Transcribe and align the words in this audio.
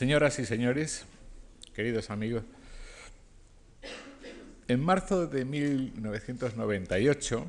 Señoras 0.00 0.38
y 0.38 0.46
señores, 0.46 1.04
queridos 1.74 2.08
amigos, 2.08 2.44
en 4.66 4.82
marzo 4.82 5.26
de 5.26 5.44
1998, 5.44 7.44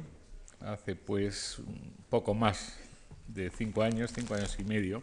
hace 0.59 0.97
pues 0.97 1.59
un 1.59 1.93
poco 2.09 2.33
más 2.33 2.75
de 3.29 3.49
cinco 3.51 3.83
años, 3.83 4.11
cinco 4.13 4.33
años 4.33 4.57
y 4.59 4.65
medio, 4.65 5.01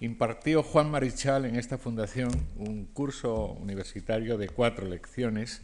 impartió 0.00 0.62
Juan 0.62 0.90
Marichal 0.90 1.44
en 1.44 1.56
esta 1.56 1.76
fundación 1.76 2.30
un 2.56 2.86
curso 2.86 3.48
universitario 3.60 4.38
de 4.38 4.48
cuatro 4.48 4.88
lecciones 4.88 5.60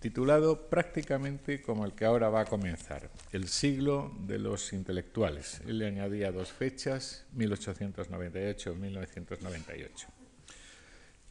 titulado 0.00 0.68
prácticamente 0.68 1.62
como 1.62 1.84
el 1.84 1.92
que 1.92 2.06
ahora 2.06 2.30
va 2.30 2.40
a 2.40 2.46
comenzar, 2.46 3.10
El 3.32 3.48
siglo 3.48 4.12
de 4.26 4.38
los 4.38 4.72
intelectuales. 4.72 5.60
Él 5.66 5.76
le 5.78 5.86
añadía 5.86 6.32
dos 6.32 6.50
fechas, 6.50 7.26
1898-1998. 7.36 10.06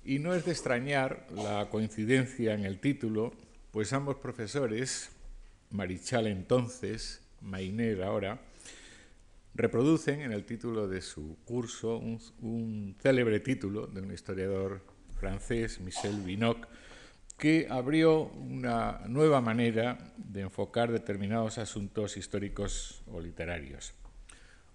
Y 0.05 0.19
no 0.19 0.36
es 0.36 0.46
de 0.46 0.51
extrañar 0.51 1.25
la 1.36 1.68
coincidencia 1.69 2.54
en 2.54 2.63
el 2.63 2.79
título, 2.79 3.33
pues 3.71 3.91
ambos 3.91 4.18
profesores, 4.18 5.10
Marichal 5.71 6.27
entonces, 6.27 7.21
Mainer 7.41 8.04
ahora, 8.04 8.39
reproducen 9.55 10.21
en 10.21 10.32
el 10.32 10.46
título 10.46 10.88
de 10.88 11.01
su 11.01 11.38
curso 11.43 11.97
un, 11.97 12.96
célebre 13.01 13.39
título 13.39 13.88
de 13.88 14.01
un 14.01 14.13
historiador 14.13 14.83
francés, 15.19 15.79
Michel 15.82 16.21
Binoc, 16.21 16.68
que 17.39 17.68
abrió 17.70 18.24
una 18.25 19.02
nueva 19.07 19.42
manera 19.42 19.97
de 20.18 20.42
enfocar 20.42 20.92
determinados 20.92 21.57
asuntos 21.57 22.18
históricos 22.18 23.02
o 23.07 23.20
literarios, 23.20 23.93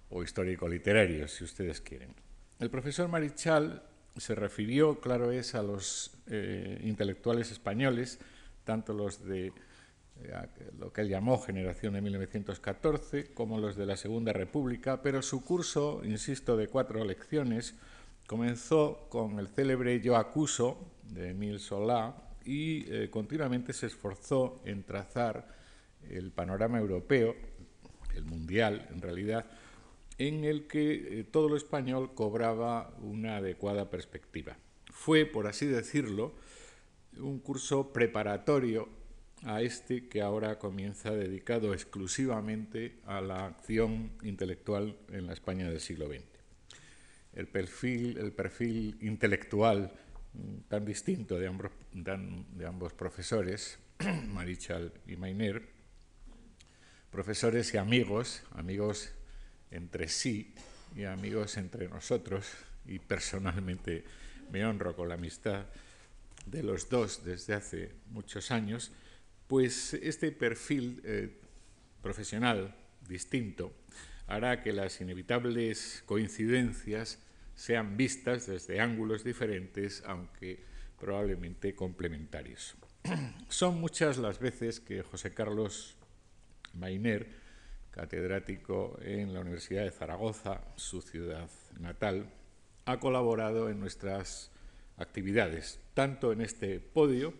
o 0.08 0.22
histórico-literarios, 0.22 1.30
si 1.30 1.44
ustedes 1.44 1.80
quieren. 1.80 2.14
El 2.58 2.70
profesor 2.70 3.08
Marichal 3.08 3.82
se 4.16 4.34
refirió, 4.34 4.98
claro 5.00 5.30
es, 5.30 5.54
a 5.54 5.62
los 5.62 6.16
eh, 6.26 6.80
intelectuales 6.84 7.52
españoles, 7.52 8.18
tanto 8.64 8.94
los 8.94 9.24
de 9.24 9.52
eh, 10.22 10.32
lo 10.78 10.92
que 10.92 11.02
él 11.02 11.08
llamó 11.08 11.38
generación 11.38 11.94
de 11.94 12.00
1914, 12.00 13.34
como 13.34 13.58
los 13.58 13.76
de 13.76 13.86
la 13.86 13.96
Segunda 13.96 14.32
República, 14.32 15.02
pero 15.02 15.20
su 15.20 15.44
curso, 15.44 16.00
insisto, 16.04 16.56
de 16.56 16.68
cuatro 16.68 17.04
lecciones, 17.04 17.74
comenzó 18.26 19.06
con 19.10 19.38
el 19.38 19.48
célebre 19.48 20.00
Yo 20.00 20.16
acuso 20.16 20.78
de 21.02 21.30
Emile 21.30 21.58
Solá, 21.58 22.24
y 22.44 22.84
eh, 22.88 23.08
continuamente 23.10 23.72
se 23.72 23.86
esforzó 23.86 24.60
en 24.64 24.82
trazar 24.84 25.48
el 26.10 26.30
panorama 26.30 26.78
europeo, 26.78 27.34
el 28.14 28.24
mundial 28.24 28.88
en 28.92 29.00
realidad, 29.00 29.46
en 30.18 30.44
el 30.44 30.66
que 30.66 31.20
eh, 31.20 31.24
todo 31.24 31.48
lo 31.48 31.56
español 31.56 32.14
cobraba 32.14 32.94
una 33.00 33.36
adecuada 33.36 33.90
perspectiva. 33.90 34.56
Fue, 34.90 35.26
por 35.26 35.46
así 35.46 35.66
decirlo, 35.66 36.34
un 37.18 37.40
curso 37.40 37.92
preparatorio 37.92 38.88
a 39.44 39.60
este 39.60 40.08
que 40.08 40.22
ahora 40.22 40.58
comienza 40.58 41.10
dedicado 41.10 41.74
exclusivamente 41.74 42.96
a 43.04 43.20
la 43.20 43.46
acción 43.46 44.12
intelectual 44.22 44.96
en 45.10 45.26
la 45.26 45.32
España 45.32 45.68
del 45.68 45.80
siglo 45.80 46.06
XX. 46.08 46.22
El 47.34 47.48
perfil, 47.48 48.16
el 48.18 48.32
perfil 48.32 48.96
intelectual 49.00 49.92
tan 50.68 50.84
distinto 50.84 51.38
de 51.38 51.46
ambos, 51.46 51.70
de 51.92 52.66
ambos 52.66 52.92
profesores, 52.92 53.78
Marichal 54.28 54.92
y 55.06 55.16
Mainer, 55.16 55.62
profesores 57.10 57.72
y 57.74 57.76
amigos, 57.76 58.42
amigos 58.52 59.12
entre 59.70 60.08
sí 60.08 60.54
y 60.96 61.04
amigos 61.04 61.56
entre 61.56 61.88
nosotros, 61.88 62.46
y 62.86 62.98
personalmente 62.98 64.04
me 64.50 64.64
honro 64.64 64.94
con 64.94 65.08
la 65.08 65.14
amistad 65.14 65.66
de 66.46 66.62
los 66.62 66.88
dos 66.88 67.24
desde 67.24 67.54
hace 67.54 67.92
muchos 68.10 68.50
años, 68.50 68.92
pues 69.46 69.94
este 69.94 70.32
perfil 70.32 71.00
eh, 71.04 71.40
profesional 72.02 72.74
distinto 73.08 73.72
hará 74.26 74.62
que 74.62 74.72
las 74.72 75.00
inevitables 75.00 76.02
coincidencias 76.06 77.18
sean 77.54 77.96
vistas 77.96 78.46
desde 78.46 78.80
ángulos 78.80 79.24
diferentes, 79.24 80.02
aunque 80.06 80.64
probablemente 80.98 81.74
complementarios. 81.74 82.74
Son 83.48 83.80
muchas 83.80 84.18
las 84.18 84.38
veces 84.38 84.80
que 84.80 85.02
José 85.02 85.34
Carlos 85.34 85.96
Mainer, 86.72 87.28
catedrático 87.90 88.98
en 89.02 89.32
la 89.32 89.40
Universidad 89.40 89.84
de 89.84 89.90
Zaragoza, 89.90 90.62
su 90.76 91.02
ciudad 91.02 91.48
natal, 91.78 92.26
ha 92.86 92.98
colaborado 92.98 93.70
en 93.70 93.80
nuestras 93.80 94.50
actividades, 94.96 95.80
tanto 95.94 96.32
en 96.32 96.40
este 96.40 96.80
podio, 96.80 97.34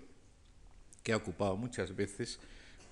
que 1.03 1.13
ha 1.13 1.17
ocupado 1.17 1.57
muchas 1.57 1.95
veces, 1.95 2.41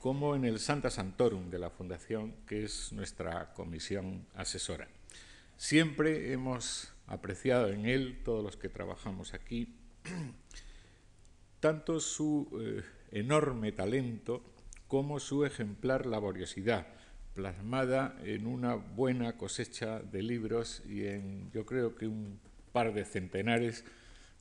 como 0.01 0.35
en 0.35 0.45
el 0.45 0.59
Santa 0.59 0.91
Santorum 0.91 1.51
de 1.51 1.59
la 1.59 1.71
Fundación, 1.71 2.35
que 2.47 2.65
es 2.65 2.93
nuestra 2.93 3.53
comisión 3.55 4.27
asesora. 4.35 4.89
Siempre 5.57 6.33
hemos 6.33 6.92
apreciado 7.07 7.69
en 7.69 7.87
él, 7.87 8.23
todos 8.25 8.43
los 8.43 8.57
que 8.57 8.69
trabajamos 8.69 9.35
aquí, 9.35 9.77
tanto 11.61 12.01
su 12.01 12.49
eh, 12.61 12.83
enorme 13.13 13.73
talento 13.73 14.43
como 14.89 15.21
su 15.21 15.45
ejemplar 15.45 16.07
laboriosidad, 16.07 16.87
plasmada 17.35 18.19
en 18.25 18.47
una 18.47 18.75
buena 18.75 19.37
cosecha 19.37 20.01
de 20.01 20.23
libros 20.23 20.83
y 20.87 21.07
en, 21.07 21.51
yo 21.53 21.65
creo 21.65 21.95
que 21.95 22.07
un 22.07 22.41
par 22.73 22.93
de 22.93 23.05
centenares 23.05 23.85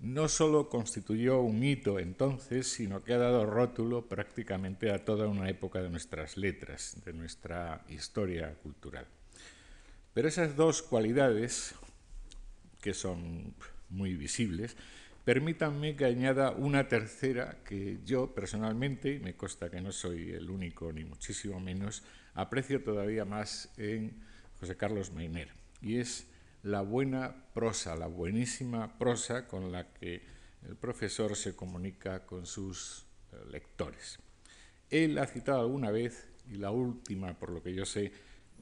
no 0.00 0.28
solo 0.28 0.68
constituyó 0.68 1.40
un 1.40 1.62
hito 1.64 1.98
entonces, 1.98 2.68
sino 2.68 3.02
que 3.02 3.14
ha 3.14 3.18
dado 3.18 3.46
rótulo 3.46 4.08
prácticamente 4.08 4.92
a 4.92 5.04
toda 5.04 5.26
una 5.26 5.48
época 5.48 5.82
de 5.82 5.90
nuestras 5.90 6.36
letras, 6.36 7.02
de 7.04 7.12
nuestra 7.12 7.84
historia 7.88 8.54
cultural. 8.62 9.06
Pero 10.14 10.28
esas 10.28 10.56
dos 10.56 10.82
cualidades, 10.82 11.74
que 12.80 12.94
son 12.94 13.54
muy 13.88 14.14
visibles, 14.14 14.76
Permítanme 15.28 15.94
que 15.94 16.06
añada 16.06 16.52
una 16.52 16.88
tercera 16.88 17.58
que 17.62 17.98
yo 18.02 18.34
personalmente, 18.34 19.12
y 19.12 19.18
me 19.18 19.36
consta 19.36 19.68
que 19.68 19.82
no 19.82 19.92
soy 19.92 20.30
el 20.30 20.48
único 20.48 20.90
ni 20.90 21.04
muchísimo 21.04 21.60
menos, 21.60 22.02
aprecio 22.32 22.82
todavía 22.82 23.26
más 23.26 23.70
en 23.76 24.22
José 24.58 24.78
Carlos 24.78 25.12
Meiner, 25.12 25.52
y 25.82 25.98
es 25.98 26.28
la 26.62 26.80
buena 26.80 27.44
prosa, 27.52 27.94
la 27.94 28.06
buenísima 28.06 28.96
prosa 28.96 29.46
con 29.46 29.70
la 29.70 29.92
que 29.92 30.22
el 30.66 30.76
profesor 30.76 31.36
se 31.36 31.54
comunica 31.54 32.24
con 32.24 32.46
sus 32.46 33.04
eh, 33.30 33.36
lectores. 33.50 34.18
Él 34.88 35.18
ha 35.18 35.26
citado 35.26 35.60
alguna 35.60 35.90
vez, 35.90 36.26
y 36.50 36.54
la 36.54 36.70
última, 36.70 37.38
por 37.38 37.50
lo 37.50 37.62
que 37.62 37.74
yo 37.74 37.84
sé, 37.84 38.12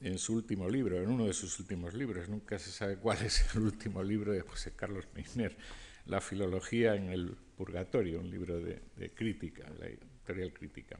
en 0.01 0.17
su 0.17 0.35
último 0.35 0.67
libro, 0.67 1.01
en 1.01 1.09
uno 1.09 1.27
de 1.27 1.33
sus 1.33 1.61
últimos 1.61 1.93
libros, 1.93 2.27
nunca 2.27 2.59
se 2.59 2.71
sabe 2.71 2.97
cuál 2.97 3.21
es 3.21 3.55
el 3.55 3.61
último 3.61 4.03
libro 4.03 4.33
de 4.33 4.41
José 4.41 4.73
Carlos 4.75 5.07
Meiner, 5.15 5.55
la 6.07 6.21
filología 6.21 6.95
en 6.95 7.09
el 7.09 7.35
purgatorio, 7.57 8.19
un 8.19 8.29
libro 8.29 8.59
de, 8.59 9.11
crítica, 9.13 9.69
la 9.79 9.87
editorial 9.87 10.53
crítica. 10.53 10.99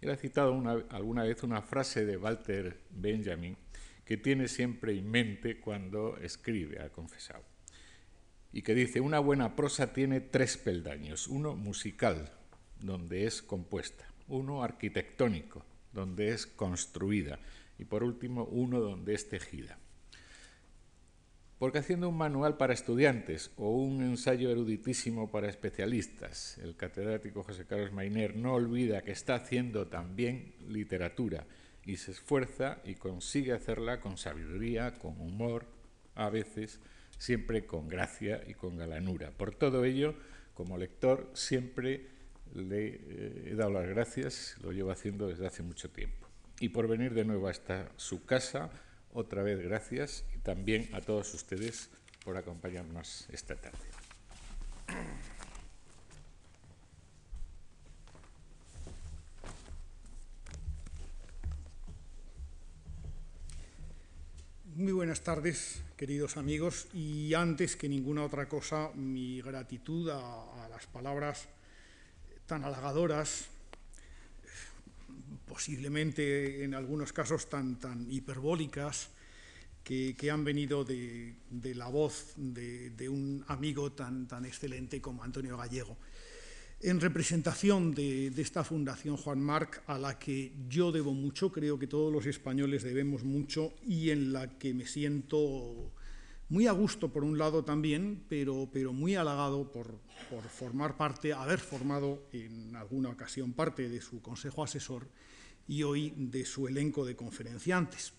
Él 0.00 0.10
ha 0.10 0.16
citado 0.16 0.52
alguna 0.90 1.24
vez 1.24 1.42
una 1.42 1.62
frase 1.62 2.04
de 2.04 2.16
Walter 2.16 2.80
Benjamin 2.90 3.56
que 4.04 4.16
tiene 4.16 4.48
siempre 4.48 4.98
en 4.98 5.10
mente 5.10 5.60
cuando 5.60 6.18
escribe, 6.18 6.80
ha 6.82 6.90
confesado, 6.90 7.44
y 8.52 8.62
que 8.62 8.74
dice, 8.74 9.00
una 9.00 9.20
buena 9.20 9.56
prosa 9.56 9.92
tiene 9.92 10.20
tres 10.20 10.56
peldaños, 10.58 11.28
uno 11.28 11.54
musical, 11.54 12.32
donde 12.80 13.26
es 13.26 13.42
compuesta, 13.42 14.04
uno 14.26 14.62
arquitectónico, 14.62 15.64
donde 15.92 16.30
es 16.30 16.46
construida, 16.46 17.38
y 17.78 17.84
por 17.84 18.02
último 18.02 18.44
uno 18.44 18.80
donde 18.80 19.14
es 19.14 19.28
tejida. 19.28 19.78
Porque 21.62 21.78
haciendo 21.78 22.08
un 22.08 22.16
manual 22.16 22.56
para 22.56 22.74
estudiantes 22.74 23.52
o 23.54 23.70
un 23.70 24.02
ensayo 24.02 24.50
eruditísimo 24.50 25.30
para 25.30 25.48
especialistas, 25.48 26.58
el 26.58 26.74
catedrático 26.74 27.44
José 27.44 27.66
Carlos 27.66 27.92
Mainer 27.92 28.34
no 28.34 28.54
olvida 28.54 29.02
que 29.02 29.12
está 29.12 29.36
haciendo 29.36 29.86
también 29.86 30.56
literatura 30.66 31.46
y 31.84 31.98
se 31.98 32.10
esfuerza 32.10 32.80
y 32.84 32.96
consigue 32.96 33.52
hacerla 33.52 34.00
con 34.00 34.16
sabiduría, 34.16 34.94
con 34.94 35.20
humor, 35.20 35.66
a 36.16 36.30
veces, 36.30 36.80
siempre 37.16 37.64
con 37.64 37.86
gracia 37.86 38.42
y 38.44 38.54
con 38.54 38.76
galanura. 38.76 39.30
Por 39.30 39.54
todo 39.54 39.84
ello, 39.84 40.16
como 40.54 40.76
lector, 40.76 41.30
siempre 41.32 42.08
le 42.54 42.86
eh, 42.88 43.50
he 43.52 43.54
dado 43.54 43.70
las 43.70 43.86
gracias, 43.86 44.56
lo 44.64 44.72
llevo 44.72 44.90
haciendo 44.90 45.28
desde 45.28 45.46
hace 45.46 45.62
mucho 45.62 45.88
tiempo. 45.90 46.26
y 46.58 46.70
por 46.70 46.88
venir 46.88 47.14
de 47.14 47.24
nuevo 47.24 47.46
hasta 47.46 47.92
su 47.94 48.24
casa. 48.24 48.68
Otra 49.14 49.42
vez 49.42 49.62
gracias 49.62 50.24
y 50.34 50.38
también 50.38 50.88
a 50.94 51.00
todos 51.00 51.34
ustedes 51.34 51.90
por 52.24 52.36
acompañarnos 52.36 53.26
esta 53.30 53.56
tarde. 53.56 53.78
Muy 64.74 64.92
buenas 64.92 65.20
tardes, 65.20 65.82
queridos 65.98 66.38
amigos, 66.38 66.88
y 66.94 67.34
antes 67.34 67.76
que 67.76 67.90
ninguna 67.90 68.24
otra 68.24 68.48
cosa, 68.48 68.90
mi 68.94 69.42
gratitud 69.42 70.08
a, 70.08 70.68
las 70.70 70.86
palabras 70.86 71.46
tan 72.46 72.64
halagadoras, 72.64 73.48
posiblemente 75.52 76.64
en 76.64 76.74
algunos 76.74 77.12
casos 77.12 77.46
tan, 77.50 77.78
tan 77.78 78.10
hiperbólicas, 78.10 79.10
que, 79.84 80.16
que 80.16 80.30
han 80.30 80.44
venido 80.44 80.82
de, 80.82 81.34
de 81.50 81.74
la 81.74 81.88
voz 81.88 82.32
de, 82.36 82.88
de, 82.88 83.06
un 83.10 83.44
amigo 83.48 83.92
tan, 83.92 84.26
tan 84.26 84.46
excelente 84.46 85.02
como 85.02 85.22
Antonio 85.22 85.58
Gallego. 85.58 85.98
En 86.80 87.00
representación 87.02 87.92
de, 87.92 88.30
de, 88.30 88.40
esta 88.40 88.64
Fundación 88.64 89.18
Juan 89.18 89.42
Marc, 89.42 89.82
a 89.88 89.98
la 89.98 90.18
que 90.18 90.54
yo 90.70 90.90
debo 90.90 91.12
mucho, 91.12 91.52
creo 91.52 91.78
que 91.78 91.86
todos 91.86 92.10
los 92.10 92.24
españoles 92.24 92.82
debemos 92.82 93.22
mucho 93.22 93.74
y 93.86 94.08
en 94.08 94.32
la 94.32 94.58
que 94.58 94.72
me 94.72 94.86
siento 94.86 95.92
muy 96.48 96.66
a 96.66 96.72
gusto 96.72 97.12
por 97.12 97.24
un 97.24 97.36
lado 97.36 97.62
también, 97.62 98.24
pero, 98.26 98.70
pero 98.72 98.94
muy 98.94 99.16
halagado 99.16 99.70
por, 99.70 99.98
por 100.30 100.44
formar 100.44 100.96
parte, 100.96 101.34
haber 101.34 101.58
formado 101.58 102.22
en 102.32 102.74
alguna 102.74 103.10
ocasión 103.10 103.52
parte 103.52 103.90
de 103.90 104.00
su 104.00 104.22
consejo 104.22 104.64
asesor 104.64 105.06
y 105.68 105.82
hoy 105.82 106.12
de 106.16 106.44
su 106.44 106.68
elenco 106.68 107.04
de 107.04 107.16
conferenciantes 107.16 108.12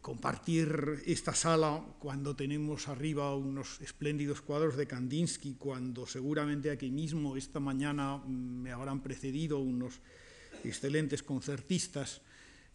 compartir 0.00 1.02
esta 1.06 1.34
sala 1.34 1.82
cuando 1.98 2.36
tenemos 2.36 2.88
arriba 2.88 3.34
unos 3.34 3.80
espléndidos 3.80 4.40
cuadros 4.40 4.76
de 4.76 4.86
Kandinsky, 4.86 5.54
cuando 5.54 6.06
seguramente 6.06 6.70
aquí 6.70 6.90
mismo 6.90 7.36
esta 7.36 7.60
mañana 7.60 8.18
me 8.18 8.72
habrán 8.72 9.02
precedido 9.02 9.58
unos 9.58 10.00
excelentes 10.64 11.22
concertistas. 11.22 12.20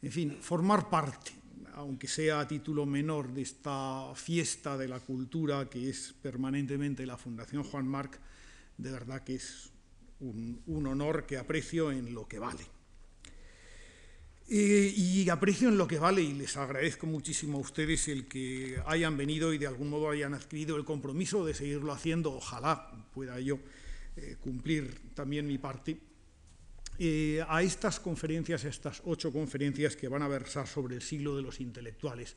En 0.01 0.11
fin, 0.11 0.37
formar 0.41 0.89
parte, 0.89 1.31
aunque 1.75 2.07
sea 2.07 2.39
a 2.39 2.47
título 2.47 2.85
menor, 2.85 3.33
de 3.33 3.41
esta 3.41 4.13
fiesta 4.15 4.77
de 4.77 4.87
la 4.87 4.99
cultura 4.99 5.69
que 5.69 5.89
es 5.89 6.13
permanentemente 6.21 7.05
la 7.05 7.17
Fundación 7.17 7.63
Juan 7.63 7.87
Marc, 7.87 8.19
de 8.77 8.91
verdad 8.91 9.23
que 9.23 9.35
es 9.35 9.69
un, 10.19 10.61
un 10.67 10.87
honor 10.87 11.25
que 11.25 11.37
aprecio 11.37 11.91
en 11.91 12.13
lo 12.13 12.27
que 12.27 12.39
vale. 12.39 12.82
Eh, 14.49 14.93
y 14.95 15.29
aprecio 15.29 15.69
en 15.69 15.77
lo 15.77 15.87
que 15.87 15.99
vale 15.99 16.21
y 16.21 16.33
les 16.33 16.57
agradezco 16.57 17.07
muchísimo 17.07 17.57
a 17.57 17.61
ustedes 17.61 18.09
el 18.09 18.27
que 18.27 18.77
hayan 18.85 19.15
venido 19.15 19.53
y 19.53 19.57
de 19.57 19.67
algún 19.67 19.89
modo 19.89 20.09
hayan 20.09 20.33
adquirido 20.33 20.75
el 20.75 20.83
compromiso 20.83 21.45
de 21.45 21.53
seguirlo 21.53 21.93
haciendo. 21.93 22.33
Ojalá 22.33 22.91
pueda 23.13 23.39
yo 23.39 23.59
eh, 24.17 24.35
cumplir 24.41 25.13
también 25.13 25.47
mi 25.47 25.57
parte. 25.57 25.97
Eh, 26.99 27.43
a 27.47 27.63
estas 27.63 27.99
conferencias, 27.99 28.65
a 28.65 28.69
estas 28.69 29.01
ocho 29.05 29.31
conferencias 29.31 29.95
que 29.95 30.09
van 30.09 30.21
a 30.21 30.27
versar 30.27 30.67
sobre 30.67 30.95
el 30.95 31.01
siglo 31.01 31.35
de 31.35 31.41
los 31.41 31.61
intelectuales. 31.61 32.35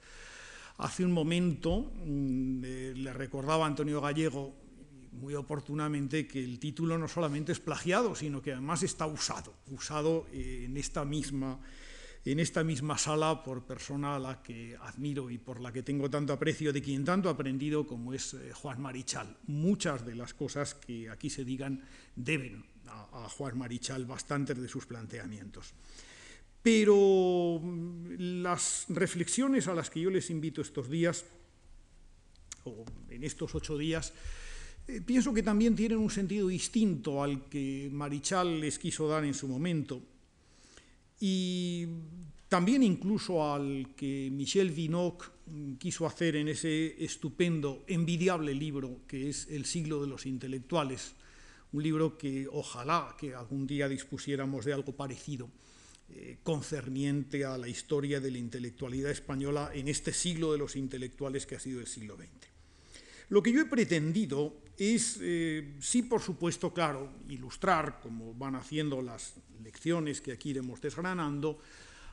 Hace 0.79 1.05
un 1.05 1.13
momento 1.13 1.93
mmm, 2.05 2.63
le 2.63 3.13
recordaba 3.13 3.65
a 3.65 3.67
Antonio 3.67 4.01
Gallego 4.01 4.55
muy 5.13 5.35
oportunamente 5.35 6.27
que 6.27 6.43
el 6.43 6.59
título 6.59 6.99
no 6.99 7.09
solamente 7.09 7.53
es 7.53 7.59
plagiado, 7.59 8.15
sino 8.15 8.41
que 8.43 8.53
además 8.53 8.83
está 8.83 9.07
usado, 9.07 9.55
usado 9.71 10.27
en 10.33 10.77
esta 10.77 11.05
misma 11.05 11.59
en 12.27 12.41
esta 12.41 12.65
misma 12.65 12.99
sala 12.99 13.45
por 13.45 13.63
persona 13.65 14.17
a 14.17 14.19
la 14.19 14.43
que 14.43 14.77
admiro 14.81 15.31
y 15.31 15.39
por 15.39 15.61
la 15.61 15.73
que 15.73 15.85
tengo 15.85 16.11
tanto 16.11 16.33
aprecio, 16.33 16.73
de 16.73 16.83
quien 16.83 17.05
tanto 17.05 17.29
he 17.29 17.33
aprendido 17.33 17.87
como 17.87 18.13
es 18.13 18.35
eh, 18.35 18.51
Juan 18.53 18.83
Marichal. 18.83 19.37
Muchas 19.47 20.05
de 20.05 20.17
las 20.17 20.35
cosas 20.35 20.75
que 20.75 21.09
aquí 21.09 21.31
se 21.31 21.45
digan 21.45 21.85
deben 22.17 22.65
a, 22.89 23.29
Juan 23.29 23.57
Marichal 23.57 24.07
bastantes 24.07 24.61
de 24.61 24.67
sus 24.67 24.87
planteamientos. 24.87 25.73
Pero 26.63 27.61
mm, 27.63 28.43
las 28.43 28.87
reflexiones 28.89 29.69
a 29.69 29.75
las 29.75 29.89
que 29.89 30.01
yo 30.01 30.11
les 30.11 30.29
invito 30.29 30.61
estos 30.61 30.91
días, 30.91 31.25
o 32.65 32.85
en 33.09 33.23
estos 33.23 33.55
ocho 33.55 33.79
días, 33.79 34.13
eh, 34.89 35.01
pienso 35.01 35.33
que 35.33 35.45
también 35.45 35.77
tienen 35.77 35.99
un 35.99 36.11
sentido 36.11 36.49
distinto 36.49 37.23
al 37.23 37.49
que 37.49 37.89
Marichal 37.93 38.59
les 38.61 38.81
quiso 38.81 39.07
dar 39.07 39.25
en 39.25 39.35
su 39.35 39.47
momento 39.47 40.16
y 41.21 41.87
también 42.49 42.83
incluso 42.83 43.53
al 43.53 43.95
que 43.97 44.31
Michel 44.33 44.71
Vinocq 44.71 45.31
quiso 45.79 46.07
hacer 46.07 46.37
en 46.37 46.49
ese 46.49 47.03
estupendo, 47.05 47.85
envidiable 47.87 48.55
libro 48.55 49.01
que 49.07 49.29
es 49.29 49.47
El 49.51 49.65
siglo 49.65 50.01
de 50.01 50.09
los 50.09 50.27
intelectuales, 50.27 51.15
un 51.73 51.83
libro 51.83 52.17
que 52.17 52.47
ojalá 52.51 53.17
que 53.19 53.35
algún 53.35 53.67
día 53.67 53.89
dispusiéramos 53.89 54.65
de 54.65 54.73
algo 54.73 54.93
parecido, 54.93 55.51
eh, 56.09 56.39
concerniente 56.43 57.45
a 57.45 57.59
la 57.59 57.69
historia 57.69 58.21
de 58.21 58.31
la 58.31 58.39
intelectualidad 58.39 59.11
española 59.11 59.73
en 59.75 59.89
este 59.89 60.13
siglo 60.13 60.53
de 60.53 60.59
los 60.59 60.77
intelectuales 60.77 61.47
que 61.47 61.57
ha 61.57 61.61
sido 61.61 61.81
el 61.81 61.89
siglo 61.89 62.17
XX. 62.17 62.49
Lo 63.29 63.43
que 63.43 63.53
yo 63.53 63.61
he 63.61 63.65
pretendido 63.65 64.55
es, 64.79 65.19
eh, 65.23 65.77
sí, 65.81 66.03
por 66.03 66.21
supuesto, 66.21 66.73
claro, 66.73 67.09
ilustrar, 67.29 68.01
como 68.01 68.35
van 68.35 68.57
haciendo 68.57 69.01
las 69.01 69.35
lecciones 69.63 70.21
que 70.21 70.33
aquí 70.33 70.51
iremos 70.51 70.81
desgranando, 70.81 71.59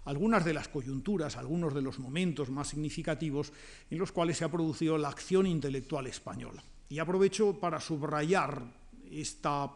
algunas 0.05 0.43
de 0.43 0.53
las 0.53 0.67
coyunturas, 0.67 1.37
algunos 1.37 1.73
de 1.73 1.81
los 1.81 1.99
momentos 1.99 2.49
más 2.49 2.69
significativos 2.69 3.53
en 3.89 3.97
los 3.97 4.11
cuales 4.11 4.37
se 4.37 4.45
ha 4.45 4.51
producido 4.51 4.97
la 4.97 5.09
acción 5.09 5.47
intelectual 5.47 6.07
española. 6.07 6.63
Y 6.89 6.99
aprovecho 6.99 7.59
para 7.59 7.79
subrayar 7.79 8.63
esta 9.09 9.71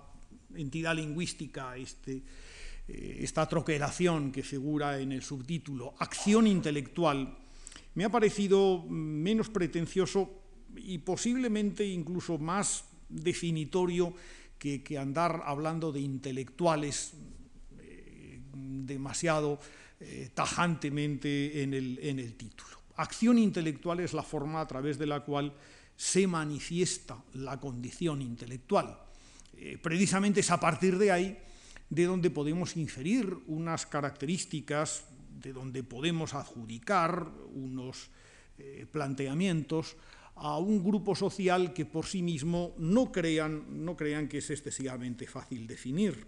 entidad 0.55 0.95
lingüística, 0.95 1.77
este, 1.77 2.23
eh, 2.87 3.19
esta 3.21 3.47
troquelación 3.47 4.31
que 4.31 4.43
figura 4.43 4.99
en 4.99 5.11
el 5.11 5.21
subtítulo, 5.21 5.95
acción 5.99 6.47
intelectual, 6.47 7.37
me 7.95 8.05
ha 8.05 8.09
parecido 8.09 8.83
menos 8.87 9.49
pretencioso 9.49 10.46
y 10.77 11.00
posiblemente 11.00 11.85
incluso 11.85 12.38
más 12.38 12.85
definitorio 13.09 14.13
que, 14.57 14.97
andar 14.97 15.44
hablando 15.45 15.91
de 15.91 16.01
intelectuales 16.01 17.13
eh, 17.79 18.41
demasiado 18.53 19.59
eh, 20.00 20.29
tajantemente 20.33 21.62
en 21.63 21.74
el, 21.74 22.00
en 22.01 22.19
el 22.19 22.33
título. 22.33 22.77
Acción 22.95 23.38
intelectual 23.38 23.99
es 23.99 24.13
la 24.13 24.23
forma 24.23 24.61
a 24.61 24.68
través 24.68 24.97
de 24.97 25.06
la 25.06 25.21
cual 25.21 25.54
se 25.95 26.28
manifiesta 26.28 27.23
la 27.35 27.59
condición 27.59 28.21
intelectual. 28.21 28.97
Eh, 29.56 29.78
precisamente 29.81 30.40
es 30.40 30.51
a 30.51 30.59
partir 30.59 30.97
de 30.97 31.11
ahí 31.11 31.37
de 31.90 32.06
donde 32.06 32.30
podemos 32.30 32.75
inferir 32.75 33.31
unas 33.47 33.85
características, 33.85 35.06
de 35.40 35.54
donde 35.54 35.83
podemos 35.83 36.33
adjudicar 36.33 37.28
unos 37.54 38.09
planteamientos 38.92 39.95
a 40.39 40.57
un 40.57 40.83
grupo 40.83 41.15
social 41.15 41.73
que 41.73 41.85
por 41.85 42.06
sí 42.06 42.21
mismo 42.21 42.73
no 42.77 43.11
crean, 43.11 43.85
no 43.85 43.95
crean 43.95 44.27
que 44.27 44.39
es 44.39 44.49
excesivamente 44.49 45.27
fácil 45.27 45.67
definir. 45.67 46.27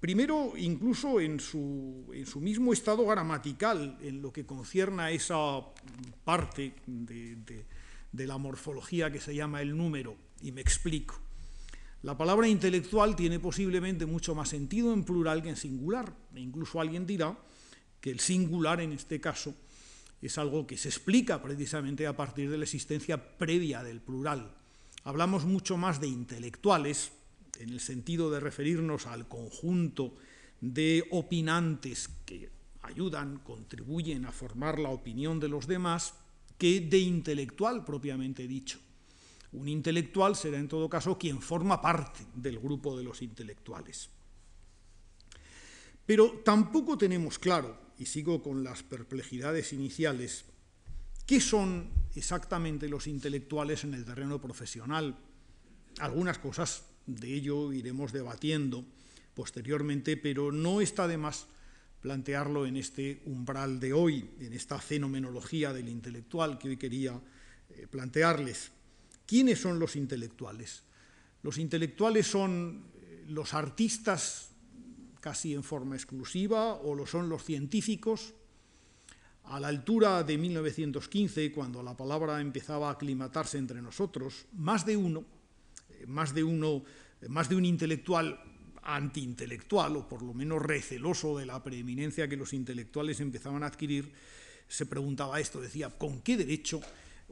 Primero, 0.00 0.54
incluso 0.56 1.20
en 1.20 1.40
su, 1.40 2.10
en 2.14 2.26
su, 2.26 2.40
mismo 2.40 2.72
estado 2.72 3.06
gramatical, 3.06 3.98
en 4.00 4.22
lo 4.22 4.32
que 4.32 4.46
concierne 4.46 5.02
a 5.02 5.10
esa 5.10 5.60
parte 6.24 6.74
de, 6.86 7.36
de, 7.36 7.66
de 8.10 8.26
la 8.26 8.38
morfología 8.38 9.12
que 9.12 9.20
se 9.20 9.34
llama 9.34 9.60
el 9.60 9.76
número, 9.76 10.16
y 10.40 10.52
me 10.52 10.62
explico. 10.62 11.20
La 12.02 12.16
palabra 12.16 12.48
intelectual 12.48 13.14
tiene 13.14 13.38
posiblemente 13.38 14.06
mucho 14.06 14.34
más 14.34 14.48
sentido 14.48 14.94
en 14.94 15.04
plural 15.04 15.42
que 15.42 15.50
en 15.50 15.56
singular, 15.56 16.14
e 16.34 16.40
incluso 16.40 16.80
alguien 16.80 17.06
dirá 17.06 17.36
que 18.00 18.10
el 18.10 18.20
singular 18.20 18.80
en 18.80 18.92
este 18.92 19.20
caso 19.20 19.54
es 20.22 20.38
algo 20.38 20.66
que 20.66 20.76
se 20.76 20.88
explica 20.88 21.42
precisamente 21.42 22.06
a 22.06 22.16
partir 22.16 22.50
de 22.50 22.58
la 22.58 22.64
existencia 22.64 23.38
previa 23.38 23.82
del 23.82 24.00
plural. 24.00 24.54
Hablamos 25.04 25.44
mucho 25.44 25.76
más 25.76 26.00
de 26.00 26.08
intelectuales, 26.08 27.12
en 27.58 27.70
el 27.70 27.80
sentido 27.80 28.30
de 28.30 28.40
referirnos 28.40 29.06
al 29.06 29.28
conjunto 29.28 30.14
de 30.60 31.04
opinantes 31.10 32.08
que 32.26 32.50
ayudan, 32.82 33.38
contribuyen 33.38 34.26
a 34.26 34.32
formar 34.32 34.78
la 34.78 34.90
opinión 34.90 35.40
de 35.40 35.48
los 35.48 35.66
demás, 35.66 36.14
que 36.58 36.80
de 36.80 36.98
intelectual 36.98 37.84
propiamente 37.84 38.46
dicho. 38.46 38.78
Un 39.52 39.68
intelectual 39.68 40.36
será 40.36 40.58
en 40.58 40.68
todo 40.68 40.88
caso 40.88 41.18
quien 41.18 41.40
forma 41.40 41.80
parte 41.80 42.20
del 42.34 42.58
grupo 42.58 42.96
de 42.96 43.04
los 43.04 43.22
intelectuales. 43.22 44.10
Pero 46.06 46.42
tampoco 46.44 46.98
tenemos 46.98 47.38
claro 47.38 47.89
y 48.00 48.06
sigo 48.06 48.42
con 48.42 48.64
las 48.64 48.82
perplejidades 48.82 49.74
iniciales, 49.74 50.46
¿qué 51.26 51.38
son 51.38 51.90
exactamente 52.16 52.88
los 52.88 53.06
intelectuales 53.06 53.84
en 53.84 53.92
el 53.92 54.06
terreno 54.06 54.40
profesional? 54.40 55.18
Algunas 55.98 56.38
cosas 56.38 56.84
de 57.06 57.34
ello 57.34 57.74
iremos 57.74 58.12
debatiendo 58.12 58.86
posteriormente, 59.34 60.16
pero 60.16 60.50
no 60.50 60.80
está 60.80 61.06
de 61.06 61.18
más 61.18 61.46
plantearlo 62.00 62.64
en 62.64 62.78
este 62.78 63.20
umbral 63.26 63.78
de 63.78 63.92
hoy, 63.92 64.30
en 64.40 64.54
esta 64.54 64.78
fenomenología 64.78 65.74
del 65.74 65.90
intelectual 65.90 66.58
que 66.58 66.70
hoy 66.70 66.76
quería 66.78 67.20
eh, 67.68 67.86
plantearles. 67.86 68.70
¿Quiénes 69.26 69.60
son 69.60 69.78
los 69.78 69.94
intelectuales? 69.94 70.84
Los 71.42 71.58
intelectuales 71.58 72.26
son 72.26 72.82
eh, 72.94 73.24
los 73.28 73.52
artistas 73.52 74.49
casi 75.20 75.54
en 75.54 75.62
forma 75.62 75.94
exclusiva 75.94 76.74
o 76.74 76.94
lo 76.94 77.06
son 77.06 77.28
los 77.28 77.44
científicos. 77.44 78.34
A 79.44 79.60
la 79.60 79.68
altura 79.68 80.22
de 80.22 80.38
1915, 80.38 81.52
cuando 81.52 81.82
la 81.82 81.96
palabra 81.96 82.40
empezaba 82.40 82.88
a 82.88 82.92
aclimatarse 82.92 83.58
entre 83.58 83.82
nosotros, 83.82 84.46
más 84.52 84.86
de 84.86 84.96
uno, 84.96 85.24
eh, 85.88 86.06
más 86.06 86.34
de 86.34 86.44
uno, 86.44 86.82
más 87.28 87.48
de 87.48 87.56
un 87.56 87.64
intelectual 87.64 88.40
antiintelectual, 88.82 89.96
o 89.96 90.08
por 90.08 90.22
lo 90.22 90.32
menos 90.32 90.62
receloso 90.62 91.38
de 91.38 91.46
la 91.46 91.62
preeminencia 91.62 92.28
que 92.28 92.36
los 92.36 92.52
intelectuales 92.52 93.20
empezaban 93.20 93.62
a 93.62 93.66
adquirir, 93.66 94.12
se 94.68 94.86
preguntaba 94.86 95.40
esto, 95.40 95.60
decía, 95.60 95.90
¿con 95.90 96.22
qué 96.22 96.36
derecho 96.36 96.80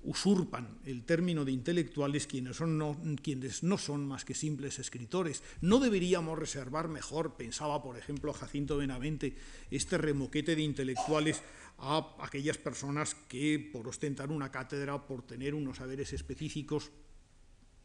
usurpan 0.05 0.79
el 0.85 1.05
término 1.05 1.45
de 1.45 1.53
intelectuales 1.53 2.27
quienes, 2.27 2.57
son 2.57 2.79
no, 2.79 3.01
quienes 3.23 3.63
no 3.63 3.79
son 3.79 4.07
más 4.07 4.25
que 4.25 4.35
simples 4.35 4.79
escritores. 4.79 5.43
No 5.61 5.81
deberíamos 5.81 6.39
reservar 6.39 6.89
mejor, 6.89 7.37
pensaba 7.37 7.83
por 7.83 7.99
ejemplo 7.99 8.33
Jacinto 8.33 8.77
Benavente, 8.77 9.37
este 9.71 9.99
remoquete 9.99 10.57
de 10.57 10.63
intelectuales 10.63 11.43
a 11.79 12.17
aquellas 12.21 12.59
personas 12.59 13.15
que 13.29 13.71
por 13.73 13.89
ostentar 13.89 14.31
una 14.31 14.51
cátedra, 14.51 15.07
por 15.07 15.23
tener 15.23 15.55
unos 15.55 15.79
saberes 15.79 16.13
específicos, 16.13 16.91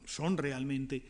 son 0.06 0.38
realmente 0.38 1.06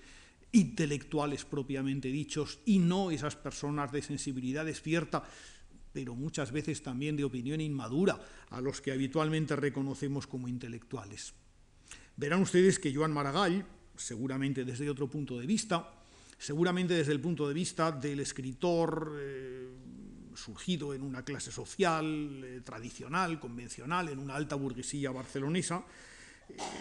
intelectuales 0.51 1.45
propiamente 1.45 2.09
dichos 2.09 2.59
y 2.65 2.79
no 2.79 3.09
esas 3.11 3.35
personas 3.35 3.91
de 3.91 4.01
sensibilidad 4.01 4.65
despierta, 4.65 5.23
pero 5.93 6.15
muchas 6.15 6.51
veces 6.51 6.81
también 6.81 7.15
de 7.15 7.23
opinión 7.23 7.61
inmadura, 7.61 8.19
a 8.49 8.59
los 8.59 8.81
que 8.81 8.91
habitualmente 8.91 9.55
reconocemos 9.55 10.27
como 10.27 10.47
intelectuales. 10.47 11.33
Verán 12.17 12.41
ustedes 12.41 12.79
que 12.79 12.93
Joan 12.93 13.13
Maragall, 13.13 13.65
seguramente 13.95 14.65
desde 14.65 14.89
otro 14.89 15.07
punto 15.07 15.39
de 15.39 15.45
vista, 15.45 15.93
seguramente 16.37 16.95
desde 16.95 17.13
el 17.13 17.21
punto 17.21 17.47
de 17.47 17.53
vista 17.53 17.91
del 17.91 18.19
escritor 18.19 19.15
eh, 19.19 19.69
surgido 20.35 20.93
en 20.93 21.03
una 21.03 21.23
clase 21.23 21.51
social 21.51 22.43
eh, 22.43 22.61
tradicional, 22.63 23.39
convencional, 23.39 24.09
en 24.09 24.19
una 24.19 24.35
alta 24.35 24.55
burguesía 24.55 25.11
barcelonesa, 25.11 25.85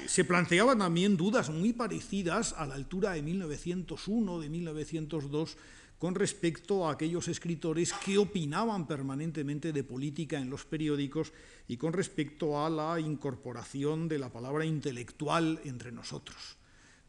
se 0.06 0.24
planteaban 0.24 0.78
también 0.78 1.16
dudas 1.16 1.50
muy 1.50 1.72
parecidas 1.72 2.52
a 2.54 2.66
la 2.66 2.74
altura 2.74 3.12
de 3.12 3.22
1901, 3.22 4.40
de 4.40 4.48
1902, 4.48 5.56
con 6.02 6.16
respecto 6.16 6.88
a 6.88 6.94
aquellos 6.94 7.28
escritores 7.28 7.92
que 7.92 8.18
opinaban 8.18 8.88
permanentemente 8.88 9.72
de 9.72 9.84
política 9.84 10.36
en 10.40 10.50
los 10.50 10.64
periódicos 10.64 11.32
y 11.68 11.76
con 11.76 11.92
respecto 11.92 12.58
a 12.58 12.68
la 12.68 12.98
incorporación 12.98 14.08
de 14.08 14.18
la 14.18 14.28
palabra 14.28 14.64
intelectual 14.64 15.60
entre 15.62 15.92
nosotros. 15.92 16.56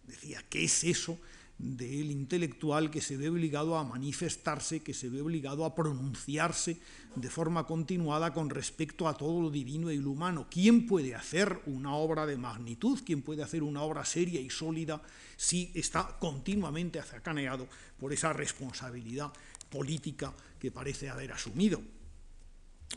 Decía, 0.05 0.45
¿qué 0.47 0.65
es 0.65 0.83
eso 0.83 1.17
del 1.57 2.11
intelectual 2.11 2.89
que 2.89 3.01
se 3.01 3.15
ve 3.15 3.29
obligado 3.29 3.77
a 3.77 3.83
manifestarse, 3.83 4.81
que 4.81 4.93
se 4.93 5.09
ve 5.09 5.21
obligado 5.21 5.65
a 5.65 5.75
pronunciarse 5.75 6.77
de 7.15 7.29
forma 7.29 7.65
continuada 7.65 8.33
con 8.33 8.49
respecto 8.49 9.07
a 9.07 9.15
todo 9.15 9.41
lo 9.41 9.49
divino 9.49 9.91
y 9.91 9.97
lo 9.97 10.11
humano. 10.11 10.47
¿Quién 10.49 10.87
puede 10.87 11.15
hacer 11.15 11.61
una 11.67 11.95
obra 11.95 12.25
de 12.25 12.37
magnitud? 12.37 12.99
¿Quién 13.05 13.21
puede 13.21 13.43
hacer 13.43 13.63
una 13.63 13.81
obra 13.81 14.03
seria 14.03 14.41
y 14.41 14.49
sólida 14.49 15.01
si 15.37 15.71
está 15.73 16.17
continuamente 16.19 16.99
acercaneado 16.99 17.67
por 17.99 18.11
esa 18.11 18.33
responsabilidad 18.33 19.31
política 19.69 20.33
que 20.59 20.71
parece 20.71 21.09
haber 21.09 21.31
asumido? 21.31 21.81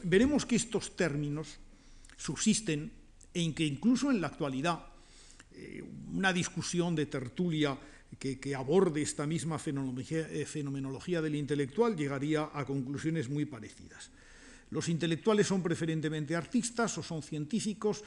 Veremos 0.03 0.45
que 0.45 0.57
estos 0.57 0.97
términos 0.97 1.59
subsisten 2.17 2.91
en 3.33 3.55
que 3.55 3.65
incluso 3.65 4.11
en 4.11 4.21
la 4.21 4.29
actualidad 4.29 4.87
eh, 5.53 5.83
una 6.13 6.33
discusión 6.33 6.95
de 6.95 7.07
tertulia 7.07 7.79
que, 8.19 8.55
aborde 8.55 9.03
esta 9.03 9.27
misma 9.27 9.57
eh, 9.57 10.45
fenomenología, 10.47 11.23
del 11.23 11.35
intelectual 11.35 11.97
llegaría 11.97 12.51
a 12.53 12.65
conclusiones 12.65 13.29
muy 13.29 13.45
parecidas. 13.45 14.11
Los 14.71 14.89
intelectuales 14.89 15.47
son 15.47 15.63
preferentemente 15.63 16.35
artistas 16.35 16.99
o 16.99 17.03
son 17.03 17.23
científicos. 17.23 18.03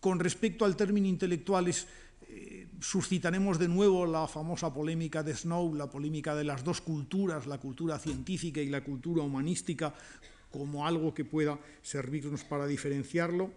Con 0.00 0.20
respecto 0.20 0.64
al 0.64 0.76
término 0.76 1.08
intelectuales, 1.08 1.86
eh, 2.28 2.68
suscitaremos 2.80 3.58
de 3.58 3.68
nuevo 3.68 4.06
la 4.06 4.28
famosa 4.28 4.72
polémica 4.72 5.22
de 5.22 5.34
Snow, 5.34 5.74
la 5.74 5.90
polémica 5.90 6.34
de 6.34 6.44
las 6.44 6.62
dos 6.62 6.80
culturas, 6.80 7.46
la 7.46 7.58
cultura 7.58 7.98
científica 7.98 8.60
y 8.60 8.68
la 8.68 8.84
cultura 8.84 9.22
humanística, 9.22 9.94
como 10.50 10.86
algo 10.86 11.12
que 11.12 11.24
pueda 11.24 11.58
servirnos 11.82 12.44
para 12.44 12.66
diferenciarlo. 12.66 13.50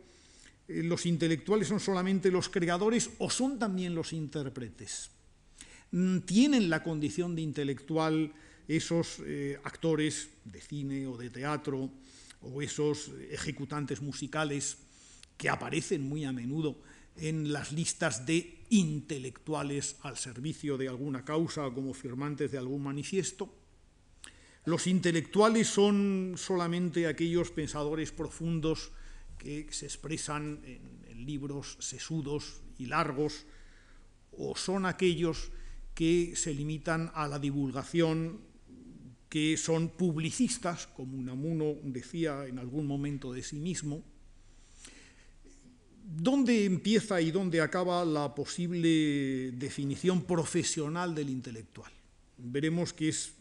Eh, 0.67 0.83
los 0.83 1.05
intelectuales 1.05 1.67
son 1.67 1.79
solamente 1.79 2.31
los 2.31 2.49
creadores 2.49 3.11
o 3.19 3.29
son 3.29 3.59
también 3.59 3.93
los 3.93 4.13
intérpretes. 4.13 5.11
Mm, 5.91 6.19
tienen 6.19 6.69
la 6.69 6.81
condición 6.83 7.35
de 7.35 7.41
intelectual 7.41 8.31
esos 8.67 9.19
eh, 9.25 9.59
actores 9.63 10.29
de 10.45 10.61
cine 10.61 11.05
o 11.05 11.17
de 11.17 11.29
teatro 11.29 11.89
o 12.41 12.61
esos 12.61 13.11
ejecutantes 13.29 14.01
musicales 14.01 14.77
que 15.35 15.49
aparecen 15.49 16.07
muy 16.07 16.23
a 16.23 16.31
menudo 16.31 16.77
en 17.17 17.51
las 17.51 17.73
listas 17.73 18.25
de 18.25 18.63
intelectuales 18.69 19.97
al 20.01 20.15
servicio 20.15 20.77
de 20.77 20.87
alguna 20.87 21.25
causa 21.25 21.69
como 21.71 21.93
firmantes 21.93 22.51
de 22.51 22.57
algún 22.57 22.83
manifiesto. 22.83 23.53
Los 24.63 24.87
intelectuales 24.87 25.67
son 25.67 26.35
solamente 26.37 27.07
aquellos 27.07 27.51
pensadores 27.51 28.11
profundos 28.11 28.91
que 29.37 29.67
se 29.71 29.87
expresan 29.87 30.61
en, 30.63 31.03
en 31.09 31.25
libros 31.25 31.77
sesudos 31.79 32.61
y 32.77 32.85
largos, 32.85 33.45
o 34.31 34.55
son 34.55 34.85
aquellos 34.85 35.51
que 36.01 36.33
se 36.35 36.51
limitan 36.51 37.11
a 37.13 37.27
la 37.27 37.37
divulgación, 37.37 38.41
que 39.29 39.55
son 39.55 39.89
publicistas, 39.89 40.87
como 40.87 41.15
Unamuno 41.15 41.75
decía 41.83 42.47
en 42.47 42.57
algún 42.57 42.87
momento 42.87 43.31
de 43.31 43.43
sí 43.43 43.57
mismo. 43.57 44.03
¿Dónde 46.03 46.65
empieza 46.65 47.21
y 47.21 47.29
dónde 47.29 47.61
acaba 47.61 48.03
la 48.03 48.33
posible 48.33 49.51
definición 49.51 50.23
profesional 50.23 51.13
del 51.13 51.29
intelectual? 51.29 51.91
Veremos 52.35 52.93
que 52.93 53.09
es 53.09 53.33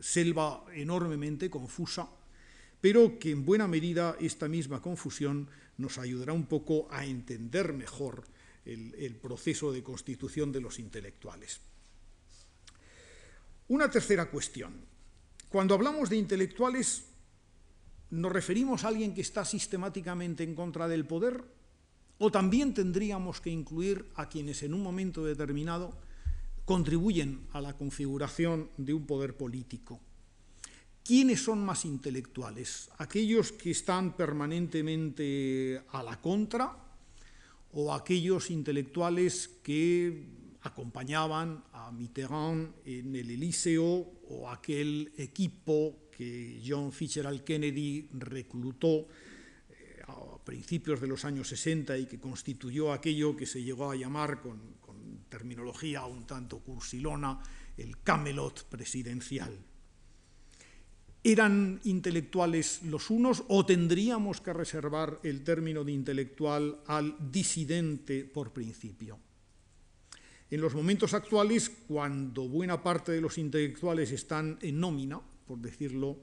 selva 0.00 0.66
enormemente 0.74 1.48
confusa, 1.48 2.06
pero 2.82 3.18
que 3.18 3.30
en 3.30 3.46
buena 3.46 3.66
medida 3.66 4.14
esta 4.20 4.46
misma 4.46 4.82
confusión 4.82 5.48
nos 5.78 5.96
ayudará 5.96 6.34
un 6.34 6.44
poco 6.44 6.86
a 6.90 7.06
entender 7.06 7.72
mejor 7.72 8.24
el, 8.66 8.94
el 8.96 9.16
proceso 9.16 9.72
de 9.72 9.82
constitución 9.82 10.52
de 10.52 10.60
los 10.60 10.78
intelectuales. 10.78 11.62
Una 13.68 13.90
tercera 13.90 14.30
cuestión. 14.30 14.72
Cuando 15.50 15.74
hablamos 15.74 16.08
de 16.08 16.16
intelectuales, 16.16 17.04
¿nos 18.10 18.32
referimos 18.32 18.82
a 18.82 18.88
alguien 18.88 19.14
que 19.14 19.20
está 19.20 19.44
sistemáticamente 19.44 20.42
en 20.42 20.54
contra 20.54 20.88
del 20.88 21.04
poder? 21.04 21.44
¿O 22.16 22.30
también 22.30 22.72
tendríamos 22.72 23.42
que 23.42 23.50
incluir 23.50 24.06
a 24.14 24.26
quienes 24.30 24.62
en 24.62 24.72
un 24.72 24.82
momento 24.82 25.22
determinado 25.22 25.92
contribuyen 26.64 27.46
a 27.52 27.60
la 27.60 27.76
configuración 27.76 28.70
de 28.78 28.94
un 28.94 29.06
poder 29.06 29.36
político? 29.36 30.00
¿Quiénes 31.04 31.42
son 31.42 31.62
más 31.62 31.84
intelectuales? 31.84 32.88
¿Aquellos 32.96 33.52
que 33.52 33.72
están 33.72 34.16
permanentemente 34.16 35.82
a 35.90 36.02
la 36.02 36.18
contra 36.22 36.74
o 37.72 37.92
aquellos 37.92 38.50
intelectuales 38.50 39.48
que 39.62 40.37
acompañaban 40.62 41.62
a 41.72 41.92
Mitterrand 41.92 42.74
en 42.84 43.14
el 43.14 43.30
Elíseo 43.30 43.86
o 44.28 44.48
aquel 44.50 45.12
equipo 45.16 46.08
que 46.10 46.60
John 46.66 46.92
Fitzgerald 46.92 47.44
Kennedy 47.44 48.08
reclutó 48.12 49.06
eh, 49.70 50.02
a 50.08 50.44
principios 50.44 51.00
de 51.00 51.06
los 51.06 51.24
años 51.24 51.48
60 51.48 51.96
y 51.96 52.06
que 52.06 52.18
constituyó 52.18 52.92
aquello 52.92 53.36
que 53.36 53.46
se 53.46 53.62
llegó 53.62 53.90
a 53.90 53.96
llamar 53.96 54.40
con, 54.40 54.58
con 54.80 55.26
terminología 55.28 56.04
un 56.06 56.26
tanto 56.26 56.58
cursilona 56.58 57.38
el 57.76 58.02
Camelot 58.02 58.64
presidencial. 58.64 59.56
¿Eran 61.22 61.80
intelectuales 61.84 62.82
los 62.84 63.10
unos 63.10 63.44
o 63.48 63.64
tendríamos 63.66 64.40
que 64.40 64.52
reservar 64.52 65.20
el 65.22 65.44
término 65.44 65.84
de 65.84 65.92
intelectual 65.92 66.80
al 66.86 67.16
disidente 67.30 68.24
por 68.24 68.52
principio? 68.52 69.27
En 70.50 70.60
los 70.62 70.74
momentos 70.74 71.12
actuales, 71.12 71.70
cuando 71.86 72.48
buena 72.48 72.82
parte 72.82 73.12
de 73.12 73.20
los 73.20 73.36
intelectuales 73.36 74.12
están 74.12 74.58
en 74.62 74.80
nómina, 74.80 75.20
por 75.46 75.58
decirlo 75.58 76.18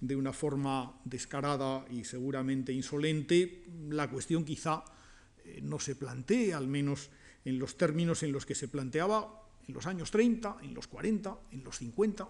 de 0.00 0.16
una 0.16 0.32
forma 0.32 1.00
descarada 1.04 1.84
y 1.90 2.04
seguramente 2.04 2.72
insolente, 2.72 3.64
la 3.88 4.10
cuestión 4.10 4.44
quizá 4.44 4.84
eh, 5.44 5.60
no 5.62 5.78
se 5.78 5.94
plantee, 5.94 6.54
al 6.54 6.66
menos 6.66 7.10
en 7.44 7.58
los 7.58 7.76
términos 7.76 8.22
en 8.22 8.32
los 8.32 8.46
que 8.46 8.54
se 8.54 8.68
planteaba 8.68 9.44
en 9.68 9.74
los 9.74 9.86
años 9.86 10.10
30, 10.10 10.58
en 10.62 10.74
los 10.74 10.86
40, 10.88 11.38
en 11.52 11.62
los 11.62 11.76
50. 11.78 12.28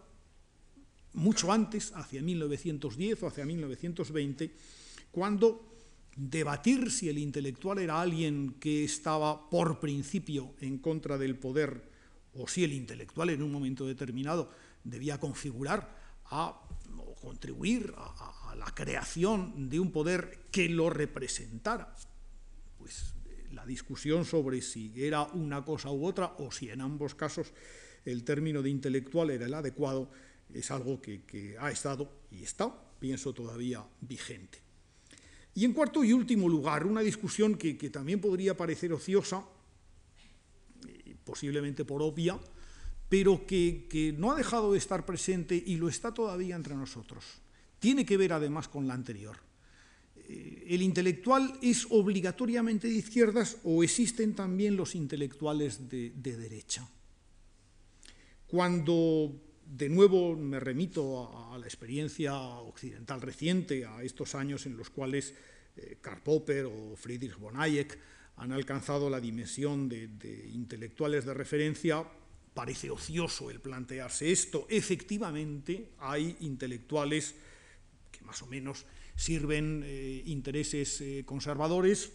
mucho 1.14 1.50
antes, 1.50 1.92
hacia 1.94 2.22
1910 2.22 3.22
o 3.22 3.26
hacia 3.26 3.46
1920, 3.46 4.50
cuando 5.10 5.67
debatir 6.18 6.90
si 6.90 7.08
el 7.08 7.18
intelectual 7.18 7.78
era 7.78 8.00
alguien 8.00 8.56
que 8.60 8.84
estaba 8.84 9.48
por 9.48 9.80
principio 9.80 10.54
en 10.60 10.78
contra 10.78 11.16
del 11.16 11.38
poder 11.38 11.88
o 12.34 12.48
si 12.48 12.64
el 12.64 12.72
intelectual 12.72 13.30
en 13.30 13.42
un 13.42 13.52
momento 13.52 13.86
determinado 13.86 14.50
debía 14.84 15.18
configurar 15.18 15.96
a, 16.26 16.60
o 16.98 17.14
contribuir 17.14 17.94
a, 17.96 18.50
a 18.50 18.56
la 18.56 18.74
creación 18.74 19.68
de 19.68 19.80
un 19.80 19.92
poder 19.92 20.46
que 20.50 20.68
lo 20.68 20.90
representara. 20.90 21.94
Pues 22.78 23.14
la 23.52 23.64
discusión 23.64 24.24
sobre 24.24 24.60
si 24.60 24.92
era 24.96 25.22
una 25.22 25.64
cosa 25.64 25.90
u 25.90 26.04
otra 26.04 26.34
o 26.38 26.50
si 26.50 26.68
en 26.68 26.80
ambos 26.80 27.14
casos 27.14 27.52
el 28.04 28.24
término 28.24 28.62
de 28.62 28.70
intelectual 28.70 29.30
era 29.30 29.46
el 29.46 29.54
adecuado 29.54 30.10
es 30.52 30.70
algo 30.70 31.00
que, 31.00 31.56
ha 31.60 31.70
estado 31.70 32.10
y 32.30 32.42
está, 32.42 32.74
pienso, 32.98 33.32
todavía 33.32 33.84
vigente. 34.00 34.67
Y 35.58 35.64
en 35.64 35.72
cuarto 35.72 36.04
y 36.04 36.12
último 36.12 36.48
lugar, 36.48 36.86
una 36.86 37.00
discusión 37.00 37.56
que, 37.56 37.74
también 37.90 38.20
podría 38.20 38.56
parecer 38.56 38.92
ociosa, 38.92 39.44
posiblemente 41.24 41.84
por 41.84 42.00
obvia, 42.00 42.38
pero 43.08 43.44
que, 43.44 44.14
no 44.16 44.30
ha 44.30 44.36
dejado 44.36 44.70
de 44.70 44.78
estar 44.78 45.04
presente 45.04 45.60
y 45.66 45.74
lo 45.74 45.88
está 45.88 46.14
todavía 46.14 46.54
entre 46.54 46.76
nosotros. 46.76 47.24
Tiene 47.80 48.06
que 48.06 48.16
ver 48.16 48.34
además 48.34 48.68
con 48.68 48.86
la 48.86 48.94
anterior. 48.94 49.36
Eh, 50.28 50.66
¿El 50.68 50.80
intelectual 50.80 51.58
es 51.60 51.88
obligatoriamente 51.90 52.86
de 52.86 52.94
izquierdas 52.94 53.56
o 53.64 53.82
existen 53.82 54.36
también 54.36 54.76
los 54.76 54.94
intelectuales 54.94 55.88
de 55.88 56.12
derecha? 56.22 56.88
Cuando 58.46 59.34
de 59.70 59.88
nuevo 59.88 60.34
me 60.34 60.58
remito 60.60 61.52
a, 61.52 61.58
la 61.58 61.66
experiencia 61.66 62.34
occidental 62.36 63.20
reciente, 63.20 63.84
a 63.84 64.02
estos 64.02 64.34
años 64.34 64.64
en 64.66 64.76
los 64.76 64.90
cuales 64.90 65.34
eh, 65.76 65.98
Karl 66.00 66.22
Popper 66.22 66.64
o 66.66 66.96
Friedrich 66.96 67.36
von 67.36 67.60
Hayek 67.60 67.98
han 68.36 68.52
alcanzado 68.52 69.10
la 69.10 69.20
dimensión 69.20 69.88
de, 69.88 70.08
intelectuales 70.52 71.24
de 71.24 71.34
referencia, 71.34 72.04
parece 72.54 72.90
ocioso 72.90 73.50
el 73.50 73.60
plantearse 73.60 74.30
esto. 74.30 74.66
Efectivamente, 74.70 75.90
hay 75.98 76.36
intelectuales 76.40 77.34
que 78.10 78.24
más 78.24 78.40
o 78.42 78.46
menos 78.46 78.86
sirven 79.16 79.82
eh, 79.84 80.22
intereses 80.26 81.00
eh, 81.00 81.24
conservadores 81.26 82.12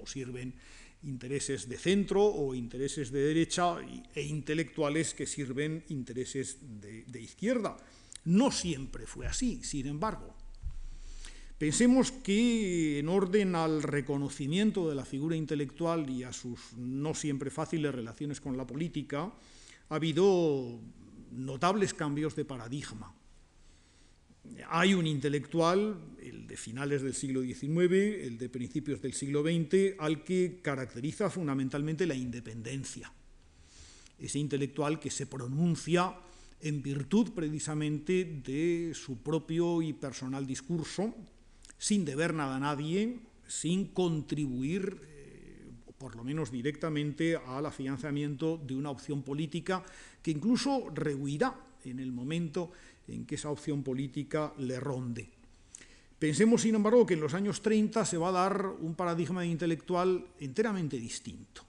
o 0.00 0.06
sirven 0.06 0.54
intereses 1.04 1.68
de 1.68 1.76
centro 1.78 2.24
o 2.24 2.54
intereses 2.54 3.10
de 3.10 3.22
derecha 3.22 3.76
e 4.14 4.22
intelectuales 4.22 5.14
que 5.14 5.26
sirven 5.26 5.84
intereses 5.88 6.58
de, 6.80 7.20
izquierda. 7.20 7.76
No 8.24 8.50
siempre 8.50 9.06
fue 9.06 9.26
así, 9.26 9.62
sin 9.64 9.86
embargo. 9.86 10.34
Pensemos 11.58 12.10
que 12.10 12.98
en 12.98 13.08
orden 13.08 13.54
al 13.54 13.82
reconocimiento 13.82 14.88
de 14.88 14.96
la 14.96 15.04
figura 15.04 15.36
intelectual 15.36 16.10
y 16.10 16.24
a 16.24 16.32
sus 16.32 16.72
no 16.76 17.14
siempre 17.14 17.50
fáciles 17.50 17.94
relaciones 17.94 18.40
con 18.40 18.56
la 18.56 18.66
política, 18.66 19.32
ha 19.88 19.94
habido 19.94 20.80
notables 21.30 21.94
cambios 21.94 22.34
de 22.34 22.44
paradigma. 22.44 23.14
Hay 24.68 24.94
un 24.94 25.06
intelectual, 25.06 25.96
el 26.20 26.46
de 26.46 26.56
finales 26.56 27.02
del 27.02 27.14
siglo 27.14 27.42
XIX, 27.42 28.26
el 28.26 28.38
de 28.38 28.48
principios 28.48 29.00
del 29.00 29.12
siglo 29.12 29.42
XX, 29.42 29.98
al 29.98 30.24
que 30.24 30.60
caracteriza 30.62 31.30
fundamentalmente 31.30 32.06
la 32.06 32.14
independencia. 32.14 33.12
Ese 34.18 34.38
intelectual 34.38 34.98
que 34.98 35.10
se 35.10 35.26
pronuncia 35.26 36.14
en 36.60 36.82
virtud 36.82 37.32
precisamente 37.34 38.24
de 38.24 38.92
su 38.94 39.18
propio 39.18 39.82
y 39.82 39.92
personal 39.92 40.46
discurso, 40.46 41.14
sin 41.76 42.04
deber 42.04 42.32
nada 42.32 42.56
a 42.56 42.60
nadie, 42.60 43.18
sin 43.46 43.86
contribuir, 43.86 45.00
eh, 45.02 45.72
por 45.98 46.14
lo 46.14 46.22
menos 46.22 46.50
directamente, 46.50 47.36
al 47.36 47.66
afianzamiento 47.66 48.58
de 48.64 48.76
una 48.76 48.90
opción 48.90 49.22
política 49.22 49.82
que 50.22 50.30
incluso 50.30 50.88
rehuirá 50.94 51.54
en 51.84 51.98
el 51.98 52.12
momento 52.12 52.70
en 53.08 53.26
que 53.26 53.34
esa 53.34 53.50
opción 53.50 53.82
política 53.82 54.52
le 54.58 54.78
ronde. 54.80 55.30
Pensemos, 56.18 56.62
sin 56.62 56.76
embargo, 56.76 57.04
que 57.04 57.14
en 57.14 57.20
los 57.20 57.34
años 57.34 57.62
30 57.62 58.04
se 58.04 58.16
va 58.16 58.28
a 58.28 58.32
dar 58.46 58.66
un 58.80 58.94
paradigma 58.94 59.44
intelectual 59.44 60.24
enteramente 60.38 60.96
distinto. 60.96 61.64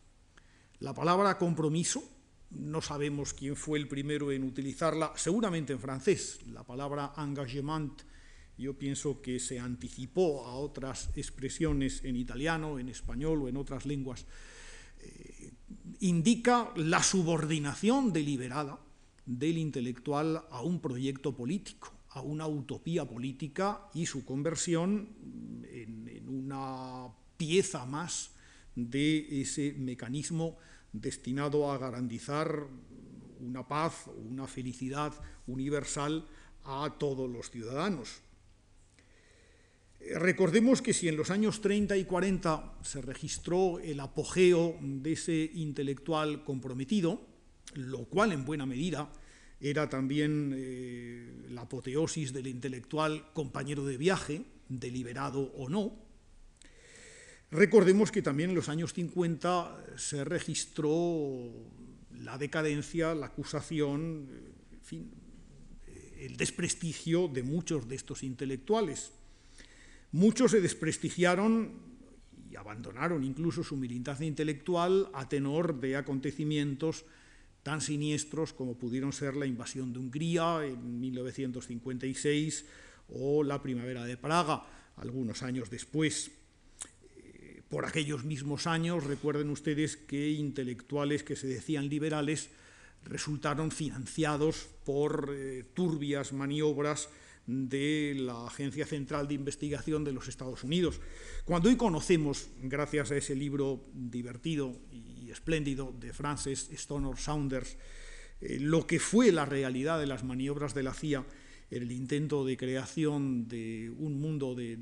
La 0.79 0.93
palabra 0.93 1.39
compromiso, 1.39 2.03
no 2.51 2.79
sabemos 2.79 3.33
quién 3.33 3.55
fue 3.55 3.79
el 3.79 3.87
primero 3.87 4.31
en 4.31 4.43
utilizarla, 4.43 5.13
seguramente 5.15 5.73
en 5.73 5.79
francés. 5.79 6.41
La 6.51 6.63
palabra 6.63 7.13
engagement, 7.17 8.03
yo 8.55 8.77
pienso 8.77 9.23
que 9.23 9.39
se 9.39 9.59
anticipó 9.59 10.45
a 10.45 10.53
otras 10.53 11.09
expresiones 11.15 12.03
en 12.03 12.15
italiano, 12.15 12.77
en 12.77 12.89
español 12.89 13.41
o 13.41 13.47
en 13.47 13.57
otras 13.57 13.87
lenguas. 13.87 14.27
Eh, 14.99 15.51
indica 16.01 16.71
la 16.75 17.01
subordinación 17.01 18.13
deliberada 18.13 18.82
del 19.25 19.57
intelectual 19.57 20.43
a 20.49 20.61
un 20.61 20.79
proyecto 20.79 21.35
político, 21.35 21.93
a 22.09 22.21
una 22.21 22.47
utopía 22.47 23.05
política 23.05 23.89
y 23.93 24.05
su 24.05 24.25
conversión 24.25 25.09
en, 25.63 26.03
una 26.27 27.07
pieza 27.37 27.85
más 27.85 28.31
de 28.75 29.41
ese 29.41 29.73
mecanismo 29.73 30.57
destinado 30.91 31.71
a 31.71 31.77
garantizar 31.77 32.67
una 33.39 33.67
paz, 33.67 34.05
una 34.29 34.47
felicidad 34.47 35.13
universal 35.47 36.25
a 36.63 36.95
todos 36.97 37.29
los 37.29 37.51
ciudadanos. 37.51 38.21
Recordemos 40.15 40.81
que 40.81 40.93
si 40.93 41.07
en 41.07 41.17
los 41.17 41.29
años 41.29 41.61
30 41.61 41.95
y 41.97 42.05
40 42.05 42.79
se 42.81 43.01
registró 43.01 43.79
el 43.79 43.99
apogeo 43.99 44.77
de 44.81 45.13
ese 45.13 45.51
intelectual 45.53 46.43
comprometido, 46.43 47.32
lo 47.75 48.05
cual 48.05 48.31
en 48.31 48.45
buena 48.45 48.65
medida 48.65 49.11
era 49.59 49.87
también 49.87 50.53
eh, 50.55 51.47
la 51.49 51.61
apoteosis 51.61 52.33
del 52.33 52.47
intelectual 52.47 53.31
compañero 53.33 53.85
de 53.85 53.97
viaje, 53.97 54.45
deliberado 54.67 55.41
o 55.55 55.69
no. 55.69 55.95
Recordemos 57.49 58.11
que 58.11 58.21
también 58.21 58.49
en 58.49 58.55
los 58.55 58.67
años 58.67 58.93
50 58.93 59.85
se 59.95 60.25
registró 60.25 61.51
la 62.19 62.37
decadencia, 62.37 63.13
la 63.13 63.27
acusación, 63.27 64.27
en 64.71 64.81
fin, 64.81 65.11
el 66.17 66.35
desprestigio 66.35 67.27
de 67.27 67.43
muchos 67.43 67.87
de 67.87 67.95
estos 67.95 68.23
intelectuales. 68.23 69.11
Muchos 70.11 70.51
se 70.51 70.61
desprestigiaron 70.61 71.71
y 72.49 72.55
abandonaron 72.55 73.23
incluso 73.23 73.63
su 73.63 73.77
militancia 73.77 74.25
intelectual 74.25 75.09
a 75.13 75.27
tenor 75.27 75.79
de 75.79 75.95
acontecimientos 75.95 77.05
tan 77.63 77.81
siniestros 77.81 78.53
como 78.53 78.75
pudieron 78.75 79.13
ser 79.13 79.35
la 79.35 79.45
invasión 79.45 79.93
de 79.93 79.99
Hungría 79.99 80.65
en 80.65 80.99
1956 80.99 82.65
o 83.09 83.43
la 83.43 83.61
primavera 83.61 84.05
de 84.05 84.17
Praga 84.17 84.63
algunos 84.97 85.43
años 85.43 85.69
después. 85.69 86.31
Eh, 87.17 87.61
por 87.69 87.85
aquellos 87.85 88.25
mismos 88.25 88.67
años, 88.67 89.05
recuerden 89.05 89.49
ustedes 89.49 89.97
que 89.97 90.31
intelectuales 90.31 91.23
que 91.23 91.35
se 91.35 91.47
decían 91.47 91.89
liberales 91.89 92.49
resultaron 93.05 93.71
financiados 93.71 94.67
por 94.85 95.31
eh, 95.33 95.65
turbias 95.73 96.33
maniobras 96.33 97.09
de 97.45 98.15
la 98.17 98.47
Agencia 98.47 98.85
Central 98.85 99.27
de 99.27 99.33
Investigación 99.33 100.03
de 100.03 100.13
los 100.13 100.27
Estados 100.27 100.63
Unidos. 100.63 101.01
Cuando 101.45 101.69
hoy 101.69 101.75
conocemos, 101.75 102.49
gracias 102.61 103.11
a 103.11 103.17
ese 103.17 103.35
libro 103.35 103.85
divertido 103.93 104.79
y 104.91 105.29
espléndido 105.29 105.93
de 105.99 106.13
Frances 106.13 106.69
Stoner 106.71 107.17
Saunders, 107.17 107.77
eh, 108.39 108.59
lo 108.59 108.87
que 108.87 108.99
fue 108.99 109.31
la 109.31 109.45
realidad 109.45 109.99
de 109.99 110.07
las 110.07 110.23
maniobras 110.23 110.73
de 110.73 110.83
la 110.83 110.93
CIA, 110.93 111.25
el 111.69 111.91
intento 111.91 112.45
de 112.45 112.55
creación 112.55 113.47
de 113.47 113.91
un 113.97 114.19
mundo 114.19 114.53
de, 114.53 114.73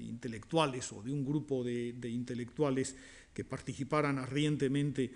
intelectuales 0.00 0.90
o 0.92 1.02
de 1.02 1.12
un 1.12 1.24
grupo 1.24 1.62
de, 1.62 1.92
de 1.92 2.08
intelectuales 2.08 2.96
que 3.32 3.44
participaran 3.44 4.18
ardientemente 4.18 5.12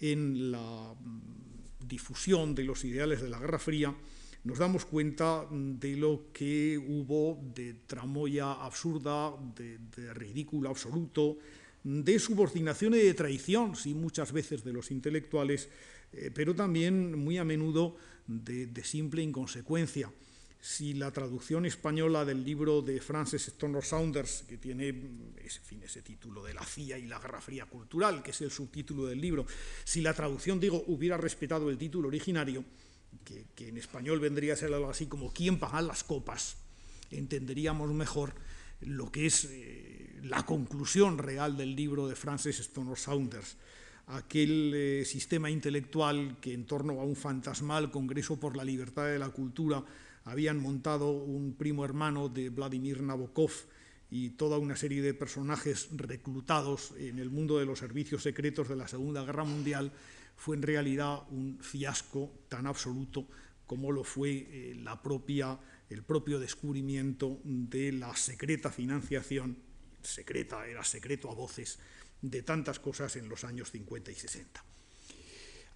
en 0.00 0.50
la 0.50 0.94
mm, 0.94 1.86
difusión 1.86 2.54
de 2.54 2.64
los 2.64 2.84
ideales 2.84 3.20
de 3.20 3.28
la 3.28 3.38
Guerra 3.38 3.58
Fría, 3.58 3.94
nos 4.46 4.58
damos 4.58 4.84
cuenta 4.84 5.44
de 5.50 5.96
lo 5.96 6.30
que 6.32 6.78
hubo 6.78 7.42
de 7.52 7.74
tramoya 7.84 8.52
absurda, 8.52 9.34
de, 9.56 10.14
ridículo 10.14 10.70
absoluto, 10.70 11.38
de 11.82 12.16
subordinación 12.20 12.94
y 12.94 12.98
de 12.98 13.14
traición, 13.14 13.74
sí, 13.74 13.92
muchas 13.92 14.30
veces 14.30 14.62
de 14.62 14.72
los 14.72 14.92
intelectuales, 14.92 15.68
eh, 16.12 16.30
pero 16.32 16.54
también 16.54 17.18
muy 17.18 17.38
a 17.38 17.44
menudo 17.44 17.96
de, 18.28 18.84
simple 18.84 19.20
inconsecuencia. 19.20 20.12
Si 20.60 20.94
la 20.94 21.10
traducción 21.10 21.66
española 21.66 22.24
del 22.24 22.44
libro 22.44 22.82
de 22.82 23.00
Francis 23.00 23.48
Stoner 23.48 23.82
Saunders, 23.82 24.44
que 24.48 24.58
tiene 24.58 24.94
ese, 25.44 25.58
fin, 25.60 25.82
ese 25.82 26.02
título 26.02 26.44
de 26.44 26.54
la 26.54 26.64
CIA 26.64 26.98
y 26.98 27.06
la 27.06 27.18
Guerra 27.18 27.40
Fría 27.40 27.66
Cultural, 27.66 28.22
que 28.22 28.30
es 28.30 28.40
el 28.42 28.52
subtítulo 28.52 29.06
del 29.06 29.20
libro, 29.20 29.44
si 29.82 30.02
la 30.02 30.14
traducción, 30.14 30.60
digo, 30.60 30.84
hubiera 30.86 31.16
respetado 31.16 31.68
el 31.68 31.78
título 31.78 32.06
originario, 32.06 32.64
que, 33.24 33.68
en 33.68 33.76
español 33.76 34.20
vendría 34.20 34.54
a 34.54 34.56
ser 34.56 34.72
algo 34.72 34.90
así 34.90 35.06
como 35.06 35.32
¿quién 35.32 35.58
paga 35.58 35.82
las 35.82 36.04
copas? 36.04 36.56
entenderíamos 37.10 37.92
mejor 37.92 38.34
lo 38.80 39.12
que 39.12 39.26
es 39.26 39.48
eh, 39.50 40.18
la 40.22 40.44
conclusión 40.44 41.18
real 41.18 41.56
del 41.56 41.76
libro 41.76 42.08
de 42.08 42.16
Francis 42.16 42.58
Stoner 42.58 42.98
Saunders, 42.98 43.56
aquel 44.06 44.72
eh, 44.74 45.04
sistema 45.04 45.50
intelectual 45.50 46.38
que 46.40 46.52
en 46.52 46.66
torno 46.66 47.00
a 47.00 47.04
un 47.04 47.16
fantasmal 47.16 47.90
Congreso 47.90 48.38
por 48.38 48.56
la 48.56 48.64
Libertad 48.64 49.06
de 49.06 49.18
la 49.18 49.30
Cultura 49.30 49.84
habían 50.24 50.60
montado 50.60 51.10
un 51.10 51.54
primo 51.54 51.84
hermano 51.84 52.28
de 52.28 52.50
Vladimir 52.50 53.02
Nabokov 53.02 53.52
y 54.10 54.30
toda 54.30 54.58
una 54.58 54.76
serie 54.76 55.02
de 55.02 55.14
personajes 55.14 55.88
reclutados 55.92 56.92
en 56.98 57.18
el 57.18 57.30
mundo 57.30 57.58
de 57.58 57.66
los 57.66 57.78
servicios 57.78 58.22
secretos 58.22 58.68
de 58.68 58.76
la 58.76 58.88
Segunda 58.88 59.24
Guerra 59.24 59.44
Mundial, 59.44 59.92
fue 60.36 60.56
en 60.56 60.62
realidad 60.62 61.22
un 61.30 61.58
fiasco 61.60 62.32
tan 62.48 62.66
absoluto 62.66 63.26
como 63.66 63.90
lo 63.90 64.04
fue 64.04 64.30
eh, 64.30 64.76
la 64.82 65.02
propia, 65.02 65.58
el 65.90 66.02
propio 66.02 66.38
descubrimiento 66.38 67.40
de 67.42 67.92
la 67.92 68.14
secreta 68.14 68.70
financiación, 68.70 69.58
secreta, 70.02 70.66
era 70.66 70.84
secreto 70.84 71.30
a 71.30 71.34
voces, 71.34 71.78
de 72.22 72.42
tantas 72.42 72.78
cosas 72.78 73.16
en 73.16 73.28
los 73.28 73.44
años 73.44 73.70
50 73.72 74.10
y 74.10 74.14
60. 74.14 74.64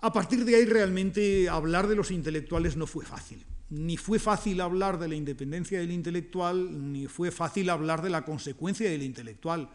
A 0.03 0.13
partir 0.13 0.45
de 0.45 0.57
ahí 0.57 0.65
realmente 0.65 1.49
hablar 1.49 1.87
de 1.87 1.97
los 1.97 2.11
intelectuales 2.11 2.77
no 2.77 2.87
fue 2.87 3.05
fácil. 3.05 3.45
Ni 3.69 3.97
fue 3.97 4.19
fácil 4.19 4.61
hablar 4.61 4.99
de 4.99 5.09
la 5.09 5.15
independencia 5.15 5.79
del 5.79 5.93
intelectual, 5.93 6.93
ni 6.93 7.07
fue 7.07 7.31
fácil 7.31 7.71
hablar 7.71 8.03
de 8.03 8.11
la 8.11 8.25
consecuencia 8.25 8.89
del 8.89 9.03
intelectual, 9.03 9.71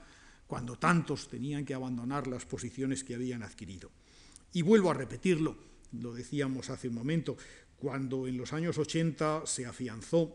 cuando 0.48 0.78
tantos 0.78 1.30
tenían 1.30 1.64
que 1.64 1.74
abandonar 1.74 2.28
las 2.28 2.46
posiciones 2.46 3.04
que 3.04 3.16
habían 3.16 3.44
adquirido. 3.44 3.92
Y 4.56 4.62
vuelvo 4.62 4.90
a 4.90 4.94
repetirlo, 4.94 5.58
lo 5.92 6.14
decíamos 6.14 6.70
hace 6.70 6.88
un 6.88 6.96
momento, 6.96 7.36
cuando 7.76 8.26
en 8.26 8.38
los 8.38 8.54
años 8.54 8.78
80 8.78 9.46
se 9.46 9.66
afianzó 9.66 10.34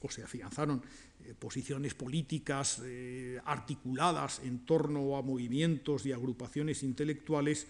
o 0.00 0.08
se 0.08 0.22
afianzaron 0.22 0.80
eh, 1.24 1.34
posiciones 1.36 1.94
políticas 1.94 2.80
eh, 2.84 3.40
articuladas 3.44 4.42
en 4.44 4.64
torno 4.64 5.16
a 5.16 5.22
movimientos 5.22 6.06
y 6.06 6.12
agrupaciones 6.12 6.84
intelectuales, 6.84 7.66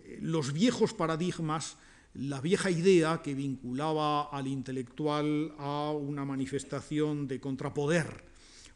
eh, 0.00 0.18
los 0.20 0.52
viejos 0.52 0.92
paradigmas, 0.92 1.78
la 2.12 2.42
vieja 2.42 2.70
idea 2.70 3.22
que 3.22 3.32
vinculaba 3.32 4.24
al 4.24 4.48
intelectual 4.48 5.54
a 5.56 5.92
una 5.92 6.26
manifestación 6.26 7.26
de 7.26 7.40
contrapoder, 7.40 8.29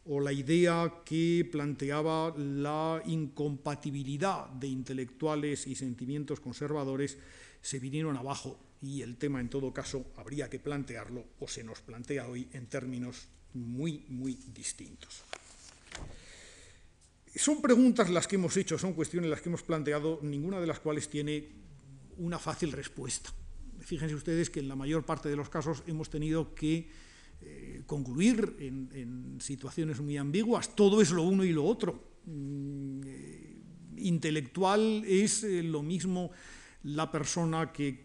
o 0.07 0.21
la 0.21 0.33
idea 0.33 1.01
que 1.05 1.49
planteaba 1.51 2.35
la 2.37 3.03
incompatibilidad 3.07 4.49
de 4.49 4.69
intelectuales 4.69 5.67
y 5.67 5.75
sentimientos 5.75 6.41
conservadores, 6.41 7.19
se 7.63 7.79
vinieron 7.79 8.17
abajo 8.17 8.59
y 8.83 9.01
el 9.01 9.17
tema 9.17 9.41
en 9.41 9.49
todo 9.49 9.73
caso 9.73 10.13
habría 10.17 10.51
que 10.51 10.59
plantearlo 10.59 11.25
o 11.41 11.49
se 11.49 11.65
nos 11.65 11.81
plantea 11.81 12.29
hoy 12.29 12.49
en 12.53 12.67
términos 12.67 13.29
muy, 13.55 14.05
muy 14.09 14.35
distintos. 14.55 15.23
Son 17.35 17.63
preguntas 17.63 18.11
las 18.11 18.29
que 18.29 18.37
hemos 18.37 18.57
hecho, 18.57 18.79
son 18.79 18.93
cuestiones 18.93 19.31
las 19.31 19.41
que 19.41 19.49
hemos 19.49 19.63
planteado, 19.63 20.21
ninguna 20.23 20.61
de 20.61 20.67
las 20.67 20.81
cuales 20.81 21.09
tiene 21.09 21.49
una 22.19 22.39
fácil 22.39 22.73
respuesta. 22.73 23.31
Fíjense 23.81 24.15
ustedes 24.15 24.51
que 24.51 24.61
en 24.61 24.69
la 24.69 24.77
mayor 24.77 25.05
parte 25.05 25.29
de 25.29 25.37
los 25.37 25.49
casos 25.49 25.83
hemos 25.87 26.11
tenido 26.11 26.55
que 26.55 26.89
eh, 27.45 27.83
concluir 27.87 28.57
en, 28.61 29.39
situaciones 29.41 30.01
muy 30.01 30.17
ambiguas, 30.17 30.75
todo 30.75 31.03
es 31.03 31.11
lo 31.11 31.23
uno 31.23 31.45
y 31.45 31.53
lo 31.53 31.65
otro. 31.65 32.15
Mm, 32.27 33.01
eh, 33.05 33.57
intelectual 33.99 35.05
es 35.07 35.45
eh, 35.45 35.63
lo 35.63 35.83
mismo 35.83 36.31
la 36.85 37.11
persona 37.11 37.73
que, 37.73 38.05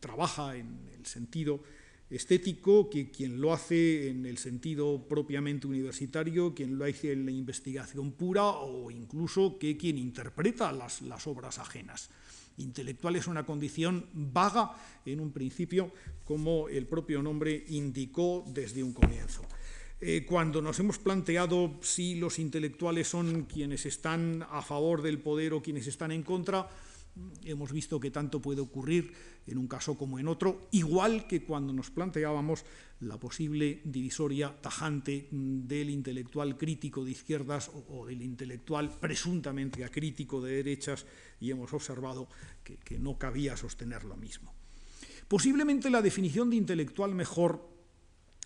trabaja 0.00 0.56
en 0.56 0.88
el 0.96 1.04
sentido 1.06 1.62
estético 2.08 2.88
que 2.88 3.10
quien 3.10 3.40
lo 3.40 3.52
hace 3.52 4.08
en 4.08 4.24
el 4.26 4.38
sentido 4.38 5.08
propiamente 5.08 5.66
universitario, 5.66 6.54
quien 6.54 6.78
lo 6.78 6.84
hace 6.84 7.12
en 7.12 7.24
la 7.24 7.32
investigación 7.32 8.12
pura 8.12 8.44
o 8.44 8.90
incluso 8.90 9.58
que 9.58 9.76
quien 9.76 9.98
interpreta 9.98 10.70
las, 10.70 11.02
las 11.02 11.26
obras 11.26 11.58
ajenas. 11.58 12.10
Intelectual 12.58 13.16
es 13.16 13.26
una 13.26 13.44
condición 13.44 14.06
vaga 14.12 14.72
en 15.04 15.20
un 15.20 15.32
principio, 15.32 15.92
como 16.24 16.68
el 16.68 16.86
propio 16.86 17.22
nombre 17.22 17.64
indicó 17.68 18.44
desde 18.48 18.82
un 18.82 18.92
comienzo. 18.92 19.42
Eh, 20.00 20.26
cuando 20.28 20.60
nos 20.60 20.78
hemos 20.78 20.98
planteado 20.98 21.78
si 21.80 22.16
los 22.16 22.38
intelectuales 22.38 23.08
son 23.08 23.44
quienes 23.44 23.86
están 23.86 24.46
a 24.50 24.60
favor 24.60 25.00
del 25.00 25.18
poder 25.18 25.54
o 25.54 25.62
quienes 25.62 25.86
están 25.86 26.12
en 26.12 26.22
contra, 26.22 26.68
hemos 27.44 27.72
visto 27.72 28.00
que 28.00 28.10
tanto 28.10 28.40
puede 28.40 28.60
ocurrir 28.60 29.12
en 29.46 29.58
un 29.58 29.68
caso 29.68 29.96
como 29.96 30.18
en 30.18 30.28
otro, 30.28 30.68
igual 30.72 31.26
que 31.26 31.44
cuando 31.44 31.72
nos 31.72 31.90
planteábamos 31.90 32.64
la 33.00 33.18
posible 33.18 33.80
divisoria 33.84 34.54
tajante 34.60 35.28
del 35.30 35.90
intelectual 35.90 36.56
crítico 36.56 37.04
de 37.04 37.12
izquierdas 37.12 37.70
o, 37.88 38.06
del 38.06 38.22
intelectual 38.22 38.90
presuntamente 38.90 39.84
acrítico 39.84 40.40
de 40.40 40.56
derechas, 40.56 41.06
y 41.40 41.50
hemos 41.50 41.72
observado 41.72 42.28
que, 42.64 42.98
no 42.98 43.18
cabía 43.18 43.56
sostener 43.56 44.04
lo 44.04 44.16
mismo. 44.16 44.52
Posiblemente 45.28 45.90
la 45.90 46.02
definición 46.02 46.50
de 46.50 46.56
intelectual 46.56 47.14
mejor 47.14 47.68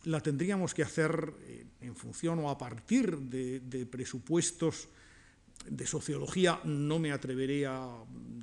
la 0.05 0.21
tendríamos 0.21 0.75
que 0.75 0.83
hacer 0.83 1.33
eh, 1.43 1.67
en 1.81 1.95
función 1.95 2.39
o 2.41 2.51
a 2.51 2.59
partir 2.59 3.17
de, 3.19 3.61
de 3.61 3.87
presupuestos 3.87 4.89
de 5.69 5.87
sociología 5.87 6.61
no 6.65 6.99
me 6.99 7.13
atreveré 7.13 7.67
a 7.67 7.89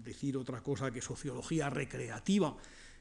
decir 0.03 0.37
otra 0.37 0.61
cosa 0.61 0.91
que 0.91 1.01
sociología 1.01 1.69
recreativa 1.69 2.55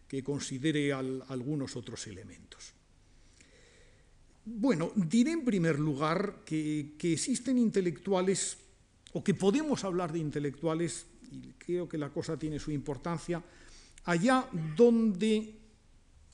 que 0.09 0.22
considere 0.22 0.92
algunos 0.92 1.76
otros 1.76 2.07
elementos. 2.07 2.72
Bueno, 4.44 4.92
diré 4.94 5.33
en 5.33 5.44
primer 5.44 5.79
lugar 5.79 6.44
que, 6.44 6.94
existen 7.02 7.59
intelectuales, 7.59 8.59
o 9.12 9.24
que 9.24 9.35
podemos 9.35 9.83
hablar 9.83 10.12
de 10.12 10.20
intelectuales, 10.20 11.07
y 11.33 11.52
creo 11.59 11.88
que 11.88 11.98
la 11.98 12.11
cosa 12.11 12.38
tiene 12.38 12.61
su 12.61 12.70
importancia, 12.70 13.42
allá 14.05 14.48
donde, 14.76 15.59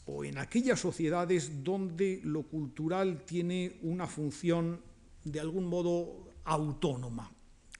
o 0.05 0.25
en 0.25 0.37
aquellas 0.37 0.81
sociedades 0.81 1.65
donde 1.65 2.21
lo 2.25 2.43
cultural 2.43 3.25
tiene 3.25 3.79
una 3.81 4.07
función 4.07 4.81
de 5.25 5.41
algún 5.41 5.65
modo 5.65 6.29
autónoma, 6.45 7.33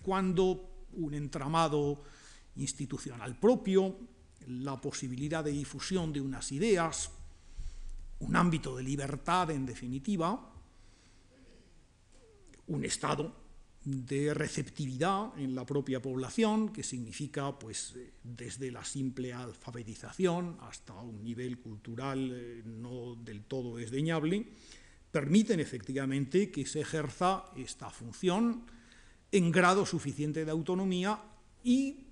cuando 0.03 0.87
un 0.95 1.15
entramado 1.15 2.03
institucional 2.57 3.39
propio, 3.39 3.97
la 4.49 4.81
posibilidad 4.81 5.45
de 5.45 5.53
difusión 5.53 6.13
de 6.13 6.21
unas 6.21 6.51
ideas, 6.53 7.11
un 8.21 8.37
ámbito 8.37 8.77
de 8.77 8.83
libertad 8.83 9.51
en 9.51 9.67
definitiva, 9.67 10.53
un 12.67 12.85
estado 12.85 13.43
de 13.85 14.33
receptividad 14.33 15.37
en 15.39 15.55
la 15.55 15.67
propia 15.67 16.01
población, 16.01 16.73
que 16.73 16.83
significa 16.83 17.59
pues 17.59 17.95
desde 18.23 18.71
la 18.71 18.85
simple 18.85 19.33
alfabetización 19.33 20.57
hasta 20.61 20.95
un 20.95 21.25
nivel 21.25 21.59
cultural 21.59 22.31
eh, 22.33 22.63
no 22.65 23.17
del 23.17 23.43
todo 23.45 23.77
desdeñable, 23.77 24.47
permiten 25.11 25.59
efectivamente 25.59 26.51
que 26.51 26.65
se 26.65 26.81
ejerza 26.81 27.45
esta 27.57 27.91
función 27.91 28.65
en 29.33 29.51
grado 29.51 29.87
suficiente 29.87 30.45
de 30.45 30.51
autonomía 30.51 31.19
y 31.65 32.07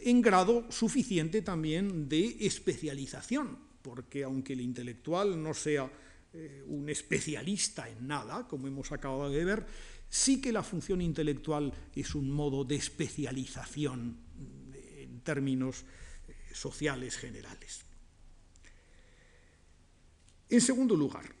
en 0.00 0.22
grado 0.22 0.70
suficiente 0.70 1.42
también 1.42 2.08
de 2.08 2.36
especialización, 2.40 3.58
porque 3.82 4.22
aunque 4.22 4.52
el 4.52 4.60
intelectual 4.60 5.42
no 5.42 5.54
sea 5.54 5.90
eh, 6.32 6.62
un 6.66 6.88
especialista 6.88 7.88
en 7.88 8.06
nada, 8.06 8.46
como 8.46 8.68
hemos 8.68 8.92
acabado 8.92 9.30
de 9.30 9.44
ver, 9.44 9.66
sí 10.08 10.40
que 10.40 10.52
la 10.52 10.62
función 10.62 11.00
intelectual 11.00 11.72
es 11.94 12.14
un 12.14 12.30
modo 12.30 12.64
de 12.64 12.76
especialización 12.76 14.18
en 14.74 15.20
términos 15.20 15.84
eh, 16.28 16.34
sociales 16.52 17.16
generales. 17.16 17.84
En 20.50 20.60
segundo 20.60 20.94
lugar, 20.94 21.37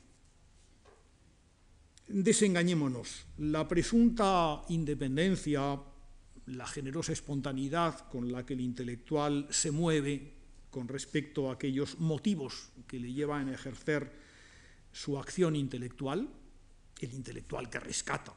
desengañémonos, 2.08 3.26
la 3.38 3.68
presunta 3.68 4.62
independencia, 4.68 5.78
la 6.46 6.66
generosa 6.66 7.12
espontaneidad 7.12 8.08
con 8.08 8.32
la 8.32 8.44
que 8.44 8.54
el 8.54 8.60
intelectual 8.60 9.46
se 9.50 9.70
mueve 9.70 10.32
con 10.70 10.88
respecto 10.88 11.50
a 11.50 11.54
aquellos 11.54 11.98
motivos 11.98 12.70
que 12.86 12.98
le 12.98 13.12
llevan 13.12 13.48
a 13.48 13.54
ejercer 13.54 14.10
su 14.92 15.18
acción 15.18 15.56
intelectual, 15.56 16.28
el 17.00 17.12
intelectual 17.12 17.68
que 17.68 17.80
rescata 17.80 18.34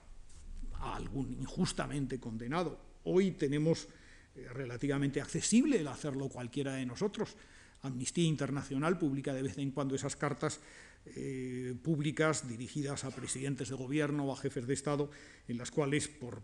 a 0.74 0.96
algún 0.96 1.34
injustamente 1.34 2.20
condenado. 2.20 2.80
Hoy 3.04 3.32
tenemos 3.32 3.88
eh, 4.36 4.48
relativamente 4.54 5.22
accesible 5.22 5.80
el 5.80 5.88
hacerlo 5.88 6.30
cualquiera 6.30 6.74
de 6.74 6.86
nosotros. 6.86 7.36
Amnistía 7.82 8.26
Internacional 8.26 8.98
publica 8.98 9.34
de 9.34 9.41
vez 9.41 9.58
en 9.58 9.72
cuando 9.72 9.96
esas 9.96 10.15
cartas 10.15 10.60
eh, 11.06 11.74
públicas 11.82 12.48
dirigidas 12.48 13.04
a 13.06 13.12
presidentes 13.12 13.70
de 13.70 13.76
gobierno 13.76 14.26
o 14.26 14.34
a 14.34 14.38
jefes 14.38 14.67
de 14.67 14.74
Estado, 14.74 15.10
en 15.48 15.58
las 15.58 15.72
cuales, 15.72 16.08
por, 16.08 16.44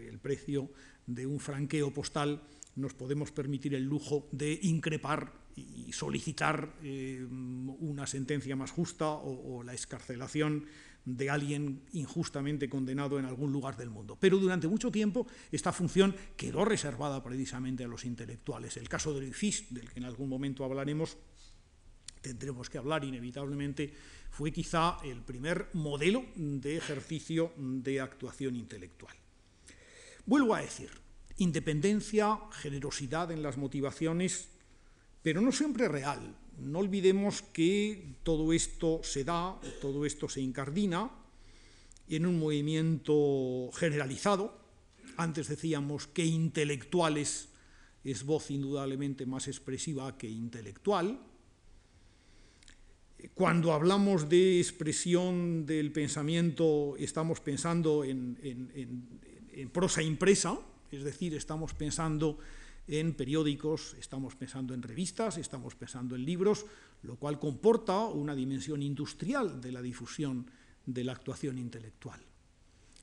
el 0.00 0.18
precio 0.18 0.70
de 1.06 1.26
un 1.26 1.40
franqueo 1.40 1.92
postal, 1.92 2.42
nos 2.76 2.94
podemos 2.94 3.32
permitir 3.32 3.74
el 3.74 3.84
lujo 3.84 4.28
de 4.30 4.60
increpar 4.62 5.32
y 5.56 5.92
solicitar 5.92 6.76
eh, 6.82 7.26
una 7.28 8.06
sentencia 8.06 8.54
más 8.54 8.70
justa 8.70 9.08
o, 9.08 9.56
o, 9.56 9.62
la 9.64 9.74
escarcelación 9.74 10.66
de 11.06 11.30
alguien 11.30 11.82
injustamente 11.92 12.68
condenado 12.68 13.18
en 13.18 13.24
algún 13.24 13.52
lugar 13.52 13.76
del 13.76 13.90
mundo. 13.90 14.18
Pero 14.20 14.38
durante 14.38 14.68
mucho 14.68 14.90
tiempo 14.90 15.26
esta 15.50 15.72
función 15.72 16.14
quedó 16.36 16.64
reservada 16.64 17.22
precisamente 17.22 17.84
a 17.84 17.88
los 17.88 18.04
intelectuales. 18.04 18.76
El 18.76 18.88
caso 18.88 19.14
de 19.14 19.20
Dreyfus, 19.20 19.64
del 19.70 19.88
que 19.88 20.00
en 20.00 20.04
algún 20.04 20.28
momento 20.28 20.64
hablaremos, 20.64 21.16
tendremos 22.20 22.68
que 22.68 22.78
hablar 22.78 23.04
inevitablemente, 23.04 23.92
fue 24.30 24.50
quizá 24.50 24.98
el 25.04 25.22
primer 25.22 25.68
modelo 25.74 26.24
de 26.34 26.76
ejercicio 26.76 27.52
de 27.56 28.00
actuación 28.00 28.56
intelectual. 28.56 29.14
Vuelvo 30.26 30.56
a 30.56 30.60
decir, 30.60 30.90
independencia, 31.36 32.36
generosidad 32.50 33.30
en 33.30 33.42
las 33.42 33.56
motivaciones, 33.56 34.48
pero 35.22 35.40
no 35.40 35.52
siempre 35.52 35.86
real. 35.86 36.34
No 36.58 36.78
olvidemos 36.78 37.42
que 37.42 38.16
todo 38.22 38.52
esto 38.52 39.00
se 39.02 39.24
da, 39.24 39.60
todo 39.80 40.06
esto 40.06 40.28
se 40.28 40.40
incardina 40.40 41.10
en 42.08 42.26
un 42.26 42.38
movimiento 42.38 43.70
generalizado. 43.74 44.56
Antes 45.16 45.48
decíamos 45.48 46.06
que 46.06 46.24
intelectuales 46.24 47.48
es 48.04 48.24
voz 48.24 48.50
indudablemente 48.50 49.26
más 49.26 49.48
expresiva 49.48 50.16
que 50.16 50.28
intelectual. 50.28 51.18
Cuando 53.34 53.72
hablamos 53.72 54.28
de 54.28 54.60
expresión 54.60 55.66
del 55.66 55.90
pensamiento, 55.90 56.96
estamos 56.98 57.40
pensando 57.40 58.04
en, 58.04 58.38
en, 58.42 59.70
prosa 59.70 60.02
impresa, 60.02 60.58
es 60.92 61.02
decir, 61.02 61.34
estamos 61.34 61.74
pensando 61.74 62.38
en 62.88 63.14
periódicos, 63.14 63.94
estamos 63.98 64.36
pensando 64.36 64.74
en 64.74 64.82
revistas, 64.82 65.38
estamos 65.38 65.74
pensando 65.74 66.14
en 66.14 66.24
libros, 66.24 66.66
lo 67.02 67.16
cual 67.16 67.38
comporta 67.38 68.06
una 68.06 68.34
dimensión 68.34 68.82
industrial 68.82 69.60
de 69.60 69.72
la 69.72 69.82
difusión 69.82 70.46
de 70.84 71.04
la 71.04 71.12
actuación 71.12 71.58
intelectual. 71.58 72.20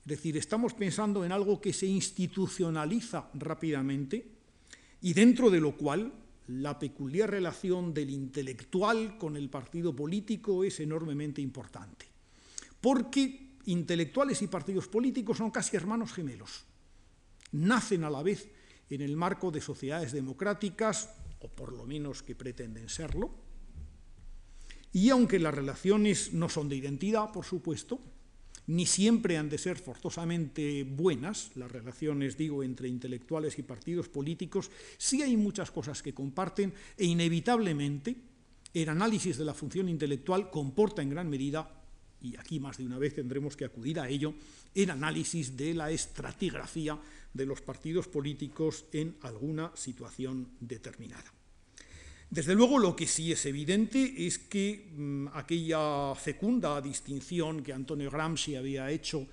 Es 0.04 0.06
decir, 0.06 0.36
estamos 0.36 0.74
pensando 0.74 1.24
en 1.24 1.32
algo 1.32 1.60
que 1.60 1.72
se 1.72 1.86
institucionaliza 1.86 3.30
rápidamente 3.34 4.26
y 5.00 5.12
dentro 5.12 5.50
de 5.50 5.60
lo 5.60 5.76
cual 5.76 6.12
la 6.48 6.78
peculiar 6.78 7.30
relación 7.30 7.94
del 7.94 8.10
intelectual 8.10 9.16
con 9.16 9.36
el 9.36 9.48
partido 9.48 9.94
político 9.96 10.64
es 10.64 10.80
enormemente 10.80 11.40
importante. 11.40 12.06
Porque 12.80 13.56
intelectuales 13.66 14.42
y 14.42 14.46
partidos 14.46 14.88
políticos 14.88 15.38
son 15.38 15.50
casi 15.50 15.76
hermanos 15.76 16.12
gemelos. 16.12 16.64
Nacen 17.52 18.04
a 18.04 18.10
la 18.10 18.22
vez 18.22 18.50
en 18.90 19.00
el 19.00 19.16
marco 19.16 19.50
de 19.50 19.60
sociedades 19.60 20.12
democráticas, 20.12 21.10
o 21.40 21.48
por 21.48 21.72
lo 21.72 21.84
menos 21.84 22.22
que 22.22 22.34
pretenden 22.34 22.88
serlo, 22.88 23.34
y 24.92 25.10
aunque 25.10 25.40
las 25.40 25.52
relaciones 25.52 26.32
no 26.32 26.48
son 26.48 26.68
de 26.68 26.76
identidad, 26.76 27.32
por 27.32 27.44
supuesto, 27.44 28.00
ni 28.66 28.86
siempre 28.86 29.36
han 29.36 29.50
de 29.50 29.58
ser 29.58 29.76
forzosamente 29.76 30.84
buenas, 30.84 31.50
las 31.56 31.70
relaciones, 31.70 32.38
digo, 32.38 32.62
entre 32.62 32.88
intelectuales 32.88 33.58
y 33.58 33.62
partidos 33.62 34.08
políticos, 34.08 34.70
sí 34.96 35.20
hay 35.20 35.36
muchas 35.36 35.70
cosas 35.70 36.00
que 36.00 36.14
comparten 36.14 36.72
e 36.96 37.04
inevitablemente 37.04 38.16
el 38.72 38.88
análisis 38.88 39.36
de 39.36 39.44
la 39.44 39.54
función 39.54 39.88
intelectual 39.88 40.50
comporta 40.50 41.02
en 41.02 41.10
gran 41.10 41.28
medida, 41.28 41.82
y 42.22 42.36
aquí 42.36 42.58
más 42.58 42.78
de 42.78 42.86
una 42.86 42.98
vez 42.98 43.14
tendremos 43.14 43.56
que 43.56 43.64
acudir 43.64 44.00
a 44.00 44.08
ello, 44.08 44.34
el 44.74 44.90
análisis 44.90 45.56
de 45.56 45.74
la 45.74 45.90
estratigrafía 45.90 46.98
de 47.34 47.46
los 47.46 47.60
partidos 47.60 48.08
políticos 48.08 48.86
en 48.92 49.16
alguna 49.22 49.72
situación 49.74 50.48
determinada. 50.60 51.32
Desde 52.30 52.54
luego, 52.54 52.78
lo 52.78 52.96
que 52.96 53.06
sí 53.06 53.30
es 53.30 53.44
evidente 53.46 54.26
es 54.26 54.38
que 54.38 54.90
mmm, 54.96 55.28
aquella 55.34 56.14
fecunda 56.14 56.80
distinción 56.80 57.62
que 57.62 57.72
Antonio 57.72 58.10
Gramsci 58.10 58.56
había 58.56 58.90
hecho 58.90 59.26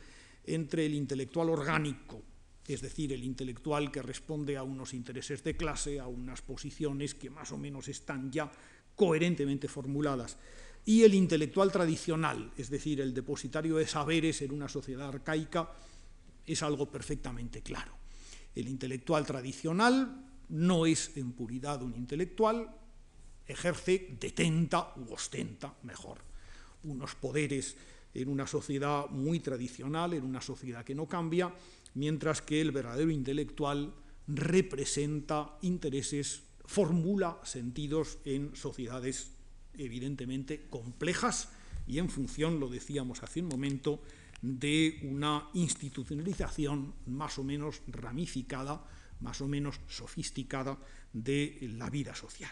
entre 0.45 0.85
el 0.85 0.95
intelectual 0.95 1.49
orgánico, 1.49 2.21
es 2.67 2.81
decir, 2.81 3.13
el 3.13 3.23
intelectual 3.23 3.91
que 3.91 4.01
responde 4.01 4.57
a 4.57 4.63
unos 4.63 4.93
intereses 4.93 5.43
de 5.43 5.55
clase, 5.55 5.99
a 5.99 6.07
unas 6.07 6.41
posiciones 6.41 7.15
que 7.15 7.29
más 7.29 7.51
o 7.51 7.57
menos 7.57 7.87
están 7.87 8.31
ya 8.31 8.51
coherentemente 8.95 9.67
formuladas, 9.67 10.37
y 10.85 11.03
el 11.03 11.13
intelectual 11.13 11.71
tradicional, 11.71 12.51
es 12.57 12.69
decir, 12.69 13.01
el 13.01 13.13
depositario 13.13 13.77
de 13.77 13.87
saberes 13.87 14.41
en 14.41 14.51
una 14.51 14.67
sociedad 14.67 15.09
arcaica, 15.09 15.71
es 16.45 16.63
algo 16.63 16.89
perfectamente 16.89 17.61
claro. 17.61 17.93
El 18.55 18.67
intelectual 18.67 19.25
tradicional 19.25 20.25
no 20.49 20.85
es 20.85 21.15
en 21.15 21.31
puridad 21.31 21.81
un 21.81 21.95
intelectual, 21.95 22.69
ejerce, 23.47 24.17
detenta 24.19 24.93
u 24.97 25.13
ostenta, 25.13 25.73
mejor, 25.83 26.19
unos 26.83 27.15
poderes 27.15 27.75
en 28.13 28.27
una 28.27 28.47
sociedad 28.47 29.09
muy 29.09 29.39
tradicional, 29.39 30.13
en 30.13 30.23
una 30.23 30.41
sociedad 30.41 30.83
que 30.83 30.95
no 30.95 31.07
cambia, 31.07 31.53
mientras 31.93 32.41
que 32.41 32.61
el 32.61 32.71
verdadero 32.71 33.09
intelectual 33.09 33.93
representa 34.27 35.57
intereses, 35.61 36.43
formula 36.65 37.39
sentidos 37.43 38.19
en 38.25 38.55
sociedades 38.55 39.31
evidentemente 39.77 40.67
complejas 40.69 41.49
y 41.87 41.99
en 41.99 42.09
función, 42.09 42.59
lo 42.59 42.69
decíamos 42.69 43.23
hace 43.23 43.41
un 43.41 43.47
momento, 43.47 44.01
de 44.41 44.99
una 45.03 45.49
institucionalización 45.53 46.93
más 47.07 47.37
o 47.37 47.43
menos 47.43 47.81
ramificada, 47.87 48.83
más 49.19 49.39
o 49.41 49.47
menos 49.47 49.79
sofisticada 49.87 50.77
de 51.13 51.69
la 51.77 51.89
vida 51.89 52.15
social. 52.15 52.51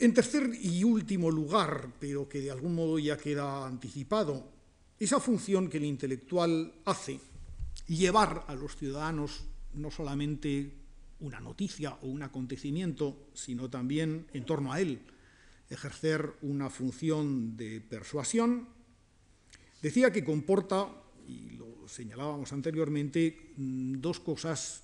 En 0.00 0.14
tercer 0.14 0.50
y 0.62 0.84
último 0.84 1.30
lugar, 1.30 1.92
pero 1.98 2.28
que 2.28 2.40
de 2.40 2.50
algún 2.50 2.74
modo 2.74 2.98
ya 2.98 3.16
queda 3.16 3.66
anticipado, 3.66 4.48
esa 4.98 5.18
función 5.18 5.68
que 5.68 5.78
el 5.78 5.84
intelectual 5.84 6.72
hace, 6.84 7.20
llevar 7.86 8.44
a 8.46 8.54
los 8.54 8.76
ciudadanos 8.76 9.44
no 9.74 9.90
solamente 9.90 10.72
una 11.20 11.40
noticia 11.40 11.98
o 12.02 12.06
un 12.06 12.22
acontecimiento, 12.22 13.28
sino 13.34 13.68
también 13.68 14.26
en 14.32 14.44
torno 14.44 14.72
a 14.72 14.80
él, 14.80 15.00
ejercer 15.70 16.34
una 16.42 16.70
función 16.70 17.56
de 17.56 17.80
persuasión, 17.80 18.68
decía 19.82 20.12
que 20.12 20.24
comporta, 20.24 20.88
y 21.26 21.50
lo 21.50 21.86
señalábamos 21.86 22.52
anteriormente, 22.52 23.52
mm, 23.56 24.00
dos 24.00 24.20
cosas 24.20 24.82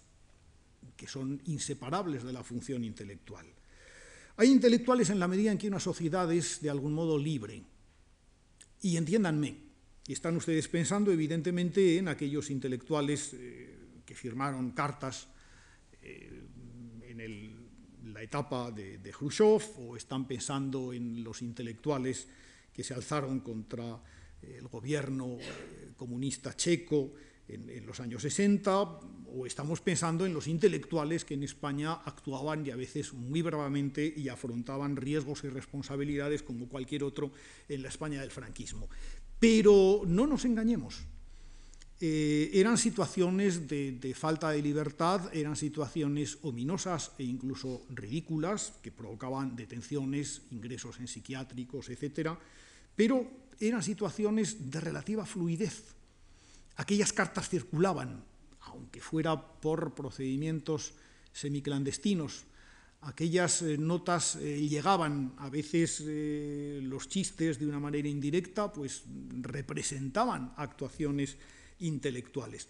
que 0.96 1.06
son 1.06 1.40
inseparables 1.46 2.22
de 2.22 2.32
la 2.32 2.44
función 2.44 2.84
intelectual. 2.84 3.46
Hay 4.36 4.50
intelectuales 4.50 5.10
en 5.10 5.18
la 5.18 5.28
medida 5.28 5.52
en 5.52 5.58
que 5.58 5.68
una 5.68 5.80
sociedad 5.80 6.30
es 6.32 6.60
de 6.60 6.70
algún 6.70 6.92
modo 6.92 7.18
libre. 7.18 7.62
Y 8.82 8.96
entiéndanme, 8.96 9.56
están 10.08 10.36
ustedes 10.36 10.68
pensando 10.68 11.12
evidentemente 11.12 11.98
en 11.98 12.08
aquellos 12.08 12.50
intelectuales 12.50 13.32
eh, 13.34 13.78
que 14.04 14.14
firmaron 14.14 14.72
cartas 14.72 15.28
eh, 16.02 16.42
en 17.08 17.20
el 17.20 17.53
la 18.14 18.22
etapa 18.22 18.70
de, 18.70 18.98
Khrushchev 19.10 19.62
o 19.78 19.96
están 19.96 20.26
pensando 20.26 20.92
en 20.92 21.22
los 21.24 21.42
intelectuales 21.42 22.28
que 22.72 22.84
se 22.84 22.94
alzaron 22.94 23.40
contra 23.40 24.00
el 24.40 24.68
gobierno 24.68 25.36
eh, 25.40 25.92
comunista 25.96 26.56
checo 26.56 27.12
en, 27.48 27.68
en, 27.68 27.84
los 27.84 28.00
años 28.00 28.22
60, 28.22 28.82
o 28.82 29.46
estamos 29.46 29.80
pensando 29.80 30.24
en 30.24 30.32
los 30.32 30.46
intelectuales 30.46 31.24
que 31.24 31.34
en 31.34 31.42
España 31.42 31.92
actuaban 31.92 32.64
y 32.64 32.70
a 32.70 32.76
veces 32.76 33.12
muy 33.12 33.42
bravamente 33.42 34.14
y 34.16 34.28
afrontaban 34.28 34.96
riesgos 34.96 35.42
y 35.44 35.48
responsabilidades 35.48 36.42
como 36.42 36.68
cualquier 36.68 37.04
otro 37.04 37.32
en 37.68 37.82
la 37.82 37.88
España 37.88 38.20
del 38.20 38.30
franquismo. 38.30 38.88
Pero 39.40 40.02
no 40.06 40.26
nos 40.26 40.44
engañemos, 40.44 41.04
eh, 42.00 42.50
eran 42.54 42.76
situaciones 42.76 43.68
de, 43.68 44.14
falta 44.18 44.50
de 44.50 44.60
libertad, 44.60 45.30
eran 45.32 45.54
situaciones 45.54 46.38
ominosas 46.42 47.12
e 47.18 47.24
incluso 47.24 47.86
ridículas 47.90 48.74
que 48.82 48.90
provocaban 48.90 49.54
detenciones, 49.54 50.42
ingresos 50.50 50.98
en 50.98 51.06
psiquiátricos, 51.06 51.88
etc. 51.90 52.34
Pero 52.96 53.46
eran 53.60 53.82
situaciones 53.82 54.70
de 54.70 54.80
relativa 54.80 55.24
fluidez. 55.24 55.94
Aquellas 56.76 57.12
cartas 57.12 57.48
circulaban, 57.48 58.24
aunque 58.62 59.00
fuera 59.00 59.38
por 59.38 59.94
procedimientos 59.94 60.94
semiclandestinos. 61.32 62.44
Aquellas 63.02 63.62
eh, 63.62 63.78
notas 63.78 64.34
eh, 64.36 64.66
llegaban, 64.66 65.34
a 65.38 65.48
veces 65.48 66.02
los 66.82 67.06
chistes 67.08 67.60
de 67.60 67.66
una 67.66 67.78
manera 67.78 68.08
indirecta, 68.08 68.72
pues 68.72 69.04
representaban 69.42 70.52
actuaciones 70.56 71.36
intelectuales. 71.78 72.68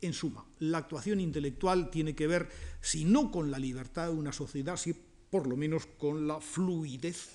En 0.00 0.12
suma, 0.12 0.46
la 0.58 0.78
actuación 0.78 1.20
intelectual 1.20 1.90
tiene 1.90 2.14
que 2.14 2.26
ver, 2.26 2.48
si 2.80 3.04
no 3.04 3.30
con 3.30 3.50
la 3.50 3.58
libertad 3.58 4.08
de 4.08 4.14
una 4.14 4.32
sociedad, 4.32 4.76
si 4.76 4.94
por 5.30 5.46
lo 5.46 5.56
menos 5.56 5.86
con 5.98 6.26
la 6.26 6.40
fluidez 6.40 7.30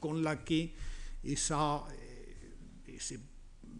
con 0.00 0.22
la 0.22 0.44
que 0.44 0.74
esa, 1.22 1.82
eh, 1.92 2.54
ese 2.86 3.20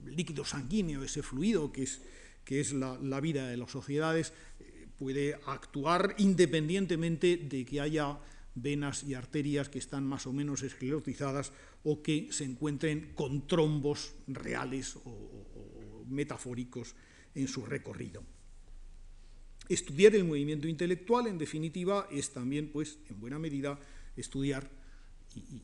líquido 0.04 0.44
sanguíneo, 0.44 1.02
ese 1.02 1.22
fluido 1.22 1.72
que 1.72 1.84
es 1.84 2.00
que 2.44 2.60
es 2.60 2.72
la, 2.72 3.20
vida 3.20 3.48
de 3.48 3.56
las 3.56 3.70
sociedades, 3.70 4.32
eh, 4.60 4.88
puede 4.98 5.34
actuar 5.46 6.14
independientemente 6.18 7.36
de 7.36 7.64
que 7.64 7.80
haya 7.80 8.18
venas 8.54 9.04
y 9.04 9.14
arterias 9.14 9.68
que 9.68 9.78
están 9.78 10.04
más 10.04 10.26
o 10.26 10.32
menos 10.32 10.62
esclerotizadas 10.62 11.52
o 11.84 12.02
que 12.02 12.28
se 12.30 12.44
encuentren 12.44 13.12
con 13.14 13.46
trombos 13.46 14.14
reales 14.26 14.96
o 14.96 15.46
metafóricos 16.12 16.94
en 17.34 17.48
su 17.48 17.64
recorrido. 17.64 18.22
Estudiar 19.68 20.14
el 20.14 20.24
movimiento 20.24 20.68
intelectual, 20.68 21.26
en 21.26 21.38
definitiva, 21.38 22.08
es 22.10 22.32
también, 22.32 22.68
pues, 22.68 22.98
en 23.08 23.20
buena 23.20 23.38
medida, 23.38 23.78
estudiar 24.16 24.70
y, 25.34 25.62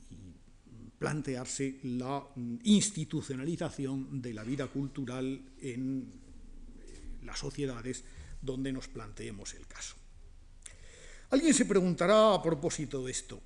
plantearse 0.99 1.79
la 1.85 2.27
institucionalización 2.65 4.21
de 4.21 4.35
la 4.35 4.43
vida 4.43 4.67
cultural 4.67 5.41
en 5.61 6.11
eh, 6.81 7.19
las 7.23 7.39
sociedades 7.39 8.03
donde 8.43 8.73
nos 8.73 8.89
planteemos 8.89 9.55
el 9.55 9.65
caso. 9.69 9.95
Alguien 11.31 11.55
se 11.55 11.67
preguntará 11.67 12.35
a 12.35 12.43
propósito 12.43 13.05
de 13.05 13.13
esto. 13.13 13.41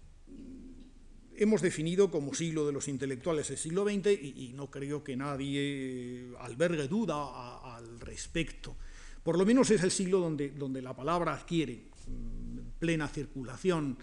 Hemos 1.36 1.62
definido 1.62 2.10
como 2.10 2.34
siglo 2.34 2.66
de 2.66 2.72
los 2.72 2.88
intelectuales 2.88 3.50
el 3.50 3.56
siglo 3.56 3.84
XX 3.84 4.08
y, 4.22 4.52
no 4.54 4.70
creo 4.70 5.02
que 5.02 5.16
nadie 5.16 6.28
albergue 6.40 6.88
duda 6.88 7.76
al 7.76 8.00
respecto. 8.00 8.76
Por 9.22 9.38
lo 9.38 9.46
menos 9.46 9.70
es 9.70 9.82
el 9.82 9.90
siglo 9.90 10.18
donde, 10.18 10.50
donde 10.50 10.82
la 10.82 10.94
palabra 10.94 11.34
adquiere 11.34 11.84
mm, 12.06 12.78
plena 12.78 13.08
circulación 13.08 13.96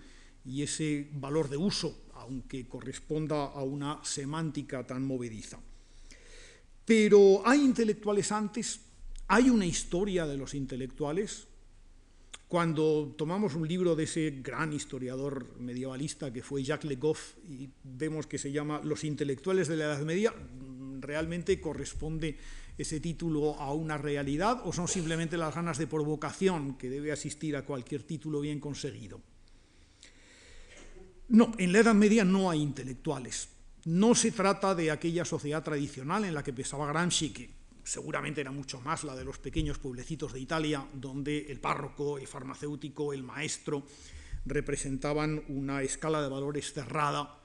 y 0.46 0.63
ese 0.63 1.10
valor 1.13 1.50
de 1.50 1.58
uso, 1.58 2.06
aunque 2.15 2.68
corresponda 2.68 3.46
a 3.46 3.62
una 3.63 4.00
semántica 4.04 4.86
tan 4.88 5.06
movediza. 5.06 5.60
Pero 6.86 7.44
hay 7.46 7.62
intelectuales 7.62 8.32
antes, 8.32 8.80
hay 9.28 9.50
una 9.50 9.65
historia 9.65 10.26
de 10.26 10.38
los 10.38 10.56
intelectuales. 10.56 11.48
Cuando 12.49 13.13
tomamos 13.15 13.53
un 13.53 13.67
libro 13.67 13.95
de 13.95 14.05
ese 14.05 14.41
gran 14.41 14.73
historiador 14.73 15.55
medievalista 15.59 16.33
que 16.33 16.41
fue 16.41 16.63
Jacques 16.63 16.89
Le 16.89 16.95
Goff 16.95 17.38
y 17.47 17.69
vemos 17.83 18.25
que 18.25 18.39
se 18.39 18.51
llama 18.51 18.81
Los 18.83 19.03
intelectuales 19.03 19.67
de 19.67 19.77
la 19.77 19.85
Edad 19.85 20.01
Media, 20.01 20.33
realmente 20.99 21.62
corresponde 21.62 22.39
ese 22.75 22.99
título 22.99 23.53
a 23.59 23.71
una 23.71 23.99
realidad 23.99 24.62
o 24.65 24.73
son 24.73 24.88
simplemente 24.88 25.38
las 25.38 25.53
ganas 25.53 25.77
de 25.77 25.85
provocación 25.85 26.75
que 26.75 26.89
debe 26.89 27.12
asistir 27.12 27.55
a 27.55 27.65
cualquier 27.65 28.01
título 28.01 28.41
bien 28.41 28.59
conseguido. 28.59 29.21
No, 31.27 31.51
en 31.59 31.71
la 31.71 31.79
Edad 31.81 31.93
Media 31.93 32.25
no 32.25 32.49
hay 32.49 32.63
intelectuales. 32.63 33.49
No 33.85 34.15
se 34.15 34.31
trata 34.31 34.73
de 34.73 34.89
aquella 34.89 35.23
sociedad 35.23 35.63
tradicional 35.63 36.25
en 36.25 36.33
la 36.33 36.41
que 36.41 36.51
pensaba 36.51 36.88
Gramsci, 36.88 37.29
que 37.29 37.59
seguramente 37.89 38.41
era 38.41 38.52
mucho 38.52 38.80
más 38.82 39.04
la 39.04 39.15
de 39.15 39.25
los 39.25 39.39
pequeños 39.39 39.80
pueblecitos 39.80 40.32
de 40.34 40.39
Italia, 40.39 40.86
donde 40.93 41.47
el 41.49 41.60
párroco, 41.60 42.19
el 42.19 42.28
farmacéutico, 42.28 43.13
el 43.13 43.23
maestro 43.23 43.84
representaban 44.45 45.43
una 45.47 45.82
escala 45.82 46.21
de 46.21 46.30
valores 46.30 46.71
cerrada 46.71 47.39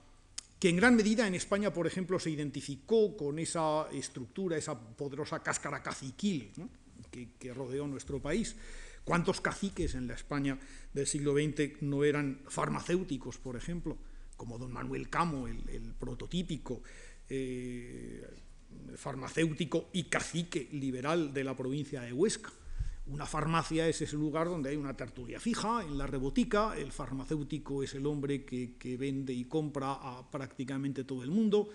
que 0.59 0.69
en 0.69 0.77
gran 0.77 0.97
medida 0.97 1.27
en 1.27 1.35
España, 1.35 1.73
por 1.73 1.87
ejemplo, 1.87 2.19
se 2.19 2.31
identificó 2.31 3.17
con 3.17 3.39
esa 3.39 3.89
estructura, 3.93 4.57
esa 4.57 4.79
poderosa 4.79 5.43
cáscara 5.43 5.83
caciquil 5.83 6.53
que, 7.11 7.55
rodeó 7.55 7.87
nuestro 7.87 8.21
país. 8.21 8.57
¿Cuántos 9.05 9.41
caciques 9.41 9.95
en 9.95 10.07
la 10.07 10.15
España 10.15 10.59
del 10.93 11.07
siglo 11.07 11.35
XX 11.35 11.83
no 11.83 12.05
eran 12.05 12.41
farmacéuticos, 12.49 13.37
por 13.39 13.57
ejemplo? 13.57 13.99
Como 14.37 14.59
don 14.59 14.73
Manuel 14.73 15.11
Camo, 15.11 15.47
el, 15.49 15.93
prototípico 15.99 16.83
eh, 17.29 18.27
farmacéutico 18.97 19.89
y 19.93 20.05
cacique 20.05 20.69
liberal 20.73 21.33
de 21.33 21.45
la 21.45 21.57
provincia 21.57 22.03
de 22.03 22.13
Huesca. 22.13 22.53
Una 23.07 23.27
farmacia 23.27 23.87
es 23.87 24.01
ese 24.01 24.17
lugar 24.17 24.49
donde 24.49 24.71
hay 24.71 24.77
una 24.77 24.97
tertulia 24.97 25.39
fija, 25.39 25.83
en 25.83 25.99
la 25.99 26.07
rebotica, 26.07 26.75
el 26.75 26.91
farmacéutico 26.91 27.83
es 27.83 27.95
el 27.95 28.07
hombre 28.07 28.47
que, 28.47 28.97
vende 28.97 29.33
y 29.35 29.45
compra 29.45 29.93
a 29.93 30.31
prácticamente 30.31 31.05
todo 31.05 31.23
el 31.23 31.31
mundo, 31.31 31.69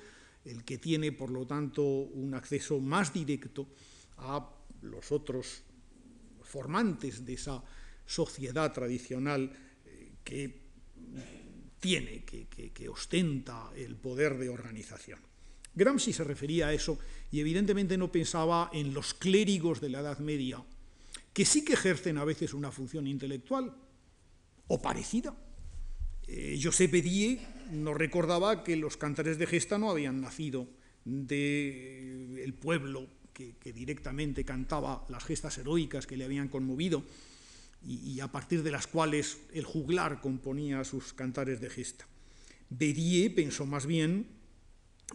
el 0.43 0.63
que 0.63 0.79
tiene, 0.79 1.11
por 1.11 1.29
lo 1.29 1.45
tanto, 1.45 1.83
un 1.83 2.33
acceso 2.33 2.79
más 2.79 3.13
directo 3.13 3.67
a 4.17 4.49
los 4.81 5.11
otros 5.11 5.61
formantes 6.41 7.23
de 7.23 7.33
esa 7.33 7.63
sociedad 8.07 8.73
tradicional 8.73 9.51
eh, 9.85 10.13
que 10.23 10.61
tiene, 11.79 12.23
que, 12.23 12.47
que, 12.47 12.89
ostenta 12.89 13.71
el 13.75 13.95
poder 13.97 14.37
de 14.39 14.49
organización. 14.49 15.19
Gramsci 15.75 16.13
se 16.13 16.23
refería 16.23 16.67
a 16.67 16.73
eso 16.73 16.99
y 17.31 17.39
evidentemente 17.39 17.97
no 17.97 18.11
pensaba 18.11 18.69
en 18.73 18.93
los 18.93 19.13
clérigos 19.13 19.81
de 19.81 19.89
la 19.89 19.99
Edad 19.99 20.19
Media, 20.19 20.63
que 21.33 21.45
sí 21.45 21.63
que 21.63 21.73
ejercen 21.73 22.17
a 22.17 22.25
veces 22.25 22.53
una 22.53 22.71
función 22.71 23.07
intelectual 23.07 23.75
o 24.67 24.81
parecida. 24.81 25.35
Eh, 26.27 26.59
Die 26.59 27.39
nos 27.71 27.97
recordaba 27.97 28.63
que 28.63 28.75
los 28.75 28.97
cantares 28.97 29.37
de 29.37 29.47
gesta 29.47 29.77
no 29.77 29.89
habían 29.89 30.21
nacido 30.21 30.67
del 31.05 32.39
el 32.43 32.53
pueblo 32.53 33.07
que, 33.33 33.71
directamente 33.71 34.43
cantaba 34.43 35.05
las 35.07 35.23
gestas 35.23 35.57
heroicas 35.57 36.05
que 36.05 36.17
le 36.17 36.25
habían 36.25 36.49
conmovido 36.49 37.03
y, 37.85 38.19
a 38.19 38.27
partir 38.27 38.63
de 38.63 38.71
las 38.71 38.87
cuales 38.87 39.37
el 39.53 39.63
juglar 39.63 40.19
componía 40.19 40.83
sus 40.83 41.13
cantares 41.13 41.61
de 41.61 41.69
gesta. 41.69 42.05
Bedie 42.69 43.29
pensó 43.29 43.65
más 43.65 43.85
bien 43.85 44.27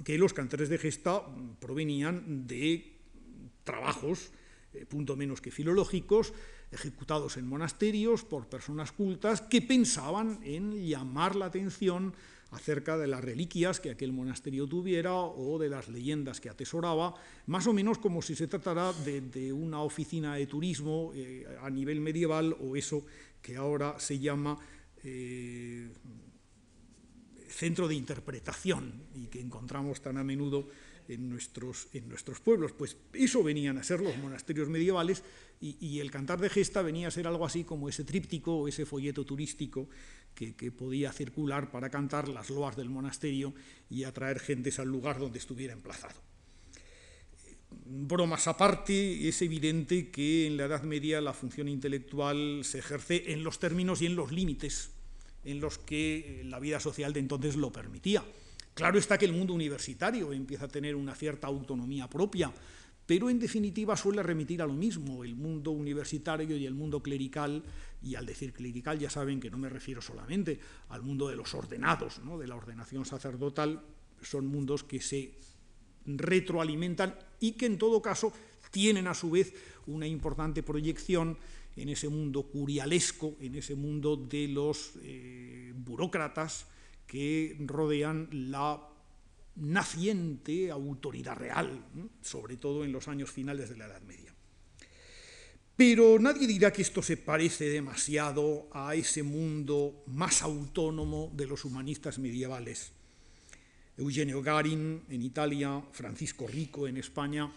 que 0.03 0.19
los 0.19 0.33
cantares 0.33 0.69
de 0.69 0.79
gesta 0.79 1.23
provenían 1.61 2.47
de 2.47 2.99
trabajos 3.63 4.33
eh, 4.75 4.87
punto 4.87 5.15
menos 5.17 5.41
que 5.41 5.51
filológicos, 5.51 6.35
ejecutados 6.73 7.37
en 7.37 7.47
monasterios 7.47 8.25
por 8.25 8.49
personas 8.49 8.91
cultas 8.91 9.41
que 9.41 9.63
pensaban 9.63 10.41
en 10.43 10.75
llamar 10.85 11.37
la 11.37 11.47
atención 11.47 12.13
acerca 12.51 12.99
de 12.99 13.07
las 13.07 13.23
reliquias 13.23 13.81
que 13.81 13.91
aquel 13.91 14.13
monasterio 14.13 14.67
tuviera 14.67 15.15
o 15.15 15.59
de 15.59 15.69
las 15.69 15.89
leyendas 15.89 16.41
que 16.41 16.51
atesoraba, 16.51 17.15
más 17.47 17.67
o 17.67 17.73
menos 17.73 17.99
como 17.99 18.23
si 18.23 18.35
se 18.35 18.47
tratara 18.47 18.93
de, 18.93 19.53
una 19.53 19.83
oficina 19.83 20.35
de 20.35 20.47
turismo 20.47 21.13
eh, 21.15 21.47
a 21.63 21.71
nivel 21.71 22.01
medieval 22.01 22.57
o 22.61 22.77
eso 22.77 23.07
que 23.43 23.57
ahora 23.57 23.99
se 23.99 24.19
llama 24.19 24.59
eh, 25.05 25.89
centro 27.55 27.88
de 27.88 27.95
interpretación 27.95 29.05
y 29.14 29.27
que 29.27 29.40
encontramos 29.40 30.01
tan 30.03 30.19
a 30.19 30.25
menudo 30.25 30.69
en 31.09 31.29
nuestros, 31.29 31.88
en 31.93 32.09
nuestros 32.09 32.40
pueblos. 32.40 32.73
Pues 32.73 32.97
eso 33.12 33.43
venían 33.43 33.79
a 33.79 33.83
ser 33.83 34.01
los 34.01 34.17
monasterios 34.19 34.69
medievales 34.69 35.23
y, 35.61 36.01
el 36.01 36.11
cantar 36.11 36.40
de 36.40 36.51
gesta 36.51 36.83
venía 36.83 37.09
a 37.09 37.11
ser 37.11 37.27
algo 37.27 37.47
así 37.47 37.64
como 37.64 37.88
ese 37.88 38.05
tríptico 38.05 38.55
o 38.55 38.69
ese 38.69 38.85
folleto 38.85 39.25
turístico 39.25 39.88
que, 40.35 40.53
podía 40.73 41.12
circular 41.12 41.71
para 41.71 41.88
cantar 41.88 42.29
las 42.29 42.51
loas 42.51 42.77
del 42.77 42.90
monasterio 42.90 43.55
y 43.88 44.05
atraer 44.05 44.40
gentes 44.40 44.79
al 44.79 44.88
lugar 44.88 45.19
donde 45.19 45.38
estuviera 45.38 45.73
emplazado. 45.73 46.21
Bromas 47.71 48.47
aparte, 48.47 49.29
es 49.29 49.43
evidente 49.43 50.11
que 50.11 50.47
en 50.47 50.57
la 50.57 50.64
Edad 50.64 50.83
Media 50.83 51.21
la 51.21 51.33
función 51.33 51.69
intelectual 51.69 52.61
se 52.64 52.79
ejerce 52.79 53.33
en 53.33 53.43
los 53.43 53.59
términos 53.59 54.03
y 54.03 54.07
en 54.07 54.17
los 54.17 54.33
límites 54.33 54.94
en 55.45 55.61
los 55.61 55.79
que 55.79 56.43
la 56.45 56.59
vida 56.59 56.81
social 56.81 57.13
de 57.13 57.21
entonces 57.21 57.57
lo 57.57 57.73
permitía. 57.73 58.25
Claro 58.75 58.99
está 58.99 59.19
que 59.19 59.27
el 59.27 59.33
mundo 59.33 59.55
universitario 59.55 60.33
empieza 60.33 60.65
a 60.65 60.69
tener 60.69 60.97
una 60.97 61.15
cierta 61.15 61.47
autonomía 61.47 62.09
propia, 62.09 62.53
pero 63.07 63.31
en 63.31 63.39
definitiva 63.39 63.97
suele 63.97 64.23
remitir 64.23 64.63
a 64.63 64.67
lo 64.67 64.73
mismo, 64.73 65.25
el 65.25 65.35
mundo 65.37 65.71
universitario 65.71 66.57
y 66.57 66.67
el 66.67 66.75
mundo 66.75 67.03
clerical, 67.03 67.63
y 68.03 68.15
al 68.15 68.27
decir 68.27 68.53
clerical 68.53 68.99
ya 68.99 69.11
saben 69.11 69.41
que 69.41 69.51
no 69.51 69.59
me 69.59 69.69
refiero 69.69 70.03
solamente 70.03 70.59
al 70.89 71.03
mundo 71.03 71.29
de 71.29 71.37
los 71.37 71.55
ordenados, 71.55 72.21
¿no? 72.25 72.39
de 72.39 72.49
la 72.49 72.57
ordenación 72.57 73.05
sacerdotal, 73.05 73.83
son 74.23 74.47
mundos 74.47 74.85
que 74.85 75.01
se 75.01 75.35
retroalimentan 76.07 77.15
y 77.41 77.53
que 77.53 77.67
en 77.67 77.79
todo 77.79 78.03
caso 78.03 78.33
tienen 78.71 79.07
a 79.07 79.15
su 79.15 79.31
vez 79.31 79.55
una 79.87 80.07
importante 80.07 80.63
proyección 80.63 81.39
en 81.77 81.89
ese 81.89 82.09
mundo 82.09 82.45
curialesco, 82.45 83.37
en 83.41 83.55
ese 83.57 83.75
mundo 83.75 84.17
de 84.17 84.49
los 84.49 84.93
eh, 85.03 85.73
burócratas, 85.77 86.67
que 87.07 87.57
rodean 87.61 88.29
la 88.31 88.81
naciente 89.57 90.71
autoridad 90.71 91.37
real, 91.37 91.85
sobre 92.23 92.57
todo 92.57 92.85
en 92.85 92.92
los 92.92 93.09
años 93.09 93.31
finales 93.31 93.71
de 93.71 93.77
la 93.77 93.87
Edad 93.87 94.03
Media. 94.03 94.35
Pero 95.77 96.19
nadie 96.21 96.46
dirá 96.46 96.73
que 96.73 96.83
esto 96.83 97.03
se 97.03 97.17
parece 97.17 97.69
demasiado 97.69 98.69
a 98.73 98.94
ese 98.94 99.25
mundo 99.25 100.05
más 100.07 100.42
autónomo 100.42 101.33
de 101.35 101.46
los 101.46 101.65
humanistas 101.65 102.19
medievales. 102.19 102.92
Eugenio 103.96 104.40
Garin 104.42 105.03
en 105.09 105.23
Italia, 105.23 105.83
Francisco 105.92 106.46
Rico 106.46 106.87
en 106.87 106.96
España, 106.96 107.51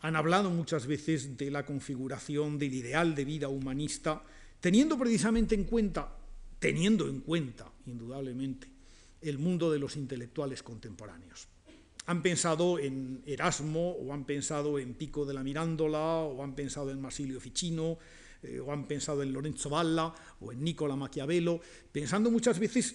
han 0.00 0.16
hablado 0.16 0.50
muchas 0.50 0.86
veces 0.86 1.36
de 1.36 1.50
la 1.50 1.66
configuración 1.66 2.58
del 2.58 2.74
ideal 2.74 3.14
de 3.14 3.24
vida 3.24 3.48
humanista, 3.48 4.22
teniendo 4.60 4.98
precisamente 4.98 5.54
en 5.54 5.64
cuenta, 5.64 6.16
teniendo 6.58 7.08
en 7.08 7.20
cuenta, 7.20 7.70
indudablemente, 7.86 8.68
el 9.20 9.38
mundo 9.38 9.70
de 9.70 9.78
los 9.78 9.96
intelectuales 9.96 10.62
contemporáneos. 10.62 11.48
han 12.06 12.22
pensado 12.22 12.78
en 12.78 13.22
Erasmo, 13.26 13.90
o 13.90 14.14
han 14.14 14.24
pensado 14.24 14.78
en 14.78 14.94
Pico 14.94 15.26
de 15.26 15.34
la 15.34 15.42
Mirándola, 15.42 16.20
o 16.20 16.42
han 16.42 16.54
pensado 16.54 16.90
en 16.90 17.02
Marsilio 17.02 17.38
Ficino, 17.38 17.98
eh, 18.42 18.60
o 18.60 18.72
han 18.72 18.86
pensado 18.86 19.22
en 19.22 19.32
Lorenzo 19.32 19.68
Valla, 19.68 20.14
o 20.40 20.50
en 20.50 20.64
Nicola 20.64 20.96
Maquiavelo, 20.96 21.60
pensando 21.92 22.30
muchas 22.30 22.58
veces 22.58 22.94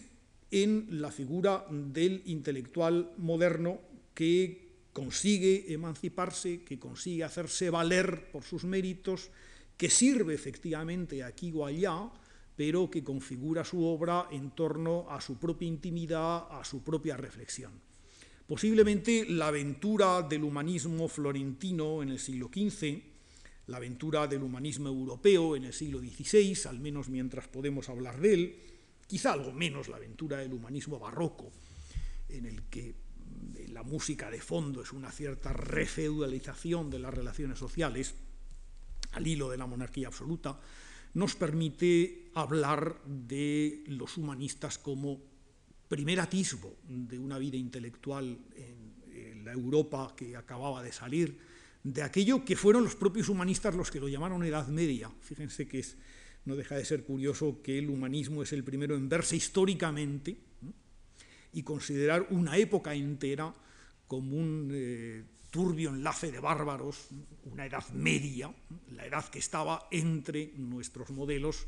en 0.49 0.88
la 1.01 1.12
figura 1.12 1.66
del 1.70 2.24
intelectual 2.26 3.12
moderno 3.18 3.82
que 4.16 4.62
consigue 4.94 5.74
emanciparse, 5.74 6.64
que 6.64 6.80
consigue 6.80 7.24
hacerse 7.24 7.70
valer 7.70 8.32
por 8.32 8.44
sus 8.44 8.64
méritos, 8.64 9.32
que 9.76 9.89
sirve 9.89 10.34
efectivamente 10.34 11.24
aquí 11.24 11.52
o 11.54 11.66
allá, 11.66 12.12
pero 12.56 12.89
que 12.89 13.04
configura 13.04 13.66
su 13.66 13.84
obra 13.84 14.28
en 14.32 14.52
torno 14.52 15.10
a 15.10 15.20
su 15.20 15.39
propia 15.39 15.68
intimidad, 15.68 16.46
a 16.52 16.64
su 16.64 16.84
propia 16.84 17.18
reflexión. 17.18 17.72
Posiblemente 18.46 19.26
la 19.28 19.48
aventura 19.48 20.22
del 20.22 20.44
humanismo 20.44 21.08
florentino 21.08 22.04
en 22.04 22.10
el 22.10 22.20
siglo 22.20 22.52
XV, 22.54 23.02
la 23.68 23.78
aventura 23.78 24.28
del 24.28 24.44
humanismo 24.44 24.89
europeo 24.89 25.56
en 25.56 25.64
el 25.64 25.74
siglo 25.74 26.00
XVI, 26.00 26.70
al 26.70 26.80
menos 26.80 27.10
mientras 27.10 27.48
podemos 27.48 27.89
hablar 27.89 28.20
de 28.20 28.34
él, 28.34 28.56
quizá 29.08 29.34
algo 29.34 29.54
menos 29.54 29.88
la 29.88 29.96
aventura 29.96 30.38
del 30.38 30.54
humanismo 30.54 31.00
barroco, 31.00 31.52
en 32.30 32.46
el 32.46 32.64
que 32.64 33.03
la 33.70 33.84
música 33.84 34.30
de 34.30 34.41
fondo 34.41 34.82
es 34.82 34.91
una 34.91 35.12
cierta 35.12 35.54
refeudalización 35.54 36.89
de 36.89 37.00
las 37.00 37.14
relaciones 37.14 37.60
sociales, 37.60 38.16
al 39.12 39.28
hilo 39.28 39.50
de 39.50 39.58
la 39.58 39.68
monarquía 39.68 40.08
absoluta, 40.08 40.60
nos 41.14 41.36
permite 41.36 42.32
hablar 42.34 43.02
de 43.06 43.84
los 43.88 44.18
humanistas 44.18 44.78
como 44.78 45.22
primer 45.88 46.20
atisbo 46.20 46.76
de 46.88 47.20
una 47.20 47.38
vida 47.38 47.58
intelectual 47.58 48.39
en, 48.56 48.94
la 49.44 49.52
Europa 49.52 50.14
que 50.16 50.38
acababa 50.38 50.82
de 50.82 50.94
salir, 50.94 51.38
de 51.84 52.02
aquello 52.02 52.46
que 52.46 52.56
fueron 52.56 52.86
los 52.86 52.96
propios 52.96 53.28
humanistas 53.28 53.76
los 53.76 53.91
que 53.91 54.00
lo 54.00 54.08
llamaron 54.08 54.41
Edad 54.46 54.70
Media. 54.70 55.12
Fíjense 55.20 55.68
que 55.68 55.86
no 56.46 56.56
deja 56.56 56.76
de 56.76 56.86
ser 56.86 57.04
curioso 57.04 57.62
que 57.62 57.78
el 57.78 57.89
humanismo 57.89 58.41
es 58.41 58.54
el 58.54 58.64
primero 58.64 58.96
en 58.96 59.10
verse 59.10 59.36
históricamente 59.36 60.38
y 61.54 61.64
considerar 61.64 62.28
una 62.30 62.58
época 62.58 62.93
entera 62.93 63.54
como 64.08 64.38
un 64.38 64.70
eh, 64.74 65.24
turbio 65.51 65.89
enlace 65.89 66.32
de 66.32 66.39
bárbaros, 66.39 67.10
una 67.45 67.66
edad 67.66 67.88
media, 67.89 68.54
la 68.91 69.06
edad 69.06 69.30
que 69.30 69.39
estaba 69.39 69.88
entre 69.91 70.51
nuestros 70.58 71.12
modelos 71.12 71.68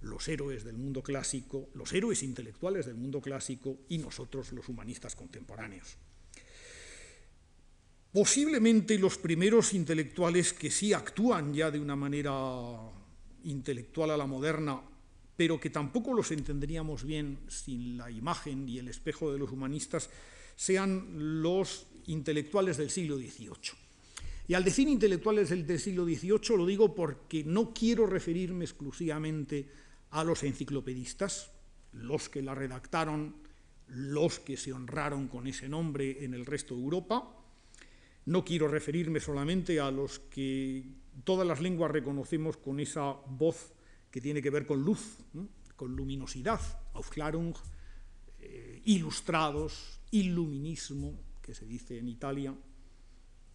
los 0.00 0.28
héroes 0.28 0.64
del 0.64 0.76
mundo 0.76 1.02
clásico, 1.02 1.68
los 1.74 1.92
héroes 1.92 2.22
intelectuales 2.22 2.86
del 2.86 2.96
mundo 2.96 3.20
clásico 3.20 3.78
y 3.88 3.98
nosotros 3.98 4.52
los 4.52 4.68
humanistas 4.68 5.14
contemporáneos. 5.16 5.96
Posiblemente 8.12 8.98
los 8.98 9.18
primeros 9.18 9.74
intelectuales 9.74 10.52
que 10.52 10.70
sí 10.70 10.92
actúan 10.92 11.52
ya 11.52 11.70
de 11.70 11.78
una 11.78 11.96
manera 11.96 12.32
intelectual 13.44 14.10
a 14.10 14.16
la 14.16 14.26
moderna, 14.26 14.80
pero 15.36 15.60
que 15.60 15.70
tampoco 15.70 16.14
los 16.14 16.30
entenderíamos 16.30 17.04
bien 17.04 17.38
sin 17.48 17.98
la 17.98 18.10
imagen 18.10 18.68
y 18.68 18.78
el 18.78 18.88
espejo 18.88 19.32
de 19.32 19.38
los 19.38 19.52
humanistas, 19.52 20.08
sean 20.56 21.42
los 21.42 21.86
intelectuales 22.06 22.78
del 22.78 22.90
siglo 22.90 23.18
XVIII. 23.18 23.86
Y 24.48 24.54
al 24.54 24.64
decir 24.64 24.88
intelectuales 24.88 25.50
del, 25.50 25.78
siglo 25.78 26.04
XVIII 26.04 26.56
lo 26.56 26.66
digo 26.66 26.94
porque 26.94 27.44
no 27.44 27.74
quiero 27.74 28.06
referirme 28.06 28.64
exclusivamente 28.64 29.68
a 30.10 30.24
los 30.24 30.44
enciclopedistas, 30.44 31.50
los 31.92 32.28
que 32.28 32.42
la 32.42 32.54
redactaron, 32.54 33.34
los 33.88 34.38
que 34.38 34.56
se 34.56 34.72
honraron 34.72 35.28
con 35.28 35.46
ese 35.46 35.68
nombre 35.68 36.24
en 36.24 36.32
el 36.32 36.46
resto 36.46 36.74
de 36.74 36.82
Europa. 36.82 37.28
No 38.26 38.44
quiero 38.44 38.68
referirme 38.68 39.20
solamente 39.20 39.80
a 39.80 39.90
los 39.90 40.20
que 40.20 40.84
todas 41.24 41.46
las 41.46 41.60
lenguas 41.60 41.90
reconocemos 41.90 42.56
con 42.56 42.80
esa 42.80 43.16
voz 43.26 43.72
que 44.16 44.22
tiene 44.22 44.40
que 44.40 44.48
ver 44.48 44.64
con 44.64 44.82
luz, 44.82 45.18
con 45.76 45.94
luminosidad, 45.94 46.58
Aufklärung, 46.94 47.54
eh, 48.40 48.80
ilustrados, 48.86 50.00
iluminismo, 50.10 51.20
que 51.42 51.54
se 51.54 51.66
dice 51.66 51.98
en 51.98 52.08
Italia, 52.08 52.54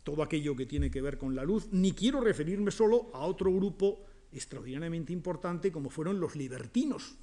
todo 0.04 0.22
aquello 0.22 0.56
que 0.56 0.68
tiene 0.68 0.92
que 0.92 1.02
ver 1.02 1.18
con 1.18 1.34
la 1.34 1.44
luz, 1.44 1.70
ni 1.72 1.94
quiero 1.94 2.22
referirme 2.22 2.70
solo 2.70 3.10
a 3.16 3.26
otro 3.26 3.52
grupo 3.52 4.06
extraordinariamente 4.32 5.12
importante 5.12 5.72
como 5.72 5.90
fueron 5.90 6.20
los 6.20 6.36
libertinos, 6.36 7.16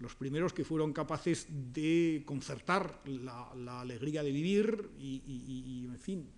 los 0.00 0.16
primeros 0.16 0.52
que 0.52 0.64
fueron 0.64 0.92
capaces 0.92 1.46
de 1.72 2.24
concertar 2.26 3.00
la, 3.06 3.80
alegría 3.80 4.24
de 4.24 4.32
vivir 4.32 4.90
y, 4.98 5.86
en 5.86 5.98
fin, 6.00 6.28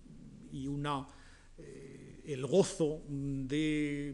y 0.51 0.67
una, 0.67 1.07
eh, 1.57 2.21
el 2.23 2.45
gozo 2.45 3.01
de 3.09 4.13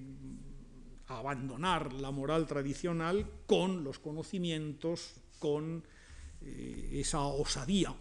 abandonar 1.18 1.94
la 1.94 2.12
moral 2.12 2.48
tradicional 2.48 3.30
con 3.46 3.84
los 3.84 4.00
conocimientos, 4.00 5.14
con 5.40 5.84
eh, 6.42 6.90
esa 6.94 7.22
osadía 7.22 7.96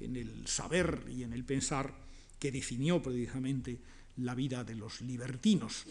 en 0.00 0.16
el 0.16 0.46
saber 0.46 1.04
y 1.08 1.22
en 1.22 1.32
el 1.32 1.44
pensar 1.44 1.94
que 2.38 2.50
definió 2.50 3.02
precisamente 3.02 3.78
la 4.16 4.34
vida 4.34 4.64
de 4.64 4.74
los 4.74 5.00
libertinos. 5.02 5.84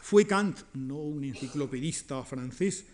Fue 0.00 0.26
Kant, 0.26 0.60
no 0.74 0.96
un 0.96 1.24
enciclopedista 1.24 2.22
francés, 2.24 2.84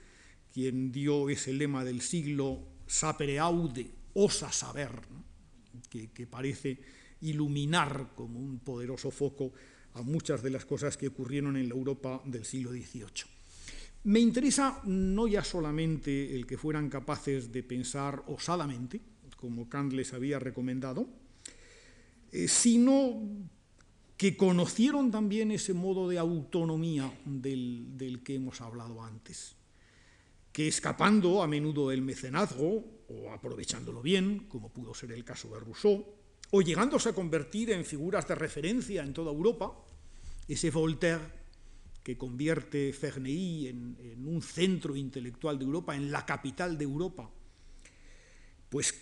quien 0.52 0.92
dio 0.92 1.28
ese 1.28 1.52
lema 1.52 1.84
del 1.84 2.00
siglo 2.00 2.60
sapere 2.86 3.38
aude, 3.38 3.90
osa 4.14 4.52
saber, 4.52 4.90
que, 5.88 6.26
parece 6.26 6.78
iluminar 7.22 8.12
como 8.14 8.38
un 8.38 8.60
poderoso 8.60 9.10
foco 9.10 9.52
a 9.94 10.02
muchas 10.02 10.42
de 10.42 10.50
las 10.50 10.64
cosas 10.64 10.96
que 10.96 11.08
ocurrieron 11.08 11.56
en 11.56 11.68
la 11.68 11.74
Europa 11.74 12.22
del 12.24 12.44
siglo 12.44 12.70
XVIII. 12.70 13.24
Me 14.04 14.20
interesa 14.20 14.80
no 14.84 15.28
ya 15.28 15.44
solamente 15.44 16.34
el 16.34 16.46
que 16.46 16.56
fueran 16.56 16.88
capaces 16.88 17.52
de 17.52 17.62
pensar 17.62 18.22
osadamente, 18.28 19.00
como 19.36 19.68
Kant 19.68 19.92
les 19.92 20.12
había 20.12 20.38
recomendado, 20.38 21.08
eh, 22.32 22.46
sino 22.46 23.22
que 24.16 24.36
conocieron 24.36 25.10
también 25.10 25.50
ese 25.50 25.72
modo 25.72 26.08
de 26.08 26.18
autonomía 26.18 27.10
del, 27.24 28.20
que 28.22 28.34
hemos 28.34 28.60
hablado 28.60 29.02
antes, 29.02 29.56
que 30.52 30.68
escapando 30.68 31.42
a 31.42 31.46
menudo 31.46 31.88
del 31.88 32.02
mecenazgo 32.02 32.84
o 33.08 33.32
aprovechándolo 33.32 34.02
bien, 34.02 34.46
como 34.48 34.68
pudo 34.68 34.92
ser 34.92 35.12
el 35.12 35.24
caso 35.24 35.48
de 35.48 35.60
Rousseau, 35.60 36.04
o 36.50 36.62
llegándose 36.62 37.08
a 37.08 37.14
convertir 37.14 37.70
en 37.70 37.84
figuras 37.84 38.26
de 38.26 38.34
referencia 38.34 39.02
en 39.02 39.12
toda 39.12 39.30
Europa, 39.30 39.72
ese 40.48 40.70
Voltaire 40.70 41.40
que 42.02 42.16
convierte 42.16 42.92
Ferney 42.92 43.68
en, 43.68 43.96
en, 44.00 44.26
un 44.26 44.42
centro 44.42 44.96
intelectual 44.96 45.58
de 45.58 45.64
Europa, 45.64 45.94
en 45.94 46.10
la 46.10 46.24
capital 46.24 46.76
de 46.76 46.84
Europa, 46.84 47.30
pues 48.68 48.94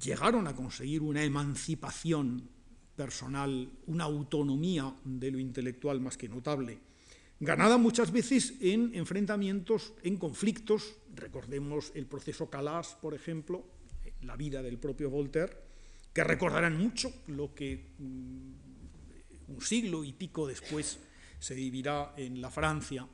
llegaron 0.00 0.46
a 0.46 0.56
conseguir 0.56 1.02
una 1.02 1.22
emancipación 1.22 2.48
personal, 2.96 3.70
una 3.86 4.04
autonomía 4.04 4.94
de 5.04 5.30
lo 5.30 5.38
intelectual 5.38 6.00
más 6.00 6.16
que 6.16 6.28
notable, 6.28 6.78
ganada 7.40 7.78
muchas 7.78 8.12
veces 8.12 8.54
en 8.60 8.94
enfrentamientos, 8.94 9.94
en 10.02 10.16
conflictos, 10.16 10.96
recordemos 11.14 11.92
el 11.94 12.06
proceso 12.06 12.50
Calas, 12.50 12.96
por 13.00 13.14
ejemplo, 13.14 13.64
la 14.22 14.36
vida 14.36 14.62
del 14.62 14.78
propio 14.78 15.10
Voltaire, 15.10 15.71
que 16.12 16.24
recordarán 16.24 16.76
mucho 16.76 17.12
lo 17.28 17.54
que 17.54 17.94
mm, 17.98 18.52
un 19.48 19.60
siglo 19.60 20.04
y 20.04 20.12
pico 20.12 20.46
después 20.46 20.98
se 21.38 21.54
vivirá 21.54 22.14
en 22.16 22.40
la 22.40 22.50
Francia 22.50 23.06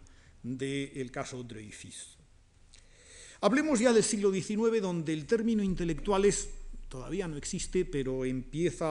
del 0.42 1.10
caso 1.10 1.42
Dreyfus. 1.42 2.18
Hablemos 3.40 3.78
ya 3.78 3.92
del 3.92 4.02
siglo 4.02 4.32
XIX, 4.32 4.82
donde 4.82 5.12
el 5.12 5.26
término 5.26 5.62
intelectuales 5.62 6.50
todavía 6.88 7.28
no 7.28 7.36
existe, 7.36 7.84
pero 7.84 8.24
empieza 8.24 8.86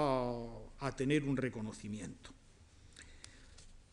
a 0.80 0.96
tener 0.96 1.24
un 1.24 1.36
reconocimiento. 1.36 2.32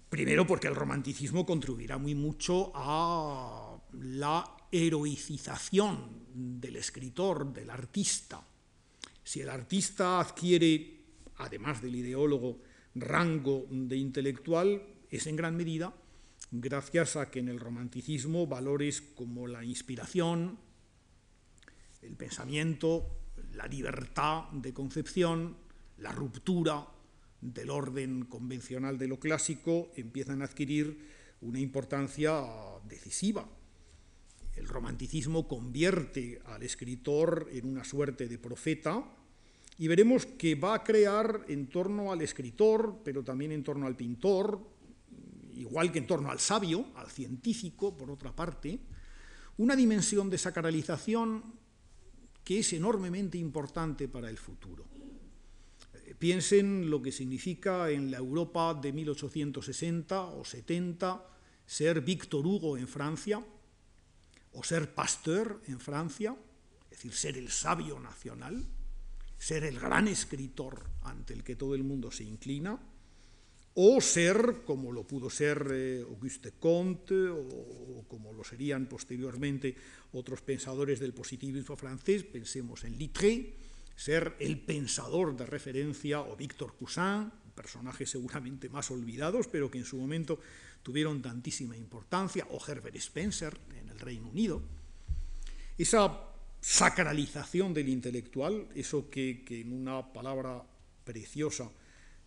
Primero 0.08 0.46
porque 0.46 0.68
el 0.68 0.76
romanticismo 0.76 1.44
contribuirá 1.44 1.98
muy 1.98 2.14
mucho 2.14 2.70
a 2.74 3.76
la 3.94 4.56
heroicización 4.70 6.60
del 6.60 6.76
escritor, 6.76 7.52
del 7.52 7.70
artista. 7.70 8.40
Si 9.24 9.40
el 9.40 9.48
artista 9.48 10.20
adquiere, 10.20 11.00
además 11.36 11.82
del 11.82 11.96
ideólogo, 11.96 12.60
rango 12.94 13.66
de 13.70 13.96
intelectual, 13.96 14.82
es 15.10 15.26
en 15.26 15.36
gran 15.36 15.56
medida 15.56 15.94
gracias 16.50 17.16
a 17.16 17.30
que 17.30 17.40
en 17.40 17.48
el 17.48 17.58
romanticismo 17.58 18.46
valores 18.46 19.00
como 19.00 19.46
la 19.48 19.64
inspiración, 19.64 20.58
el 22.02 22.16
pensamiento, 22.16 23.18
la 23.54 23.66
libertad 23.66 24.44
de 24.52 24.72
concepción, 24.72 25.56
la 25.98 26.12
ruptura 26.12 26.86
del 27.40 27.70
orden 27.70 28.24
convencional 28.26 28.98
de 28.98 29.08
lo 29.08 29.18
clásico 29.18 29.90
empiezan 29.96 30.42
a 30.42 30.46
adquirir 30.46 30.98
una 31.40 31.60
importancia 31.60 32.42
decisiva. 32.88 33.48
El 34.56 34.68
romanticismo 34.68 35.48
convierte 35.48 36.40
al 36.46 36.62
escritor 36.62 37.48
en 37.52 37.66
una 37.66 37.84
suerte 37.84 38.28
de 38.28 38.38
profeta, 38.38 39.04
y 39.76 39.88
veremos 39.88 40.26
que 40.26 40.54
va 40.54 40.74
a 40.74 40.84
crear 40.84 41.44
en 41.48 41.66
torno 41.66 42.12
al 42.12 42.22
escritor, 42.22 43.00
pero 43.04 43.24
también 43.24 43.52
en 43.52 43.64
torno 43.64 43.86
al 43.86 43.96
pintor, 43.96 44.60
igual 45.56 45.90
que 45.90 45.98
en 45.98 46.06
torno 46.06 46.30
al 46.30 46.38
sabio, 46.38 46.86
al 46.94 47.10
científico, 47.10 47.96
por 47.96 48.10
otra 48.10 48.34
parte, 48.34 48.78
una 49.56 49.74
dimensión 49.74 50.30
de 50.30 50.38
sacralización 50.38 51.42
que 52.44 52.60
es 52.60 52.72
enormemente 52.72 53.38
importante 53.38 54.08
para 54.08 54.30
el 54.30 54.38
futuro. 54.38 54.84
Piensen 56.18 56.88
lo 56.88 57.02
que 57.02 57.10
significa 57.10 57.90
en 57.90 58.10
la 58.10 58.18
Europa 58.18 58.74
de 58.74 58.92
1860 58.92 60.22
o 60.22 60.44
70 60.44 61.30
ser 61.66 62.00
Víctor 62.02 62.46
Hugo 62.46 62.76
en 62.76 62.86
Francia 62.86 63.44
o 64.54 64.62
ser 64.62 64.94
Pasteur 64.94 65.60
en 65.66 65.80
Francia, 65.80 66.36
es 66.90 66.98
decir, 66.98 67.12
ser 67.12 67.38
el 67.38 67.50
sabio 67.50 67.98
nacional, 68.00 68.64
ser 69.36 69.64
el 69.64 69.78
gran 69.78 70.08
escritor 70.08 70.88
ante 71.02 71.34
el 71.34 71.42
que 71.42 71.56
todo 71.56 71.74
el 71.74 71.84
mundo 71.84 72.10
se 72.10 72.24
inclina, 72.24 72.78
o 73.74 74.00
ser, 74.00 74.62
como 74.64 74.92
lo 74.92 75.04
pudo 75.04 75.28
ser 75.28 75.66
eh, 75.72 76.00
Auguste 76.02 76.52
Comte, 76.52 77.28
o, 77.28 78.04
como 78.06 78.32
lo 78.32 78.44
serían 78.44 78.86
posteriormente 78.86 79.74
otros 80.12 80.42
pensadores 80.42 81.00
del 81.00 81.12
positivismo 81.12 81.74
francés, 81.74 82.22
pensemos 82.22 82.84
en 82.84 82.96
Littré, 82.96 83.56
ser 83.96 84.36
el 84.38 84.60
pensador 84.60 85.36
de 85.36 85.46
referencia, 85.46 86.20
o 86.20 86.36
Victor 86.36 86.76
Cousin, 86.78 87.32
personajes 87.54 88.10
seguramente 88.10 88.68
más 88.68 88.90
olvidados, 88.90 89.48
pero 89.48 89.70
que 89.70 89.78
en 89.78 89.84
su 89.84 89.96
momento 89.96 90.38
tuvieron 90.84 91.20
tantísima 91.20 91.76
importancia, 91.76 92.46
o 92.50 92.60
Herbert 92.64 92.94
Spencer 92.96 93.58
en 93.80 93.88
el 93.88 93.98
Reino 93.98 94.28
Unido. 94.28 94.62
Esa 95.76 96.30
sacralización 96.60 97.74
del 97.74 97.88
intelectual, 97.88 98.68
eso 98.76 99.10
que, 99.10 99.42
que 99.44 99.62
en 99.62 99.72
una 99.72 100.12
palabra 100.12 100.62
preciosa, 101.02 101.68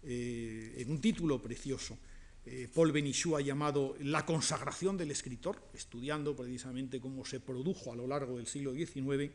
eh, 0.04 0.76
en 0.78 0.92
un 0.92 1.00
título 1.00 1.42
precioso. 1.42 1.98
Eh, 2.46 2.70
Paul 2.74 2.92
Benichou 2.92 3.36
ha 3.36 3.42
llamado 3.42 3.96
La 4.00 4.26
consagración 4.26 4.98
del 4.98 5.12
escritor, 5.12 5.62
estudiando 5.74 6.36
precisamente 6.36 7.00
cómo 7.00 7.26
se 7.26 7.40
produjo 7.40 7.92
a 7.92 7.96
lo 7.96 8.08
largo 8.08 8.38
del 8.38 8.48
siglo 8.48 8.74
XIX, 8.74 9.32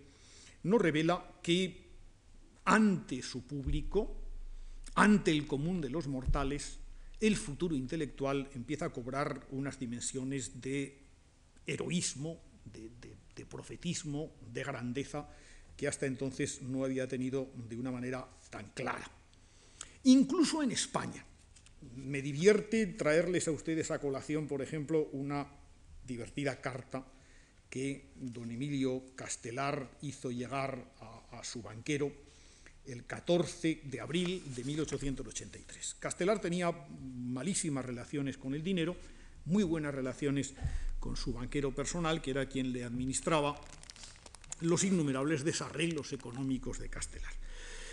nos 0.64 0.80
revela 0.80 1.38
que 1.42 1.90
ante 2.64 3.22
su 3.22 3.46
público, 3.46 4.16
ante 4.94 5.30
el 5.30 5.46
común 5.46 5.80
de 5.80 5.90
los 5.90 6.06
mortales, 6.06 6.78
el 7.22 7.36
futuro 7.36 7.74
intelectual 7.74 8.50
empieza 8.54 8.86
a 8.86 8.92
cobrar 8.92 9.46
unas 9.50 9.78
dimensiones 9.78 10.60
de 10.60 10.98
heroísmo, 11.66 12.38
de 12.64 13.46
profetismo, 13.46 14.32
de 14.52 14.62
grandeza, 14.62 15.28
que 15.76 15.88
hasta 15.88 16.06
entonces 16.06 16.60
no 16.62 16.84
había 16.84 17.08
tenido 17.08 17.50
de 17.68 17.76
una 17.76 17.90
manera 17.90 18.28
tan 18.50 18.70
clara 18.74 19.10
incluso 20.04 20.62
en 20.62 20.72
España. 20.72 21.24
Me 21.96 22.22
divierte 22.22 22.86
traerles 22.86 23.48
a 23.48 23.52
ustedes 23.52 23.90
a 23.90 24.00
colación, 24.00 24.46
por 24.46 24.62
ejemplo, 24.62 25.08
una 25.12 25.46
divertida 26.06 26.60
carta 26.60 27.06
que 27.68 28.10
don 28.16 28.50
Emilio 28.50 29.02
Castelar 29.16 29.90
hizo 30.02 30.30
llegar 30.30 30.92
a, 31.00 31.42
su 31.42 31.62
banquero 31.62 32.12
el 32.86 33.04
14 33.04 33.82
de 33.84 34.00
abril 34.00 34.42
de 34.54 34.64
1883. 34.64 35.96
Castelar 35.98 36.40
tenía 36.40 36.72
malísimas 37.00 37.84
relaciones 37.84 38.36
con 38.36 38.54
el 38.54 38.62
dinero, 38.62 38.96
muy 39.44 39.64
buenas 39.64 39.94
relaciones 39.94 40.54
con 41.00 41.16
su 41.16 41.32
banquero 41.32 41.74
personal, 41.74 42.22
que 42.22 42.30
era 42.30 42.46
quien 42.46 42.72
le 42.72 42.84
administraba 42.84 43.60
los 44.60 44.84
innumerables 44.84 45.44
desarreglos 45.44 46.12
económicos 46.12 46.78
de 46.78 46.88
Castelar. 46.88 47.32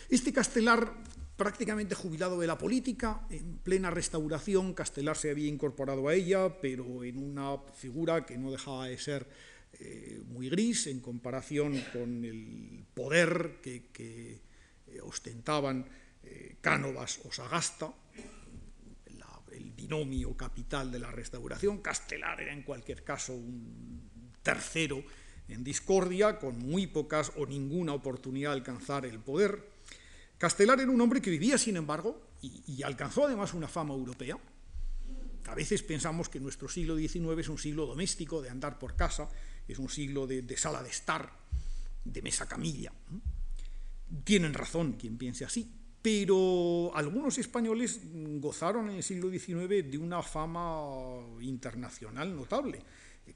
Este 0.10 0.34
Castelar 0.34 0.94
prácticamente 1.40 1.96
jubilado 1.96 2.38
de 2.40 2.48
la 2.48 2.58
política, 2.58 3.22
en 3.30 3.60
plena 3.60 3.90
restauración, 3.90 4.74
Castelar 4.74 5.16
se 5.16 5.32
había 5.32 5.48
incorporado 5.48 6.08
a 6.08 6.14
ella, 6.14 6.60
pero 6.62 7.04
en 7.04 7.18
una 7.18 7.58
figura 7.76 8.26
que 8.26 8.38
no 8.38 8.52
dejaba 8.52 8.88
de 8.88 8.98
ser 8.98 9.26
eh, 9.80 10.22
muy 10.28 10.50
gris 10.50 10.88
en 10.88 11.00
comparación 11.00 11.82
con 11.94 12.26
el 12.26 12.84
poder 12.94 13.60
que, 13.62 14.42
eh, 14.92 15.02
ostentaban 15.02 15.86
eh, 16.24 16.58
Cánovas 16.62 17.20
o 17.26 17.32
Sagasta, 17.32 17.94
el 19.52 19.72
binomio 19.72 20.36
capital 20.36 20.92
de 20.92 21.00
la 21.00 21.12
restauración. 21.12 21.80
Castelar 21.80 22.42
era 22.42 22.54
en 22.54 22.64
cualquier 22.64 23.04
caso 23.04 23.34
un 23.34 24.10
tercero 24.42 25.04
en 25.48 25.64
discordia, 25.64 26.38
con 26.38 26.60
muy 26.60 26.88
pocas 26.88 27.32
o 27.38 27.46
ninguna 27.46 27.94
oportunidad 27.94 28.52
de 28.52 28.58
alcanzar 28.58 29.06
el 29.06 29.20
poder. 29.20 29.68
Castelar 30.38 30.80
era 30.80 30.92
un 30.92 31.02
hombre 31.02 31.22
que 31.22 31.32
vivía, 31.32 31.58
sin 31.58 31.76
embargo, 31.76 32.22
y, 32.42 32.82
alcanzó 32.84 33.26
además 33.26 33.54
una 33.54 33.68
fama 33.68 33.94
europea. 33.94 34.38
A 35.48 35.56
veces 35.56 35.82
pensamos 35.82 36.30
que 36.30 36.40
nuestro 36.40 36.70
siglo 36.70 36.96
XIX 36.96 37.40
es 37.40 37.50
un 37.50 37.58
siglo 37.58 37.88
doméstico, 37.88 38.42
de 38.42 38.50
andar 38.50 38.78
por 38.78 38.96
casa, 38.96 39.28
es 39.68 39.80
un 39.80 39.90
siglo 39.90 40.28
de, 40.28 40.56
sala 40.56 40.84
de 40.84 40.90
estar, 40.90 41.32
de 42.06 42.22
mesa 42.22 42.48
camilla. 42.48 42.94
Tienen 44.24 44.54
razón 44.54 44.94
quien 44.94 45.18
piense 45.18 45.46
así, 45.46 45.72
pero 46.02 46.92
algunos 46.96 47.38
españoles 47.38 48.02
gozaron 48.40 48.90
en 48.90 48.98
el 48.98 49.04
siglo 49.04 49.30
XIX 49.30 49.90
de 49.90 49.98
una 49.98 50.24
fama 50.24 51.20
internacional 51.42 52.36
notable. 52.36 52.80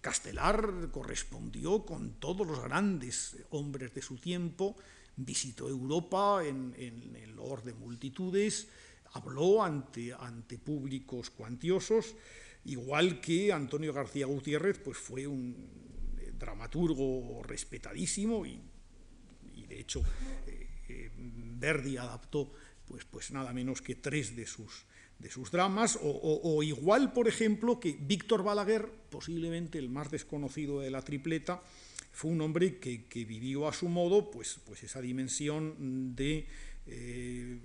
Castelar 0.01 0.89
correspondió 0.91 1.85
con 1.85 2.13
todos 2.19 2.47
los 2.47 2.61
grandes 2.63 3.37
hombres 3.51 3.93
de 3.93 4.01
su 4.01 4.17
tiempo, 4.17 4.75
visitó 5.15 5.69
Europa 5.69 6.41
en, 6.43 6.73
el 7.15 7.37
orden 7.37 7.73
de 7.75 7.79
multitudes, 7.79 8.67
habló 9.13 9.63
ante, 9.63 10.13
ante 10.13 10.57
públicos 10.57 11.29
cuantiosos, 11.29 12.15
igual 12.65 13.21
que 13.21 13.51
Antonio 13.51 13.93
García 13.93 14.25
Gutiérrez, 14.25 14.79
pues 14.79 14.97
fue 14.97 15.27
un 15.27 15.69
eh, 16.17 16.31
dramaturgo 16.37 17.43
respetadísimo 17.43 18.45
y, 18.45 18.59
de 19.67 19.79
hecho 19.79 20.03
eh, 20.45 20.62
Verdi 21.15 21.97
adaptó 21.97 22.51
pues, 22.85 23.05
pues 23.05 23.31
nada 23.31 23.53
menos 23.53 23.81
que 23.81 23.95
tres 23.95 24.35
de 24.35 24.45
sus, 24.45 24.85
de 25.19 25.29
sus 25.29 25.51
dramas, 25.51 25.97
o, 26.01 26.61
igual, 26.63 27.13
por 27.13 27.27
ejemplo, 27.27 27.79
que 27.79 27.97
Víctor 27.99 28.43
Balaguer, 28.43 28.89
posiblemente 29.09 29.79
el 29.79 29.89
más 29.89 30.11
desconocido 30.11 30.81
de 30.81 30.91
la 30.91 31.01
tripleta, 31.01 31.63
fue 32.11 32.31
un 32.31 32.41
hombre 32.41 32.77
que, 32.77 33.25
vivió 33.25 33.67
a 33.67 33.73
su 33.73 33.87
modo 33.87 34.29
pues, 34.29 34.59
pues 34.65 34.83
esa 34.83 35.01
dimensión 35.01 36.15
de 36.15 36.45
eh, 36.85 37.59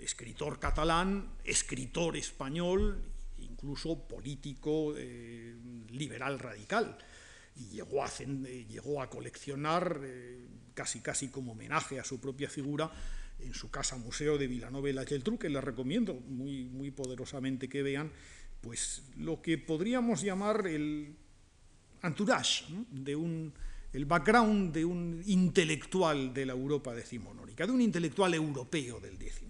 escritor 0.00 0.58
catalán, 0.58 1.30
escritor 1.44 2.16
español, 2.16 3.02
incluso 3.38 4.06
político 4.06 4.94
eh, 4.96 5.54
liberal 5.90 6.38
radical. 6.38 6.98
Y 7.56 7.68
llegó 7.68 8.04
a, 8.04 8.10
eh, 8.20 9.08
coleccionar, 9.10 10.00
casi 10.74 11.00
casi 11.00 11.28
como 11.28 11.52
homenaje 11.52 11.98
a 11.98 12.04
su 12.04 12.20
propia 12.20 12.48
figura, 12.48 12.90
en 13.38 13.54
su 13.54 13.70
casa 13.70 13.96
museo 13.96 14.38
de 14.38 14.46
Villanova 14.46 14.88
y 14.88 14.92
la 14.92 15.04
Geltrú, 15.04 15.38
que 15.38 15.48
les 15.48 15.62
recomiendo 15.62 16.14
muy, 16.14 16.64
muy 16.64 16.90
poderosamente 16.90 17.68
que 17.68 17.82
vean, 17.82 18.10
pues 18.60 19.02
lo 19.18 19.42
que 19.42 19.58
podríamos 19.58 20.22
llamar 20.22 20.66
el 20.66 21.14
entourage 22.02 22.64
de 22.90 23.16
un 23.16 23.52
el 23.92 24.04
background 24.04 24.74
de 24.74 24.84
un 24.84 25.22
intelectual 25.24 26.34
de 26.34 26.44
la 26.44 26.52
Europa 26.52 26.94
decimonónica, 26.94 27.66
de 27.66 27.72
un 27.72 27.80
intelectual 27.80 28.34
europeo 28.34 29.00
del 29.00 29.16
XIX. 29.16 29.46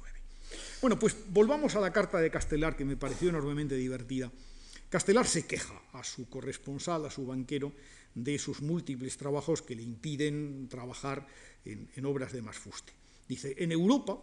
Bueno, 0.80 0.98
pues 0.98 1.16
volvamos 1.30 1.74
a 1.74 1.80
la 1.80 1.92
carta 1.92 2.18
de 2.18 2.30
Castelar, 2.30 2.76
que 2.76 2.84
me 2.84 2.96
pareció 2.96 3.28
enormemente 3.28 3.74
divertida. 3.74 4.30
Castelar 4.88 5.26
se 5.26 5.46
queja 5.46 5.80
a 5.92 6.04
su 6.04 6.28
corresponsal, 6.28 7.04
a 7.04 7.10
su 7.10 7.26
banquero, 7.26 7.72
de 8.14 8.38
sus 8.38 8.62
múltiples 8.62 9.16
trabajos 9.16 9.60
que 9.62 9.74
le 9.74 9.82
impiden 9.82 10.68
trabajar 10.68 11.26
en, 11.64 12.06
obras 12.06 12.32
de 12.32 12.42
más 12.42 12.56
fuste. 12.56 12.92
Dice, 13.28 13.54
en 13.58 13.72
Europa, 13.72 14.18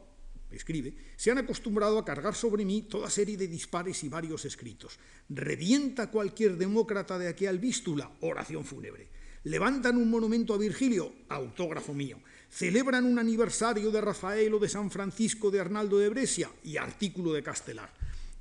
escribe, 0.50 0.96
se 1.16 1.32
han 1.32 1.38
acostumbrado 1.38 2.00
a 2.00 2.06
cargar 2.06 2.34
sobre 2.34 2.66
mí 2.66 2.84
toda 2.84 3.10
serie 3.10 3.38
de 3.38 3.48
dispares 3.48 4.04
y 4.04 4.10
varios 4.10 4.46
escritos. 4.46 4.98
Revienta 5.30 6.10
cualquier 6.10 6.58
demócrata 6.58 7.20
de 7.20 7.28
aquí 7.28 7.46
al 7.46 7.60
vístula, 7.60 8.12
oración 8.22 8.66
fúnebre 8.66 9.10
levantan 9.44 9.98
un 9.98 10.10
monumento 10.10 10.54
a 10.54 10.58
Virgilio, 10.58 11.12
autógrafo 11.30 11.94
mío, 11.94 12.20
celebran 12.50 13.06
un 13.06 13.20
aniversario 13.20 13.92
de 13.92 14.02
Rafael 14.02 14.54
o 14.54 14.60
de 14.60 14.70
San 14.70 14.90
Francisco 14.90 15.52
de 15.52 15.60
Arnaldo 15.60 16.00
de 16.00 16.10
Brescia 16.10 16.50
y 16.64 16.78
artículo 16.78 17.34
de 17.34 17.44
Castelar. 17.44 17.92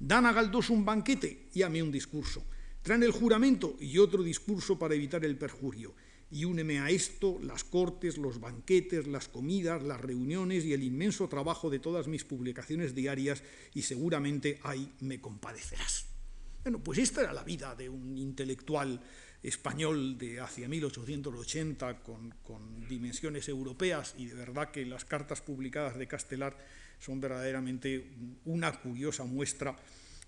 Dan 0.03 0.27
a 0.27 0.35
Galdós 0.35 0.67
un 0.75 0.83
banquete 0.83 1.47
y 1.55 1.63
a 1.63 1.71
mí 1.71 1.79
un 1.79 1.95
discurso. 1.95 2.43
Traen 2.83 3.05
el 3.05 3.15
juramento 3.15 3.77
y 3.79 3.99
otro 3.99 4.25
discurso 4.25 4.77
para 4.77 4.97
evitar 4.97 5.25
el 5.25 5.39
perjurio. 5.39 5.95
Y 6.29 6.45
úneme 6.45 6.81
a 6.81 6.91
esto 6.91 7.39
las 7.41 7.63
cortes, 7.63 8.19
los 8.19 8.41
banquetes, 8.41 9.07
las 9.07 9.29
comidas, 9.29 9.81
las 9.85 10.01
reuniones 10.01 10.65
y 10.65 10.73
el 10.73 10.83
inmenso 10.83 11.29
trabajo 11.29 11.71
de 11.71 11.79
todas 11.79 12.09
mis 12.09 12.25
publicaciones 12.25 12.97
diarias 12.97 13.45
y 13.75 13.83
seguramente 13.83 14.59
ahí 14.65 14.91
me 14.99 15.21
compadecerás. 15.21 16.07
Bueno, 16.65 16.83
pues 16.83 16.99
esta 16.99 17.21
era 17.21 17.33
la 17.33 17.45
vida 17.45 17.77
de 17.77 17.89
un 17.89 18.19
intelectual 18.19 19.01
español 19.41 20.19
de 20.19 20.41
hacia 20.41 20.69
1880 20.69 22.03
con, 22.03 22.35
con, 22.43 22.89
dimensiones 22.89 23.49
europeas 23.49 24.15
y 24.19 24.27
de 24.27 24.35
verdad 24.35 24.73
que 24.73 24.85
las 24.85 25.05
cartas 25.05 25.43
publicadas 25.43 25.97
de 25.97 26.09
Castelar 26.09 26.57
son 27.03 27.21
verdaderamente 27.21 28.13
una 28.45 28.73
curiosa 28.81 29.25
muestra 29.25 29.77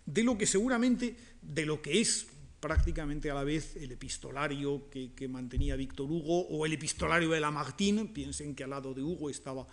de 0.04 0.22
lo 0.24 0.36
que 0.36 0.46
seguramente, 0.46 1.16
de 1.40 1.64
lo 1.64 1.80
que 1.80 2.00
es 2.00 2.26
prácticamente 2.58 3.30
a 3.30 3.34
la 3.34 3.44
vez 3.44 3.76
el 3.76 3.92
epistolario 3.92 4.88
que, 4.90 5.28
mantenía 5.28 5.76
Víctor 5.76 6.10
Hugo 6.10 6.48
o 6.48 6.66
el 6.66 6.72
epistolario 6.72 7.30
de 7.30 7.40
Lamartine. 7.40 8.06
Piensen 8.06 8.54
que 8.54 8.64
al 8.64 8.70
lado 8.70 8.92
de 8.92 9.02
Hugo 9.02 9.30
estaba 9.30 9.66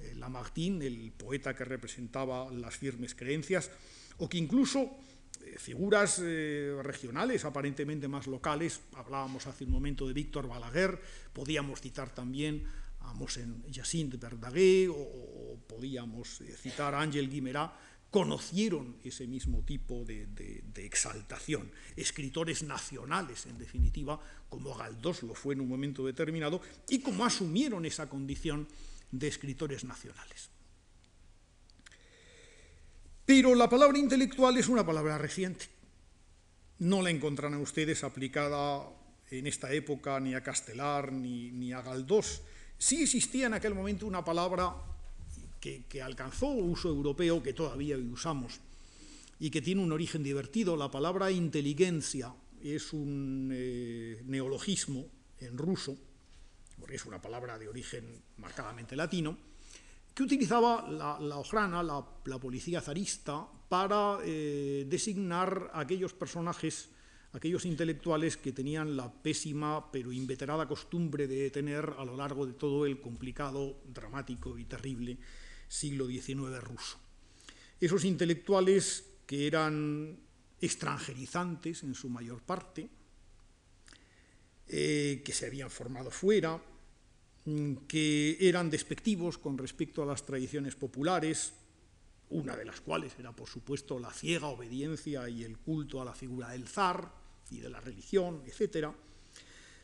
eh, 0.00 0.14
Lamartine, 0.16 0.86
el 0.86 1.12
poeta 1.12 1.54
que 1.54 1.64
representaba 1.64 2.50
las 2.50 2.76
firmes 2.76 3.14
creencias, 3.14 3.70
o 4.16 4.28
que 4.28 4.38
incluso 4.38 4.96
eh, 5.44 5.56
figuras 5.58 6.20
eh, 6.24 6.74
regionales, 6.82 7.44
aparentemente 7.44 8.08
más 8.08 8.26
locales, 8.26 8.80
hablábamos 8.94 9.46
hace 9.46 9.64
un 9.64 9.70
momento 9.70 10.08
de 10.08 10.14
Víctor 10.14 10.48
Balaguer, 10.48 11.00
podíamos 11.32 11.80
citar 11.80 12.14
también 12.14 12.64
a 13.00 13.14
Mosen 13.14 13.62
Jacinthe 13.70 14.16
Verdaguer 14.16 14.90
o 14.90 14.96
podíamos 15.58 16.40
citar 16.60 16.94
a 16.94 17.00
Ángel 17.00 17.28
Guimerá, 17.28 17.72
conocieron 18.10 18.96
ese 19.04 19.26
mismo 19.26 19.62
tipo 19.62 20.04
de, 20.04 20.62
exaltación. 20.76 21.70
Escritores 21.96 22.62
nacionales, 22.62 23.46
en 23.46 23.58
definitiva, 23.58 24.18
como 24.48 24.74
Galdós 24.74 25.22
lo 25.22 25.34
fue 25.34 25.54
en 25.54 25.60
un 25.60 25.68
momento 25.68 26.04
determinado, 26.06 26.60
y 26.88 27.00
como 27.00 27.24
asumieron 27.24 27.84
esa 27.84 28.08
condición 28.08 28.66
de 29.10 29.28
escritores 29.28 29.84
nacionales. 29.84 30.50
Pero 33.26 33.54
la 33.54 33.68
palabra 33.68 33.98
intelectual 33.98 34.56
es 34.56 34.68
una 34.68 34.86
palabra 34.86 35.18
reciente. 35.18 35.66
No 36.78 37.02
la 37.02 37.10
encontrarán 37.10 37.60
ustedes 37.60 38.04
aplicada 38.04 38.88
en 39.30 39.46
esta 39.46 39.70
época 39.72 40.18
ni 40.20 40.34
a 40.34 40.42
Castelar 40.42 41.12
ni, 41.12 41.50
ni 41.50 41.72
a 41.72 41.82
Galdós. 41.82 42.40
Sí 42.78 43.02
existía 43.02 43.48
en 43.48 43.54
aquel 43.54 43.74
momento 43.74 44.06
una 44.06 44.24
palabra 44.24 44.74
que, 45.60 46.02
alcanzó 46.02 46.48
uso 46.48 46.88
europeo, 46.88 47.42
que 47.42 47.52
todavía 47.52 47.96
usamos, 47.98 48.60
y 49.40 49.50
que 49.50 49.62
tiene 49.62 49.82
un 49.82 49.92
origen 49.92 50.22
divertido. 50.22 50.76
La 50.76 50.90
palabra 50.90 51.30
inteligencia 51.30 52.32
es 52.62 52.92
un 52.92 53.50
eh, 53.52 54.22
neologismo 54.26 55.06
en 55.40 55.58
ruso, 55.58 55.96
porque 56.78 56.96
es 56.96 57.06
una 57.06 57.20
palabra 57.20 57.58
de 57.58 57.68
origen 57.68 58.04
marcadamente 58.38 58.96
latino, 58.96 59.36
que 60.14 60.22
utilizaba 60.22 60.88
la, 60.90 61.18
la 61.20 61.36
Ojrana, 61.38 61.82
la, 61.82 62.04
policía 62.40 62.80
zarista, 62.80 63.46
para 63.68 64.18
eh, 64.24 64.86
designar 64.88 65.70
aquellos 65.74 66.14
personajes, 66.14 66.88
aquellos 67.32 67.64
intelectuales 67.66 68.36
que 68.36 68.52
tenían 68.52 68.96
la 68.96 69.12
pésima 69.12 69.92
pero 69.92 70.10
inveterada 70.10 70.66
costumbre 70.66 71.28
de 71.28 71.50
tener 71.50 71.94
a 71.98 72.04
lo 72.04 72.16
largo 72.16 72.46
de 72.46 72.54
todo 72.54 72.86
el 72.86 73.00
complicado, 73.00 73.76
dramático 73.86 74.58
y 74.58 74.64
terrible 74.64 75.18
siglo 75.68 76.06
XIX 76.06 76.60
ruso. 76.60 76.98
Esos 77.80 78.04
intelectuales 78.04 79.04
que 79.26 79.46
eran 79.46 80.18
extranjerizantes 80.60 81.82
en 81.84 81.94
su 81.94 82.08
mayor 82.08 82.42
parte, 82.42 82.88
eh, 84.66 85.22
que 85.24 85.32
se 85.32 85.46
habían 85.46 85.70
formado 85.70 86.10
fuera, 86.10 86.60
mm, 87.44 87.74
que 87.86 88.36
eran 88.40 88.70
despectivos 88.70 89.38
con 89.38 89.56
respecto 89.56 90.02
a 90.02 90.06
las 90.06 90.24
tradiciones 90.24 90.74
populares, 90.74 91.52
una 92.30 92.56
de 92.56 92.64
las 92.64 92.80
cuales 92.80 93.14
era, 93.18 93.32
por 93.32 93.48
supuesto, 93.48 93.98
la 93.98 94.12
ciega 94.12 94.48
obediencia 94.48 95.28
y 95.28 95.44
el 95.44 95.58
culto 95.58 96.02
a 96.02 96.04
la 96.04 96.14
figura 96.14 96.50
del 96.50 96.68
zar 96.68 97.10
y 97.50 97.60
de 97.60 97.70
la 97.70 97.80
religión, 97.80 98.42
etcétera, 98.46 98.94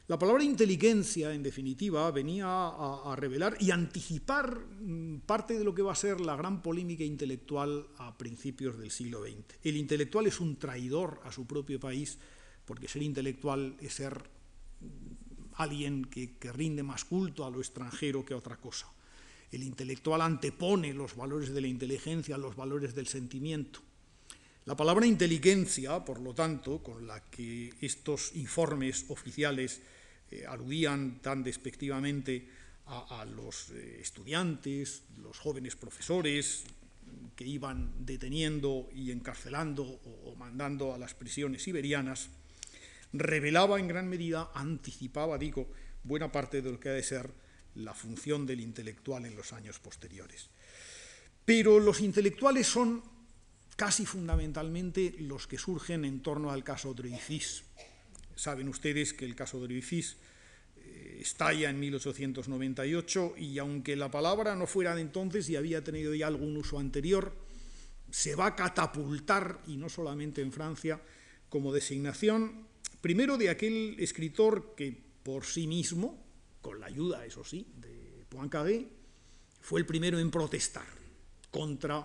la 0.07 0.19
palabra 0.19 0.45
inteligencia, 0.45 1.33
en 1.33 1.43
definitiva, 1.43 2.11
venía 2.11 2.47
a, 2.47 3.17
revelar 3.17 3.57
y 3.59 3.71
anticipar 3.71 4.59
mm, 4.59 5.21
parte 5.21 5.59
de 5.59 5.65
lo 5.65 5.75
que 5.75 5.81
va 5.81 5.93
a 5.93 5.97
ser 5.97 6.21
la 6.21 6.37
gran 6.37 6.61
polémica 6.61 7.05
intelectual 7.05 7.87
a 7.97 8.19
principios 8.19 8.77
del 8.79 8.91
siglo 8.91 9.23
XX. 9.23 9.57
El 9.63 9.79
intelectual 9.79 10.27
es 10.27 10.41
un 10.41 10.57
traidor 10.57 11.23
a 11.25 11.33
su 11.33 11.47
propio 11.47 11.81
país, 11.81 12.19
porque 12.67 12.87
ser 12.87 13.03
intelectual 13.03 13.79
es 13.81 13.95
ser 13.95 14.29
mm, 14.81 15.55
alguien 15.55 16.05
que, 16.05 16.37
que 16.37 16.53
rinde 16.53 16.83
más 16.83 17.07
culto 17.07 17.47
a 17.47 17.51
lo 17.51 17.61
extranjero 17.61 18.27
que 18.27 18.35
a 18.35 18.39
otra 18.39 18.59
cosa. 18.59 18.93
El 19.51 19.63
intelectual 19.63 20.21
antepone 20.21 20.93
los 20.93 21.17
valores 21.17 21.55
de 21.55 21.63
la 21.63 21.69
inteligencia 21.69 22.35
a 22.35 22.39
los 22.39 22.57
valores 22.57 22.95
del 22.95 23.07
sentimiento. 23.07 23.81
La 24.67 24.77
palabra 24.77 25.07
inteligencia, 25.07 26.05
por 26.05 26.21
lo 26.21 26.35
tanto, 26.35 26.83
con 26.83 27.07
la 27.07 27.23
que 27.31 27.73
estos 27.81 28.35
informes 28.35 29.07
oficiales 29.09 29.81
eh, 30.35 30.47
aludían 30.47 31.21
tan 31.23 31.45
despectivamente 31.45 32.49
a, 32.87 33.25
los 33.25 33.71
eh, 33.71 34.01
estudiantes, 34.01 35.03
los 35.23 35.39
jóvenes 35.39 35.77
profesores 35.77 36.65
que 37.37 37.47
iban 37.47 38.05
deteniendo 38.05 38.89
y 38.93 39.11
encarcelando 39.11 39.83
o, 39.85 40.35
mandando 40.37 40.93
a 40.93 40.99
las 40.99 41.15
prisiones 41.15 41.63
siberianas, 41.63 42.29
revelaba 43.13 43.79
en 43.79 43.89
gran 43.89 44.09
medida, 44.09 44.51
anticipaba, 44.55 45.39
digo, 45.39 45.69
buena 46.03 46.31
parte 46.31 46.61
de 46.61 46.73
lo 46.73 46.81
que 46.81 46.91
ha 46.91 46.93
de 46.93 47.03
ser 47.03 47.31
la 47.77 47.95
función 47.95 48.45
del 48.45 48.61
intelectual 48.61 49.25
en 49.25 49.37
los 49.37 49.53
años 49.53 49.79
posteriores. 49.79 50.51
Pero 51.45 51.79
los 51.79 52.01
intelectuales 52.01 52.67
son 52.67 53.03
casi 53.77 54.05
fundamentalmente 54.05 55.15
los 55.21 55.47
que 55.47 55.59
surgen 55.59 56.05
en 56.05 56.21
torno 56.21 56.51
al 56.51 56.65
caso 56.65 56.93
Dreyfus. 56.93 57.65
Saben 58.37 58.69
ustedes 58.69 59.13
que 59.13 59.25
el 59.25 59.35
caso 59.35 59.61
Dreyfus 59.61 60.17
estalla 61.21 61.71
en 61.71 61.81
1898 61.81 63.35
y 63.39 63.59
aunque 63.59 63.97
la 63.97 64.11
palabra 64.11 64.55
no 64.55 64.67
fuera 64.67 64.95
de 64.95 65.01
entonces 65.01 65.49
y 65.49 65.57
había 65.57 65.83
tenido 65.83 66.15
ya 66.15 66.27
algún 66.27 66.57
uso 66.57 66.79
anterior, 66.79 67.35
se 68.11 68.35
va 68.37 68.47
a 68.47 68.57
catapultar, 68.57 69.61
y 69.67 69.77
no 69.77 69.89
solamente 69.89 70.41
en 70.43 70.53
Francia, 70.53 71.01
como 71.49 71.73
designación, 71.73 72.67
primero 73.01 73.37
de 73.37 73.51
aquel 73.51 73.97
escritor 73.99 74.75
que 74.77 74.97
por 75.23 75.45
sí 75.45 75.67
mismo, 75.67 76.23
con 76.61 76.79
la 76.79 76.87
ayuda, 76.87 77.25
eso 77.25 77.43
sí, 77.43 77.67
de 77.77 78.25
Poincaré, 78.29 78.87
fue 79.61 79.81
el 79.81 79.87
primero 79.87 80.19
en 80.19 80.31
protestar 80.31 80.87
contra 81.51 81.99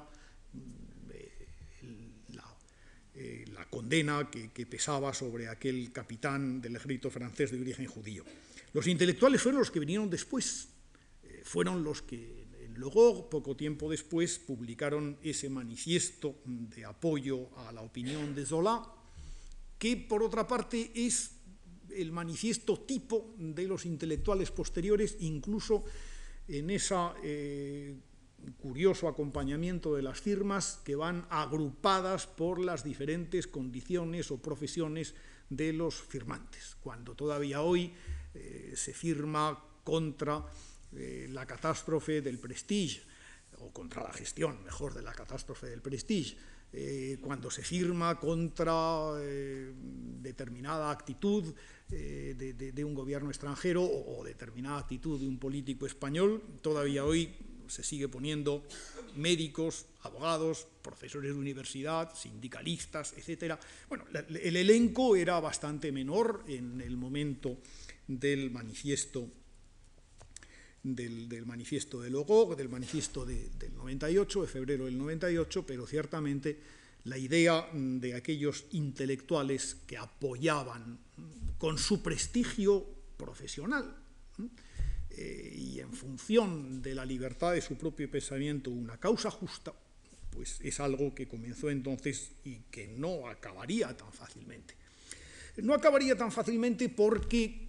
eh, 0.53 0.78
eh, 3.21 3.43
la, 3.53 3.65
condena 3.65 4.31
que, 4.31 4.65
pesaba 4.65 5.13
sobre 5.13 5.49
aquel 5.49 5.91
capitán 5.91 6.61
del 6.61 6.77
ejército 6.77 7.11
francés 7.11 7.51
de 7.51 7.59
origen 7.59 7.85
judío. 7.85 8.23
Los 8.71 8.87
intelectuales 8.87 9.41
fueron 9.41 9.59
los 9.59 9.71
que 9.71 9.81
vinieron 9.81 10.09
después, 10.09 10.69
eh, 11.23 11.41
fueron 11.43 11.83
los 11.83 12.01
que 12.01 12.39
luego, 12.75 13.29
poco 13.29 13.57
tiempo 13.57 13.89
después, 13.89 14.39
publicaron 14.39 15.17
ese 15.21 15.49
manifiesto 15.49 16.37
de 16.45 16.85
apoyo 16.85 17.49
a 17.67 17.73
la 17.73 17.81
opinión 17.81 18.33
de 18.33 18.45
Zola, 18.45 18.81
que 19.77 19.97
por 19.97 20.23
otra 20.23 20.47
parte 20.47 20.89
es 20.95 21.31
el 21.91 22.13
manifiesto 22.13 22.79
tipo 22.79 23.35
de 23.37 23.67
los 23.67 23.85
intelectuales 23.85 24.51
posteriores, 24.51 25.17
incluso 25.19 25.83
en 26.47 26.69
ese 26.69 26.95
eh, 27.21 27.95
curioso 28.61 29.07
acompañamiento 29.07 29.95
de 29.95 30.01
las 30.01 30.19
firmas 30.19 30.79
que 30.83 30.95
van 30.95 31.25
agrupadas 31.29 32.27
por 32.27 32.59
las 32.59 32.83
diferentes 32.83 33.47
condiciones 33.47 34.31
o 34.31 34.41
profesiones 34.41 35.15
de 35.49 35.73
los 35.73 35.95
firmantes, 35.95 36.77
cuando 36.81 37.15
todavía 37.15 37.61
hoy 37.61 37.93
eh, 38.33 38.73
se 38.75 38.93
firma 38.93 39.57
contra 39.83 40.45
eh, 40.95 41.27
la 41.31 41.45
catástrofe 41.45 42.21
del 42.21 42.37
Prestige, 42.37 43.01
o 43.59 43.73
contra 43.73 44.03
la 44.03 44.13
gestión, 44.13 44.63
mejor, 44.63 44.93
de 44.93 45.01
la 45.01 45.11
catástrofe 45.11 45.67
del 45.67 45.81
Prestige, 45.81 46.37
eh, 46.71 47.17
cuando 47.19 47.49
se 47.49 47.63
firma 47.63 48.19
contra 48.19 49.15
determinada 49.15 50.91
actitud 50.91 51.55
de, 51.89 52.83
un 52.85 52.93
gobierno 52.93 53.29
extranjero 53.29 53.83
o, 53.83 54.23
determinada 54.23 54.77
actitud 54.77 55.19
de 55.19 55.27
un 55.27 55.39
político 55.39 55.87
español, 55.87 56.43
todavía 56.61 57.03
hoy 57.03 57.33
se 57.69 57.83
sigue 57.83 58.07
poniendo 58.07 58.65
médicos, 59.15 59.85
abogados, 60.01 60.67
profesores 60.81 61.33
de 61.33 61.39
universidad, 61.39 62.15
sindicalistas, 62.15 63.13
etc. 63.17 63.55
Bueno, 63.87 64.05
el 64.13 64.55
elenco 64.55 65.15
era 65.15 65.39
bastante 65.39 65.91
menor 65.91 66.43
en 66.47 66.81
el 66.81 66.97
momento 66.97 67.57
del 68.07 68.51
manifiesto 68.51 69.29
del, 70.83 71.45
manifiesto 71.45 72.01
de 72.01 72.09
Logo, 72.09 72.55
del 72.55 72.69
manifiesto 72.69 73.25
del 73.25 73.73
98, 73.75 74.41
de 74.41 74.47
febrero 74.47 74.85
del 74.85 74.97
98, 74.97 75.65
pero 75.65 75.85
ciertamente 75.85 76.59
la 77.05 77.17
idea 77.17 77.69
de 77.73 78.15
aquellos 78.15 78.65
intelectuales 78.71 79.75
que 79.87 79.97
apoyaban 79.97 80.99
con 81.57 81.77
su 81.77 82.01
prestigio 82.01 82.85
profesional 83.17 83.95
y 85.55 85.79
en 85.79 85.91
función 85.93 86.81
de 86.81 86.95
la 86.95 87.05
libertad 87.05 87.53
de 87.53 87.61
su 87.61 87.75
propio 87.75 88.09
pensamiento 88.09 88.69
una 88.69 88.97
causa 88.97 89.29
justa, 89.29 89.73
pues 90.29 90.59
es 90.61 90.79
algo 90.79 91.13
que 91.13 91.27
comenzó 91.27 91.69
entonces 91.69 92.31
y 92.45 92.57
que 92.71 92.87
no 92.87 93.27
acabaría 93.27 93.95
tan 93.95 94.11
fácilmente. 94.13 94.75
No 95.57 95.73
acabaría 95.73 96.15
tan 96.15 96.31
fácilmente 96.31 96.89
porque 96.89 97.67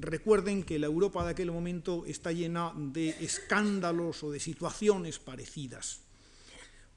recuerden 0.00 0.62
que 0.62 0.78
la 0.78 0.86
Europa 0.86 1.24
de 1.24 1.32
aquel 1.32 1.50
momento 1.50 2.04
está 2.06 2.32
llena 2.32 2.72
de 2.76 3.10
escándalos 3.20 4.22
o 4.22 4.30
de 4.30 4.40
situaciones 4.40 5.18
parecidas. 5.18 6.00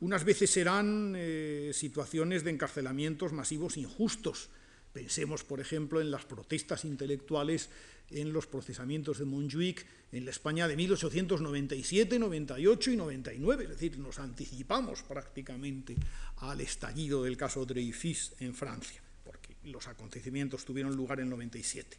Unas 0.01 0.23
veces 0.23 0.49
serán 0.49 1.13
eh, 1.17 1.71
situaciones 1.73 2.43
de 2.43 2.51
encarcelamientos 2.51 3.33
masivos 3.33 3.75
injustos. 3.75 4.49
Pensemos, 4.93 5.43
por 5.43 5.59
ejemplo, 5.59 6.01
en 6.01 6.11
las 6.11 6.25
protestas 6.25 6.85
intelectuales, 6.85 7.69
en 8.11 8.33
los 8.33 8.47
procesamientos 8.47 9.19
de 9.19 9.25
Montjuic, 9.25 9.85
en 10.11 10.25
la 10.25 10.31
España 10.31 10.67
de 10.67 10.75
1897, 10.75 12.17
98 12.17 12.91
y 12.91 12.97
99. 12.97 13.63
Es 13.65 13.69
decir, 13.69 13.99
nos 13.99 14.19
anticipamos 14.19 15.03
prácticamente 15.03 15.95
al 16.37 16.61
estallido 16.61 17.23
del 17.23 17.37
caso 17.37 17.65
Dreyfus 17.65 18.33
en 18.39 18.55
Francia, 18.55 19.01
porque 19.23 19.55
los 19.65 19.87
acontecimientos 19.87 20.65
tuvieron 20.65 20.95
lugar 20.95 21.19
en 21.19 21.29
97. 21.29 21.97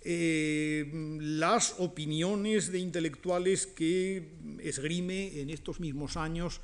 Eh, 0.00 1.18
las 1.20 1.74
opiniones 1.78 2.70
de 2.70 2.78
intelectuales 2.78 3.66
que 3.66 4.38
esgrime 4.60 5.40
en 5.40 5.50
estos 5.50 5.80
mismos 5.80 6.16
años 6.16 6.60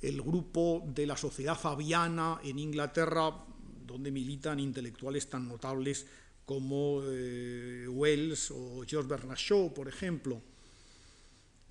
el 0.00 0.22
grupo 0.22 0.84
de 0.86 1.06
la 1.06 1.16
Sociedad 1.16 1.58
Fabiana 1.58 2.40
en 2.42 2.58
Inglaterra, 2.58 3.44
donde 3.88 4.12
militan 4.12 4.60
intelectuales 4.60 5.28
tan 5.28 5.48
notables 5.48 6.06
como 6.44 7.02
eh, 7.04 7.86
Wells 7.88 8.52
o 8.52 8.84
George 8.86 9.08
Bernard 9.08 9.36
Shaw, 9.36 9.74
por 9.74 9.88
ejemplo. 9.88 10.40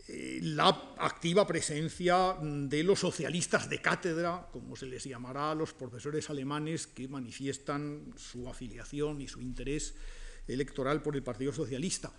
Eh, 0.07 0.39
la 0.41 0.67
activa 0.99 1.45
presencia 1.47 2.37
de 2.41 2.83
los 2.83 2.99
socialistas 2.99 3.69
de 3.69 3.81
cátedra, 3.81 4.47
como 4.51 4.75
se 4.75 4.85
les 4.85 5.03
llamará 5.03 5.51
a 5.51 5.55
los 5.55 5.73
profesores 5.73 6.29
alemanes 6.29 6.87
que 6.87 7.07
manifiestan 7.07 8.13
su 8.17 8.47
afiliación 8.47 9.21
y 9.21 9.27
su 9.27 9.41
interés 9.41 9.95
electoral 10.47 11.01
por 11.01 11.15
el 11.15 11.23
Partido 11.23 11.51
Socialista. 11.51 12.11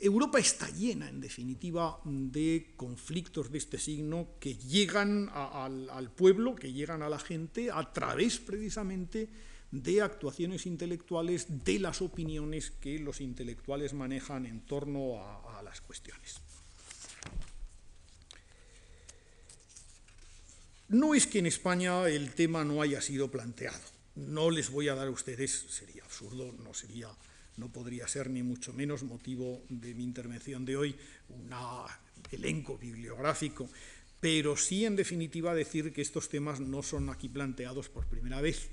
Europa 0.00 0.38
está 0.38 0.70
llena, 0.70 1.10
en 1.10 1.20
definitiva, 1.20 2.00
de 2.04 2.72
conflictos 2.76 3.52
de 3.52 3.58
este 3.58 3.78
signo 3.78 4.28
que 4.40 4.54
llegan 4.54 5.28
al, 5.32 6.10
pueblo, 6.10 6.56
que 6.56 6.72
llegan 6.72 7.02
a 7.02 7.10
la 7.10 7.18
gente 7.18 7.70
a 7.70 7.92
través 7.92 8.38
precisamente 8.38 9.28
de 9.70 10.00
actuaciones 10.00 10.64
intelectuales, 10.64 11.64
de 11.64 11.78
las 11.78 12.00
opiniones 12.00 12.70
que 12.70 12.98
los 12.98 13.20
intelectuales 13.20 13.92
manejan 13.92 14.46
en 14.46 14.60
torno 14.62 15.22
a, 15.22 15.58
a 15.58 15.62
las 15.62 15.82
cuestiones. 15.82 16.40
No 20.88 21.14
es 21.14 21.26
que 21.26 21.40
en 21.40 21.46
España 21.46 22.08
el 22.08 22.32
tema 22.34 22.64
no 22.64 22.80
haya 22.80 23.02
sido 23.02 23.30
planteado. 23.30 23.78
No 24.16 24.50
les 24.50 24.70
voy 24.70 24.88
a 24.88 24.94
dar 24.94 25.08
a 25.08 25.10
ustedes, 25.10 25.66
sería 25.68 26.02
absurdo, 26.04 26.52
no 26.64 26.72
sería 26.72 27.08
no 27.60 27.70
podría 27.70 28.08
ser 28.08 28.30
ni 28.30 28.42
mucho 28.42 28.72
menos 28.72 29.04
motivo 29.04 29.62
de 29.68 29.94
mi 29.94 30.02
intervención 30.02 30.64
de 30.64 30.76
hoy 30.78 30.96
un 31.28 31.50
elenco 32.32 32.78
bibliográfico, 32.78 33.68
pero 34.18 34.56
sí 34.56 34.86
en 34.86 34.96
definitiva 34.96 35.54
decir 35.54 35.92
que 35.92 36.00
estos 36.00 36.30
temas 36.30 36.58
no 36.58 36.82
son 36.82 37.10
aquí 37.10 37.28
planteados 37.28 37.90
por 37.90 38.06
primera 38.06 38.40
vez. 38.40 38.70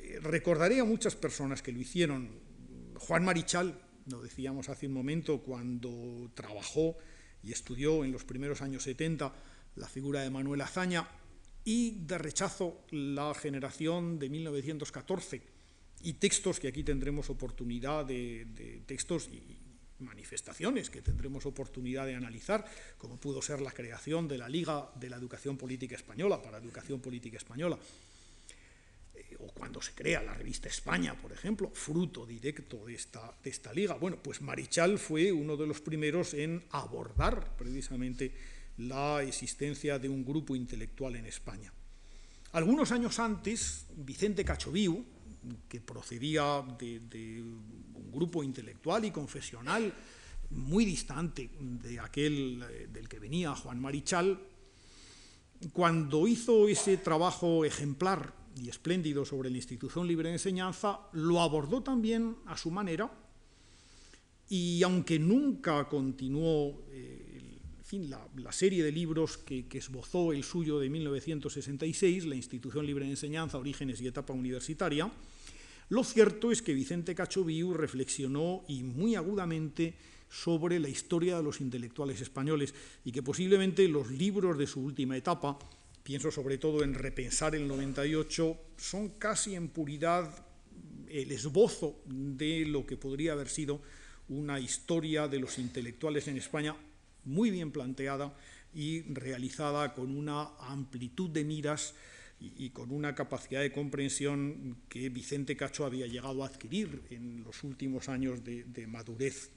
Eh, 0.00 0.18
recordaré 0.20 0.80
a 0.80 0.84
muchas 0.84 1.14
personas 1.14 1.62
que 1.62 1.72
lo 1.72 1.80
hicieron. 1.80 2.30
Juan 2.98 3.24
Marichal, 3.24 3.80
lo 4.06 4.22
decíamos 4.22 4.68
hace 4.68 4.88
un 4.88 4.94
momento, 4.94 5.38
cuando 5.38 6.32
trabajó 6.34 6.98
y 7.44 7.52
estudió 7.52 8.04
en 8.04 8.10
los 8.10 8.24
primeros 8.24 8.60
años 8.60 8.82
70 8.82 9.32
la 9.76 9.88
figura 9.88 10.22
de 10.22 10.30
Manuel 10.30 10.62
Azaña 10.62 11.08
y 11.64 12.00
de 12.06 12.18
rechazo 12.18 12.80
la 12.90 13.32
generación 13.34 14.18
de 14.18 14.28
1914 14.30 15.57
y 16.02 16.14
textos 16.14 16.60
que 16.60 16.68
aquí 16.68 16.84
tendremos 16.84 17.30
oportunidad 17.30 18.04
de, 18.04 18.82
textos 18.86 19.28
y 19.28 19.42
manifestaciones 20.00 20.90
que 20.90 21.02
tendremos 21.02 21.44
oportunidad 21.46 22.06
de 22.06 22.14
analizar, 22.14 22.64
como 22.98 23.16
pudo 23.16 23.42
ser 23.42 23.60
la 23.60 23.72
creación 23.72 24.28
de 24.28 24.38
la 24.38 24.48
Liga 24.48 24.90
de 24.94 25.10
la 25.10 25.16
Educación 25.16 25.56
Política 25.56 25.96
Española 25.96 26.40
para 26.40 26.58
Educación 26.58 27.00
Política 27.00 27.36
Española, 27.36 27.76
eh, 29.14 29.36
o 29.40 29.48
cuando 29.48 29.82
se 29.82 29.92
crea 29.92 30.22
la 30.22 30.34
revista 30.34 30.68
España, 30.68 31.20
por 31.20 31.32
ejemplo, 31.32 31.70
fruto 31.74 32.24
directo 32.24 32.86
de 32.86 32.94
esta, 32.94 33.34
de 33.42 33.50
esta 33.50 33.72
liga. 33.72 33.94
Bueno, 33.94 34.18
pues 34.22 34.40
Marichal 34.40 34.98
fue 34.98 35.32
uno 35.32 35.56
de 35.56 35.66
los 35.66 35.80
primeros 35.80 36.34
en 36.34 36.62
abordar 36.70 37.56
precisamente 37.56 38.32
la 38.78 39.22
existencia 39.24 39.98
de 39.98 40.08
un 40.08 40.24
grupo 40.24 40.54
intelectual 40.54 41.16
en 41.16 41.26
España. 41.26 41.72
Algunos 42.52 42.92
años 42.92 43.18
antes, 43.18 43.86
Vicente 43.96 44.44
Cachoviu, 44.44 45.04
que 45.68 45.80
procedía 45.80 46.64
de, 46.78 47.42
un 47.42 48.10
grupo 48.12 48.42
intelectual 48.42 49.04
y 49.04 49.10
confesional 49.10 49.92
muy 50.50 50.84
distante 50.84 51.50
de 51.60 52.00
aquel 52.00 52.62
eh, 52.62 52.88
del 52.90 53.08
que 53.08 53.18
venía 53.18 53.54
Juan 53.54 53.80
Marichal, 53.80 54.40
cuando 55.72 56.26
hizo 56.26 56.68
ese 56.68 56.96
trabajo 56.96 57.64
ejemplar 57.64 58.32
y 58.56 58.68
espléndido 58.68 59.24
sobre 59.24 59.50
la 59.50 59.56
institución 59.56 60.06
libre 60.06 60.28
de 60.28 60.36
enseñanza, 60.36 61.00
lo 61.12 61.40
abordó 61.40 61.82
también 61.82 62.36
a 62.46 62.56
su 62.56 62.70
manera 62.70 63.10
y 64.48 64.82
aunque 64.82 65.18
nunca 65.18 65.88
continuó 65.88 66.84
eh, 66.90 67.27
fin, 67.88 68.10
la, 68.10 68.52
serie 68.52 68.84
de 68.84 68.92
libros 68.92 69.38
que, 69.38 69.66
que, 69.66 69.78
esbozó 69.78 70.34
el 70.34 70.44
suyo 70.44 70.78
de 70.78 70.90
1966, 70.90 72.26
la 72.26 72.34
institución 72.34 72.84
libre 72.84 73.06
de 73.06 73.12
enseñanza, 73.12 73.56
orígenes 73.56 74.02
y 74.02 74.06
etapa 74.06 74.34
universitaria, 74.34 75.10
lo 75.88 76.04
cierto 76.04 76.52
es 76.52 76.60
que 76.60 76.74
Vicente 76.74 77.14
Cachoviu 77.14 77.72
reflexionó 77.72 78.62
y 78.68 78.82
muy 78.82 79.14
agudamente 79.14 79.94
sobre 80.28 80.78
la 80.80 80.90
historia 80.90 81.38
de 81.38 81.42
los 81.42 81.62
intelectuales 81.62 82.20
españoles 82.20 82.74
y 83.06 83.12
que 83.12 83.22
posiblemente 83.22 83.88
los 83.88 84.10
libros 84.10 84.58
de 84.58 84.66
su 84.66 84.82
última 84.82 85.16
etapa, 85.16 85.58
pienso 86.02 86.30
sobre 86.30 86.58
todo 86.58 86.84
en 86.84 86.92
Repensar 86.92 87.54
el 87.54 87.66
98, 87.66 88.54
son 88.76 89.08
casi 89.18 89.54
en 89.54 89.68
puridad 89.68 90.44
el 91.08 91.32
esbozo 91.32 92.02
de 92.04 92.66
lo 92.66 92.84
que 92.84 92.98
podría 92.98 93.32
haber 93.32 93.48
sido 93.48 93.80
una 94.28 94.60
historia 94.60 95.26
de 95.26 95.38
los 95.38 95.58
intelectuales 95.58 96.28
en 96.28 96.36
España 96.36 96.76
muy 97.28 97.50
bien 97.50 97.70
planteada 97.70 98.34
y 98.74 99.02
realizada 99.02 99.94
con 99.94 100.16
una 100.16 100.48
amplitud 100.60 101.30
de 101.30 101.44
miras 101.44 101.94
y, 102.40 102.70
con 102.70 102.92
una 102.92 103.14
capacidad 103.14 103.60
de 103.60 103.72
comprensión 103.72 104.76
que 104.88 105.08
Vicente 105.08 105.56
Cacho 105.56 105.84
había 105.84 106.06
llegado 106.06 106.44
a 106.44 106.46
adquirir 106.46 107.02
en 107.10 107.42
los 107.42 107.64
últimos 107.64 108.08
años 108.08 108.44
de, 108.44 108.64
de 108.64 108.86
madurez. 108.86 109.50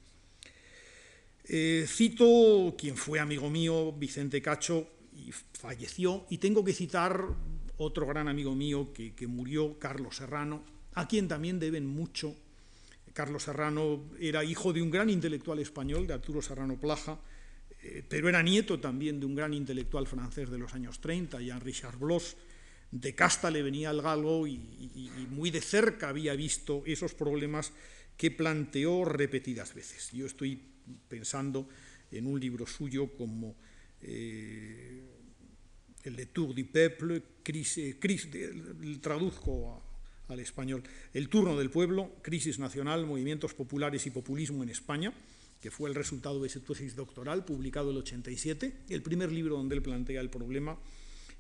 Eh, 1.46 1.86
cito 1.88 2.76
quien 2.78 2.96
fue 2.98 3.20
amigo 3.20 3.50
mío, 3.50 3.92
Vicente 3.94 4.42
Cacho, 4.42 4.88
y 5.16 5.32
falleció, 5.32 6.26
y 6.30 6.38
tengo 6.38 6.64
que 6.64 6.74
citar 6.74 7.24
otro 7.78 8.08
gran 8.08 8.28
amigo 8.28 8.56
mío 8.56 8.92
que, 8.94 9.14
que 9.14 9.28
murió, 9.28 9.78
Carlos 9.78 10.16
Serrano, 10.16 10.64
a 10.94 11.08
quien 11.08 11.28
también 11.28 11.60
deben 11.60 11.86
mucho. 11.86 12.36
Carlos 13.14 13.44
Serrano 13.44 14.06
era 14.20 14.44
hijo 14.44 14.72
de 14.74 14.82
un 14.82 14.90
gran 14.90 15.10
intelectual 15.10 15.60
español, 15.60 16.08
de 16.08 16.14
Arturo 16.14 16.42
Serrano 16.42 16.80
Plaja, 16.80 17.20
eh, 17.84 18.04
pero 18.08 18.30
era 18.30 18.44
nieto 18.44 18.80
también 18.80 19.20
de 19.20 19.26
un 19.26 19.36
gran 19.36 19.54
intelectual 19.54 20.08
francés 20.08 20.50
de 20.50 20.58
los 20.58 20.74
años 20.74 21.00
30, 21.02 21.42
Jean-Richard 21.42 21.98
Bloss, 21.98 22.38
de 22.92 23.16
casta 23.16 23.50
le 23.50 23.64
venía 23.64 23.90
el 23.90 24.02
galgo 24.02 24.46
y, 24.46 24.60
muy 25.30 25.50
de 25.50 25.62
cerca 25.62 26.10
había 26.10 26.36
visto 26.36 26.84
esos 26.86 27.14
problemas 27.14 27.72
que 28.18 28.32
planteó 28.32 29.06
repetidas 29.06 29.74
veces. 29.74 30.12
Yo 30.12 30.26
estoy 30.26 30.62
pensando 31.08 31.68
en 32.12 32.28
un 32.28 32.40
libro 32.40 32.68
suyo 32.68 33.08
como 33.16 33.56
eh, 34.02 35.02
el 36.04 36.16
de 36.16 36.26
Tour 36.28 36.54
du 36.54 36.66
Peuple, 36.66 37.24
crisis, 37.42 37.96
crisis, 37.98 38.30
traduzco 39.02 39.82
a, 40.28 40.34
al 40.34 40.40
español, 40.40 40.84
El 41.14 41.30
turno 41.30 41.58
del 41.58 41.70
pueblo, 41.70 42.16
crisis 42.22 42.60
nacional, 42.60 43.06
movimientos 43.06 43.54
populares 43.54 44.06
y 44.06 44.12
populismo 44.12 44.64
en 44.64 44.70
España, 44.70 45.14
que 45.62 45.72
fue 45.72 45.90
el 45.90 45.96
resultado 45.96 46.42
de 46.42 46.50
su 46.50 46.62
tesis 46.62 46.96
doctoral, 46.96 47.46
publicado 47.46 47.92
en 47.92 47.98
el 47.98 48.02
87, 48.02 48.74
el 48.90 49.02
primer 49.02 49.32
libro 49.32 49.56
donde 49.56 49.76
él 49.76 49.82
plantea 49.82 50.20
el 50.20 50.30
problema 50.30 50.78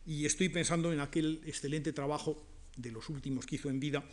y 0.06 0.26
estoy 0.26 0.50
pensando 0.50 0.94
en 0.94 1.00
aquel 1.00 1.42
excelente 1.46 1.94
trabajo 1.94 2.46
de 2.78 2.92
los 2.92 3.10
últimos 3.10 3.46
que 3.46 3.56
hizo 3.56 3.70
en 3.70 3.80
vida 3.80 4.04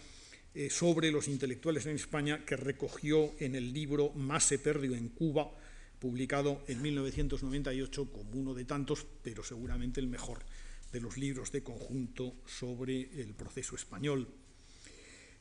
eh, 0.55 0.71
sobre 0.71 1.13
los 1.13 1.29
intelectuales 1.29 1.87
en 1.87 1.97
España 1.97 2.45
que 2.45 2.57
recogió 2.57 3.33
en 3.39 3.55
el 3.55 3.73
libro 3.73 4.11
Más 4.15 4.45
se 4.45 4.59
perdió 4.59 4.95
en 4.95 5.11
Cuba, 5.11 5.51
publicado 5.99 6.63
en 6.69 6.81
1998 6.83 8.11
como 8.11 8.31
uno 8.33 8.55
de 8.55 8.65
tantos, 8.65 9.07
pero 9.23 9.45
seguramente 9.45 10.01
el 10.01 10.09
mejor 10.09 10.41
de 10.93 11.01
los 11.01 11.19
libros 11.19 11.53
de 11.53 11.63
conjunto 11.63 12.35
sobre 12.47 13.21
el 13.21 13.35
proceso 13.35 13.77
español. 13.77 14.29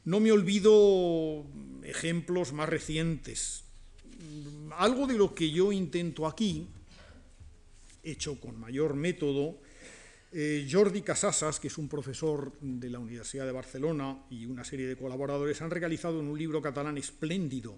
No 0.04 0.20
me 0.20 0.32
olvido 0.32 1.46
ejemplos 1.84 2.54
más 2.54 2.70
recientes. 2.70 3.67
Algo 4.78 5.08
de 5.08 5.18
lo 5.18 5.34
que 5.34 5.50
yo 5.50 5.72
intento 5.72 6.28
aquí, 6.28 6.68
hecho 8.04 8.40
con 8.40 8.60
mayor 8.60 8.96
método, 8.96 9.58
Eh, 10.32 10.68
Jordi 10.70 11.02
Casasas, 11.04 11.60
que 11.60 11.70
es 11.70 11.78
un 11.78 11.88
profesor 11.88 12.52
de 12.60 12.90
la 12.90 13.00
Universidad 13.00 13.46
de 13.46 13.54
Barcelona 13.54 14.26
y 14.30 14.46
una 14.46 14.66
serie 14.66 14.86
de 14.86 14.98
colaboradores, 14.98 15.62
han 15.62 15.72
realizado 15.72 16.20
en 16.20 16.28
un 16.28 16.38
libro 16.38 16.62
catalán 16.62 16.98
espléndido, 16.98 17.78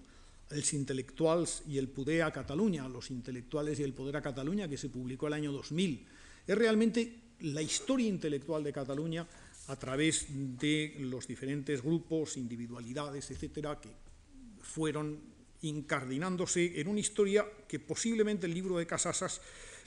Els 0.50 0.74
intelectuals 0.74 1.62
y 1.68 1.78
el 1.78 1.88
poder 1.88 2.24
a 2.24 2.32
Cataluña, 2.32 2.88
los 2.88 3.12
intelectuales 3.12 3.78
y 3.78 3.84
el 3.84 3.94
poder 3.94 4.16
a 4.16 4.22
Cataluña, 4.22 4.68
que 4.68 4.76
se 4.76 4.88
publicó 4.88 5.28
el 5.28 5.34
año 5.34 5.52
2000. 5.52 6.04
Es 6.44 6.58
realmente 6.58 7.36
la 7.42 7.62
historia 7.62 8.08
intelectual 8.08 8.64
de 8.64 8.72
Cataluña 8.72 9.28
a 9.68 9.76
través 9.76 10.26
de 10.28 10.96
los 10.98 11.28
diferentes 11.28 11.80
grupos, 11.80 12.36
individualidades, 12.36 13.30
etcétera, 13.30 13.80
que 13.80 13.90
fueron 14.60 15.20
incardinándose 15.62 16.80
en 16.80 16.88
una 16.88 17.00
historia 17.00 17.46
que 17.68 17.78
posiblemente 17.78 18.46
el 18.46 18.54
libro 18.54 18.78
de 18.78 18.86
Casasas 18.86 19.40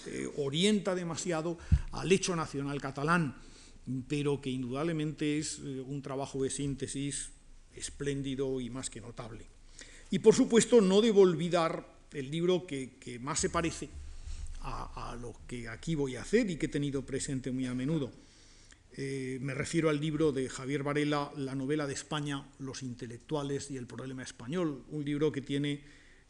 eh, 0.06 0.30
orienta 0.38 0.96
demasiado 0.96 1.58
al 1.92 2.12
hecho 2.12 2.36
nacional 2.36 2.82
catalán, 2.82 3.36
pero 4.08 4.42
que 4.42 4.50
indudablemente 4.50 5.38
es 5.38 5.60
eh, 5.60 5.82
un 5.82 6.02
trabajo 6.02 6.44
de 6.44 6.50
síntesis 6.50 7.32
espléndido 7.76 8.60
y 8.60 8.70
más 8.70 8.90
que 8.90 9.02
notable. 9.02 9.46
Y 10.12 10.20
por 10.20 10.36
supuesto 10.36 10.82
no 10.82 11.02
debo 11.02 11.22
olvidar 11.22 11.88
el 12.12 12.30
libro 12.30 12.68
que, 12.68 13.20
más 13.22 13.40
se 13.40 13.50
parece 13.50 13.90
a, 14.62 15.12
a, 15.12 15.16
lo 15.16 15.34
que 15.48 15.68
aquí 15.68 15.96
voy 15.96 16.16
a 16.16 16.22
hacer 16.22 16.50
y 16.50 16.58
que 16.58 16.68
he 16.68 16.70
tenido 16.70 17.04
presente 17.04 17.52
muy 17.52 17.66
a 17.66 17.74
menudo. 17.74 18.12
Eh, 18.96 19.40
me 19.42 19.56
refiero 19.56 19.90
al 19.90 20.00
libro 20.00 20.32
de 20.32 20.48
Javier 20.50 20.84
Varela, 20.84 21.32
La 21.36 21.56
novela 21.56 21.88
de 21.88 21.94
España, 21.94 22.48
los 22.60 22.84
intelectuales 22.84 23.72
y 23.72 23.78
el 23.78 23.88
problema 23.88 24.22
español, 24.22 24.86
un 24.90 25.04
libro 25.04 25.32
que 25.32 25.42
tiene 25.42 25.82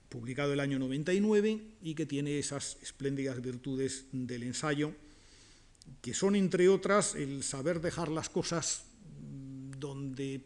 publicado 0.07 0.53
el 0.53 0.61
año 0.61 0.79
99 0.79 1.59
y 1.81 1.93
que 1.93 2.05
tiene 2.05 2.39
esas 2.39 2.77
espléndidas 2.81 3.41
virtudes 3.41 4.05
del 4.13 4.43
ensayo, 4.43 4.93
que 6.01 6.13
son, 6.13 6.37
entre 6.37 6.69
otras, 6.69 7.15
el 7.15 7.43
saber 7.43 7.81
dejar 7.81 8.07
las 8.07 8.29
cosas 8.29 8.85
donde, 9.77 10.45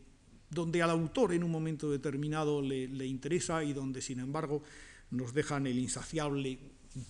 donde 0.49 0.81
al 0.81 0.89
autor 0.89 1.33
en 1.33 1.43
un 1.43 1.51
momento 1.51 1.91
determinado 1.91 2.63
le, 2.63 3.05
interesa 3.05 3.63
y 3.63 3.73
donde, 3.73 4.01
sin 4.01 4.19
embargo, 4.21 4.63
nos 5.11 5.35
dejan 5.35 5.67
el 5.67 5.77
insaciable 5.77 6.57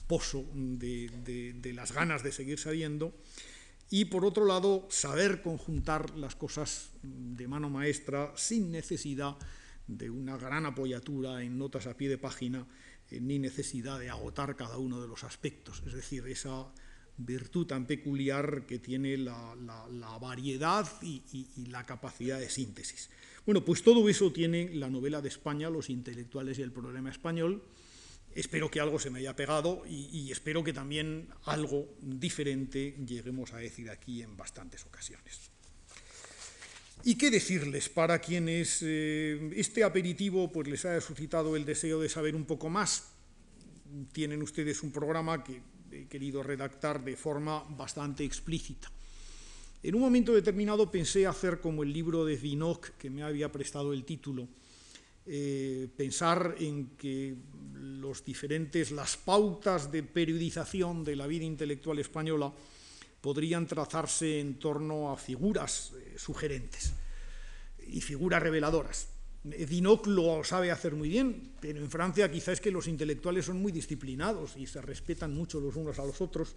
pozo 0.07 0.45
de, 0.53 1.53
de 1.61 1.73
las 1.73 1.93
ganas 1.93 2.23
de 2.23 2.33
seguir 2.33 2.59
sabiendo, 2.59 3.13
y, 3.89 4.05
por 4.05 4.25
otro 4.25 4.45
lado, 4.45 4.87
saber 4.89 5.41
conjuntar 5.41 6.17
las 6.17 6.35
cosas 6.35 6.89
de 7.01 7.47
mano 7.47 7.69
maestra 7.69 8.33
sin 8.35 8.71
necesidad 8.71 9.37
de 9.87 10.09
una 10.09 10.37
gran 10.37 10.65
apoyatura 10.65 11.41
en 11.43 11.57
notas 11.57 11.87
a 11.87 11.95
pie 11.95 12.09
de 12.09 12.17
página, 12.17 12.67
eh, 13.09 13.21
ni 13.21 13.39
necesidad 13.39 13.99
de 13.99 14.09
agotar 14.09 14.55
cada 14.55 14.77
uno 14.77 15.01
de 15.01 15.07
los 15.07 15.23
aspectos. 15.23 15.81
Es 15.85 15.93
decir, 15.93 16.27
esa 16.27 16.67
virtud 17.17 17.65
tan 17.65 17.87
peculiar 17.87 18.65
que 18.65 18.79
tiene 18.79 19.17
la, 19.17 19.55
variedad 20.21 20.87
y, 21.01 21.23
la 21.69 21.85
capacidad 21.85 22.39
de 22.39 22.49
síntesis. 22.49 23.09
Bueno, 23.45 23.63
pues 23.63 23.81
todo 23.81 24.07
eso 24.09 24.31
tiene 24.31 24.75
la 24.75 24.89
novela 24.89 25.21
de 25.21 25.29
España, 25.29 25.69
Los 25.69 25.89
intelectuales 25.89 26.59
y 26.59 26.61
el 26.61 26.71
problema 26.71 27.09
español. 27.09 27.63
Espero 28.37 28.69
que 28.69 28.79
algo 28.79 28.99
se 28.99 29.09
me 29.09 29.17
haya 29.17 29.35
pegado 29.35 29.81
y, 29.89 30.31
espero 30.31 30.63
que 30.63 30.71
también 30.71 31.27
algo 31.45 31.89
diferente 31.99 32.95
lleguemos 33.03 33.51
a 33.53 33.57
decir 33.57 33.89
aquí 33.89 34.21
en 34.21 34.37
bastantes 34.37 34.85
ocasiones. 34.85 35.49
¿Y 37.03 37.15
qué 37.15 37.31
decirles 37.31 37.89
para 37.89 38.19
quienes 38.19 38.83
eh, 38.83 39.49
este 39.55 39.83
aperitivo 39.83 40.51
pues, 40.51 40.67
les 40.67 40.85
haya 40.85 41.01
suscitado 41.01 41.55
el 41.55 41.65
deseo 41.65 41.99
de 41.99 42.09
saber 42.09 42.35
un 42.35 42.45
poco 42.45 42.69
más? 42.69 43.09
Tienen 44.11 44.43
ustedes 44.43 44.83
un 44.83 44.91
programa 44.91 45.43
que 45.43 45.59
he 45.91 46.05
querido 46.05 46.43
redactar 46.43 47.03
de 47.03 47.17
forma 47.17 47.63
bastante 47.71 48.23
explícita. 48.23 48.91
En 49.81 49.95
un 49.95 50.01
momento 50.01 50.31
determinado 50.31 50.91
pensé 50.91 51.25
hacer 51.25 51.59
como 51.59 51.81
el 51.81 51.91
libro 51.91 52.23
de 52.23 52.35
Vinoc, 52.35 52.97
que 52.99 53.09
me 53.09 53.23
había 53.23 53.51
prestado 53.51 53.93
el 53.93 54.05
título, 54.05 54.47
eh, 55.29 55.89
pensar 55.95 56.55
en 56.59 56.95
que 56.95 57.35
los 57.73 58.23
diferentes, 58.23 58.91
las 58.91 59.17
pautas 59.17 59.91
de 59.91 60.03
periodización 60.03 61.03
de 61.03 61.17
la 61.17 61.27
vida 61.27 61.43
intelectual 61.43 61.99
española 61.99 62.53
podrían 63.19 63.67
trazarse 63.67 64.39
en 64.39 64.57
torno 64.57 65.11
a 65.11 65.17
figuras 65.17 65.91
eh, 65.99 66.13
sugerentes 66.17 66.93
y 67.87 67.99
figuras 67.99 68.41
reveladoras. 68.41 69.09
Dinoc 69.43 70.07
lo 70.07 70.43
sabe 70.45 70.71
hacer 70.71 70.95
muy 70.95 71.09
bien, 71.09 71.55
pero 71.59 71.79
en 71.79 71.91
Francia 71.91 72.31
quizás 72.31 72.53
es 72.55 72.61
que 72.61 72.71
los 72.71 72.87
intelectuales 72.87 73.45
son 73.45 73.61
muy 73.61 73.73
disciplinados 73.73 74.55
y 74.55 74.65
se 74.65 74.81
respetan 74.81 75.33
mucho 75.33 75.59
los 75.59 75.75
unos 75.75 75.99
a 75.99 76.05
los 76.05 76.21
otros 76.21 76.55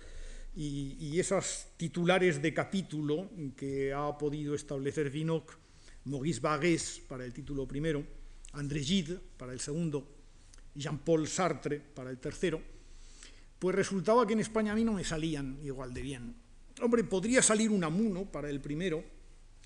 y, 0.54 0.96
y 1.00 1.18
esas 1.18 1.68
titulares 1.76 2.40
de 2.40 2.54
capítulo 2.54 3.30
que 3.56 3.92
ha 3.92 4.16
podido 4.16 4.54
establecer 4.54 5.10
Dinoc, 5.10 5.58
Maurice 6.04 6.40
Baguès 6.40 7.02
para 7.08 7.24
el 7.24 7.32
título 7.32 7.66
primero, 7.66 8.19
André 8.52 8.82
Gide 8.82 9.18
para 9.36 9.52
el 9.52 9.60
segundo, 9.60 10.08
Jean-Paul 10.74 11.26
Sartre 11.28 11.80
para 11.80 12.10
el 12.10 12.18
tercero, 12.18 12.60
pues 13.58 13.76
resultaba 13.76 14.26
que 14.26 14.32
en 14.32 14.40
España 14.40 14.72
a 14.72 14.74
mí 14.74 14.84
no 14.84 14.92
me 14.92 15.04
salían 15.04 15.58
igual 15.62 15.92
de 15.92 16.02
bien. 16.02 16.34
Hombre, 16.80 17.04
podría 17.04 17.42
salir 17.42 17.70
un 17.70 17.84
Amuno 17.84 18.24
para 18.24 18.48
el 18.48 18.60
primero, 18.60 19.04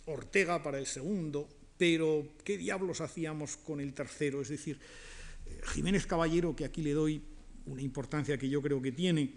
Ortega 0.07 0.63
para 0.63 0.79
el 0.79 0.87
segundo, 0.87 1.49
pero 1.79 2.35
¿qué 2.45 2.59
diablos 2.59 3.01
hacíamos 3.01 3.57
con 3.57 3.81
el 3.81 3.95
tercero? 3.95 4.43
Es 4.43 4.49
decir, 4.49 4.79
eh, 5.47 5.61
Jiménez 5.73 6.07
Caballero, 6.07 6.57
que 6.57 6.65
aquí 6.65 6.83
le 6.83 6.93
doy 6.93 7.23
una 7.67 7.83
importancia 7.83 8.37
que 8.37 8.49
yo 8.49 8.61
creo 8.61 8.83
que 8.83 8.93
tiene, 8.93 9.33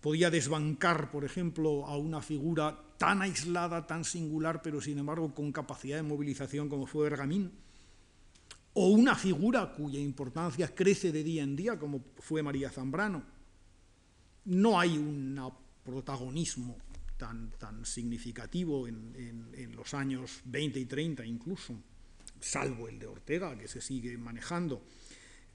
podía 0.00 0.30
desbancar, 0.30 1.10
por 1.10 1.24
ejemplo, 1.24 1.86
a 1.86 1.96
una 1.96 2.22
figura 2.22 2.80
tan 2.98 3.22
aislada, 3.22 3.86
tan 3.86 4.04
singular, 4.04 4.62
pero 4.62 4.80
sin 4.80 4.98
embargo 4.98 5.34
con 5.34 5.52
capacidad 5.52 5.96
de 5.96 6.02
movilización 6.02 6.68
como 6.68 6.86
fue 6.86 7.10
Bergamín, 7.10 7.52
o 8.78 8.88
una 8.88 9.14
figura 9.14 9.72
cuya 9.72 9.98
importancia 9.98 10.74
crece 10.74 11.10
de 11.10 11.24
día 11.24 11.42
en 11.42 11.56
día, 11.56 11.78
como 11.78 12.04
fue 12.18 12.42
María 12.42 12.70
Zambrano. 12.70 13.24
No 14.44 14.78
hay 14.78 14.98
un 14.98 15.40
protagonismo 15.82 16.76
tan, 17.16 17.52
tan 17.52 17.86
significativo 17.86 18.86
en, 18.86 19.50
en, 19.54 19.74
los 19.74 19.94
años 19.94 20.42
20 20.44 20.78
y 20.78 20.84
30 20.84 21.24
incluso, 21.24 21.74
salvo 22.38 22.86
el 22.88 22.98
de 22.98 23.06
Ortega, 23.06 23.56
que 23.56 23.66
se 23.66 23.80
sigue 23.80 24.18
manejando. 24.18 24.82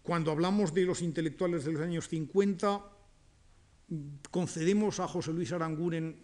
Cuando 0.01 0.31
hablamos 0.31 0.73
de 0.73 0.85
los 0.85 1.03
intelectuales 1.03 1.63
de 1.63 1.73
los 1.73 1.81
años 1.83 2.07
50, 2.07 2.81
concedemos 4.31 4.99
a 4.99 5.07
José 5.07 5.31
Luis 5.31 5.51
Aranguren, 5.51 6.17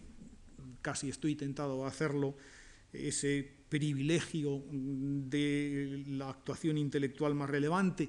casi 0.82 1.10
estoy 1.10 1.36
tentado 1.36 1.84
a 1.84 1.88
hacerlo, 1.88 2.36
ese 2.92 3.57
privilegio 3.68 4.64
de 4.70 6.04
la 6.08 6.30
actuación 6.30 6.78
intelectual 6.78 7.34
más 7.34 7.50
relevante, 7.50 8.08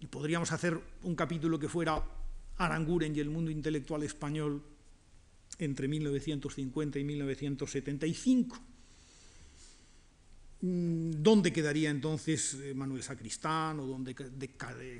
y 0.00 0.06
podríamos 0.06 0.52
hacer 0.52 0.78
un 1.02 1.14
capítulo 1.14 1.58
que 1.58 1.68
fuera 1.68 2.02
Aranguren 2.58 3.14
y 3.14 3.20
el 3.20 3.30
mundo 3.30 3.50
intelectual 3.50 4.02
español 4.02 4.62
entre 5.58 5.88
1950 5.88 6.98
y 6.98 7.04
1975. 7.04 8.58
Mm, 10.62 11.10
¿Dónde 11.22 11.52
quedaría 11.52 11.90
entonces 11.90 12.54
eh, 12.54 12.74
Manuel 12.74 13.02
Sacristán 13.02 13.78
o 13.80 13.86
dónde 13.86 14.14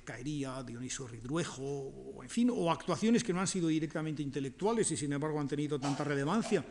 caería 0.05 0.63
Dionisio 0.63 1.07
Ridruejo 1.09 1.63
o, 1.65 2.23
en 2.23 2.29
fin, 2.29 2.51
o 2.53 2.71
actuaciones 2.71 3.25
que 3.25 3.33
no 3.33 3.41
han 3.41 3.47
sido 3.47 3.69
directamente 3.69 4.23
intelectuales 4.23 4.91
y 4.91 4.97
sin 4.97 5.13
embargo 5.13 5.41
han 5.41 5.49
tenido 5.49 5.79
tanta 5.81 6.05
relevancia? 6.05 6.65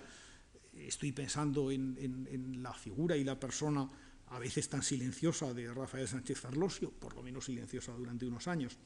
Estoy 0.87 1.11
pensando 1.11 1.71
en, 1.71 1.97
en 1.99 2.63
la 2.63 2.73
figura 2.73 3.17
y 3.17 3.23
la 3.23 3.39
persona 3.39 3.89
a 4.27 4.39
veces 4.39 4.67
tan 4.69 4.83
silenciosa 4.83 5.53
de 5.53 5.73
Rafael 5.73 6.07
Sánchez 6.07 6.39
Ferlosio, 6.39 6.91
por 6.91 7.15
lo 7.15 7.21
menos 7.21 7.45
silenciosa 7.45 7.93
durante 7.93 8.25
unos 8.25 8.47
años. 8.47 8.77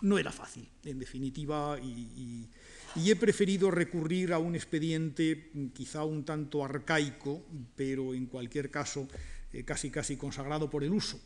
No 0.00 0.16
era 0.16 0.30
fácil, 0.30 0.68
en 0.84 0.98
definitiva, 0.98 1.78
y, 1.80 2.48
he 2.96 3.16
preferido 3.16 3.70
recurrir 3.70 4.32
a 4.32 4.38
un 4.38 4.54
expediente 4.54 5.50
quizá 5.74 6.04
un 6.04 6.24
tanto 6.24 6.64
arcaico, 6.64 7.44
pero 7.76 8.14
en 8.14 8.26
cualquier 8.26 8.70
caso 8.70 9.08
eh, 9.52 9.64
casi 9.64 9.90
casi 9.90 10.16
consagrado 10.16 10.70
por 10.70 10.84
el 10.84 10.92
uso. 10.92 11.20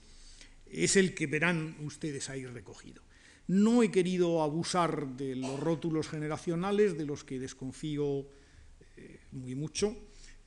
Es 0.66 0.96
el 0.96 1.14
que 1.14 1.26
verán 1.26 1.76
ustedes 1.80 2.30
ahí 2.30 2.46
recogido. 2.46 3.02
No 3.46 3.82
he 3.82 3.90
querido 3.90 4.42
abusar 4.42 5.16
de 5.16 5.36
los 5.36 5.60
rótulos 5.60 6.08
generacionales, 6.08 6.96
de 6.96 7.04
los 7.04 7.24
que 7.24 7.38
desconfío 7.38 8.26
eh, 8.96 9.20
muy 9.32 9.54
mucho, 9.54 9.96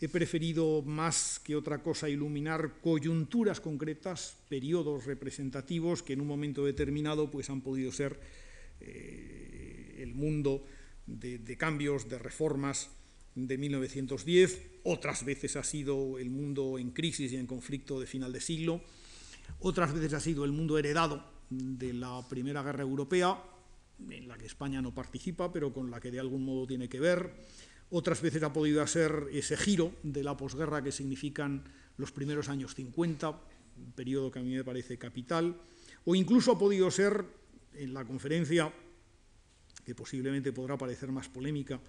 He 0.01 0.09
preferido 0.09 0.81
más 0.81 1.39
que 1.39 1.55
otra 1.55 1.81
cosa 1.81 2.09
iluminar 2.09 2.81
coyunturas 2.81 3.61
concretas, 3.61 4.37
periodos 4.49 5.05
representativos 5.05 6.03
que 6.03 6.13
en 6.13 6.21
un 6.21 6.27
momento 6.27 6.65
determinado 6.65 7.31
pues, 7.31 7.49
han 7.49 7.61
podido 7.61 7.91
ser 7.91 8.19
eh, 8.81 9.95
el 9.99 10.13
mundo 10.13 10.65
de, 11.07 11.37
de, 11.39 11.57
cambios, 11.57 12.09
de 12.09 12.19
reformas 12.19 12.89
de 13.35 13.57
1910, 13.57 14.61
otras 14.83 15.23
veces 15.23 15.55
ha 15.55 15.63
sido 15.63 16.19
el 16.19 16.29
mundo 16.29 16.77
en 16.77 16.91
crisis 16.91 17.31
y 17.31 17.37
en 17.37 17.47
conflicto 17.47 17.99
de 17.99 18.07
final 18.07 18.33
de 18.33 18.41
siglo, 18.41 18.81
otras 19.59 19.93
veces 19.93 20.13
ha 20.13 20.19
sido 20.19 20.45
el 20.45 20.51
mundo 20.51 20.77
heredado 20.77 21.23
de 21.49 21.93
la 21.93 22.21
Primera 22.27 22.63
Guerra 22.63 22.83
Europea, 22.83 23.41
en 24.09 24.27
la 24.27 24.37
que 24.37 24.45
España 24.45 24.81
no 24.81 24.93
participa, 24.93 25.51
pero 25.51 25.73
con 25.73 25.89
la 25.89 25.99
que 25.99 26.11
de 26.11 26.19
algún 26.19 26.43
modo 26.43 26.67
tiene 26.67 26.89
que 26.89 26.99
ver, 26.99 27.31
otras 27.89 28.21
veces 28.21 28.43
ha 28.43 28.53
podido 28.53 28.85
ser 28.87 29.27
ese 29.31 29.57
giro 29.57 29.93
de 30.03 30.23
la 30.23 30.35
posguerra 30.35 30.83
que 30.83 30.91
significan 30.91 31.63
los 31.97 32.11
primeros 32.11 32.49
años 32.49 32.75
50, 32.75 33.29
un 33.29 33.91
periodo 33.93 34.31
que 34.31 34.39
a 34.39 34.43
mí 34.43 34.55
me 34.55 34.63
parece 34.63 34.97
capital, 34.97 35.55
o 36.05 36.15
incluso 36.15 36.51
ha 36.51 36.59
podido 36.59 36.89
ser 36.91 37.25
en 37.73 37.93
la 37.93 38.05
conferencia, 38.05 38.73
que 39.85 39.95
posiblemente 39.95 40.51
podrá 40.51 40.77
parecer 40.77 41.11
más 41.11 41.29
polémica, 41.29 41.79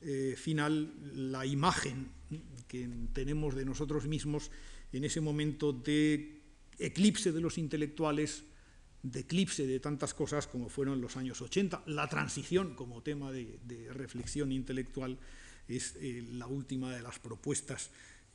eh, 0.00 0.34
final, 0.36 0.92
la 1.30 1.46
imagen 1.46 2.08
que 2.68 2.88
tenemos 3.12 3.54
de 3.54 3.64
nosotros 3.64 4.06
mismos 4.06 4.50
en 4.92 5.04
ese 5.04 5.20
momento 5.20 5.72
de 5.72 6.42
eclipse 6.78 7.32
de 7.32 7.40
los 7.40 7.58
intelectuales, 7.58 8.44
de 9.04 9.20
eclipse 9.20 9.66
de 9.66 9.78
tantas 9.80 10.14
cosas 10.14 10.46
como 10.46 10.68
fueron 10.68 11.00
los 11.00 11.16
años 11.16 11.40
80. 11.40 11.84
La 11.86 12.08
transición 12.08 12.74
como 12.74 13.02
tema 13.02 13.30
de, 13.30 13.58
reflexión 13.92 14.50
intelectual 14.50 15.18
es 15.68 15.94
eh, 15.96 16.24
la 16.32 16.46
última 16.46 16.92
de 16.92 17.02
las 17.02 17.18
propuestas 17.18 17.90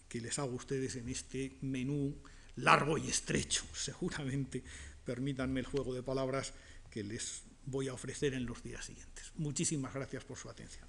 que 0.07 0.21
les 0.21 0.37
hago 0.39 0.53
a 0.53 0.55
ustedes 0.55 0.95
en 0.95 1.09
este 1.09 1.57
menú 1.61 2.15
largo 2.55 2.97
y 2.97 3.09
estrecho, 3.09 3.65
seguramente, 3.73 4.63
permítanme 5.05 5.59
el 5.59 5.65
juego 5.65 5.93
de 5.93 6.03
palabras 6.03 6.53
que 6.91 7.03
les 7.03 7.43
voy 7.65 7.87
a 7.87 7.93
ofrecer 7.93 8.33
en 8.35 8.45
los 8.45 8.63
días 8.63 8.85
siguientes. 8.85 9.31
Muchísimas 9.35 9.93
gracias 9.93 10.23
por 10.23 10.37
su 10.37 10.49
atención. 10.49 10.87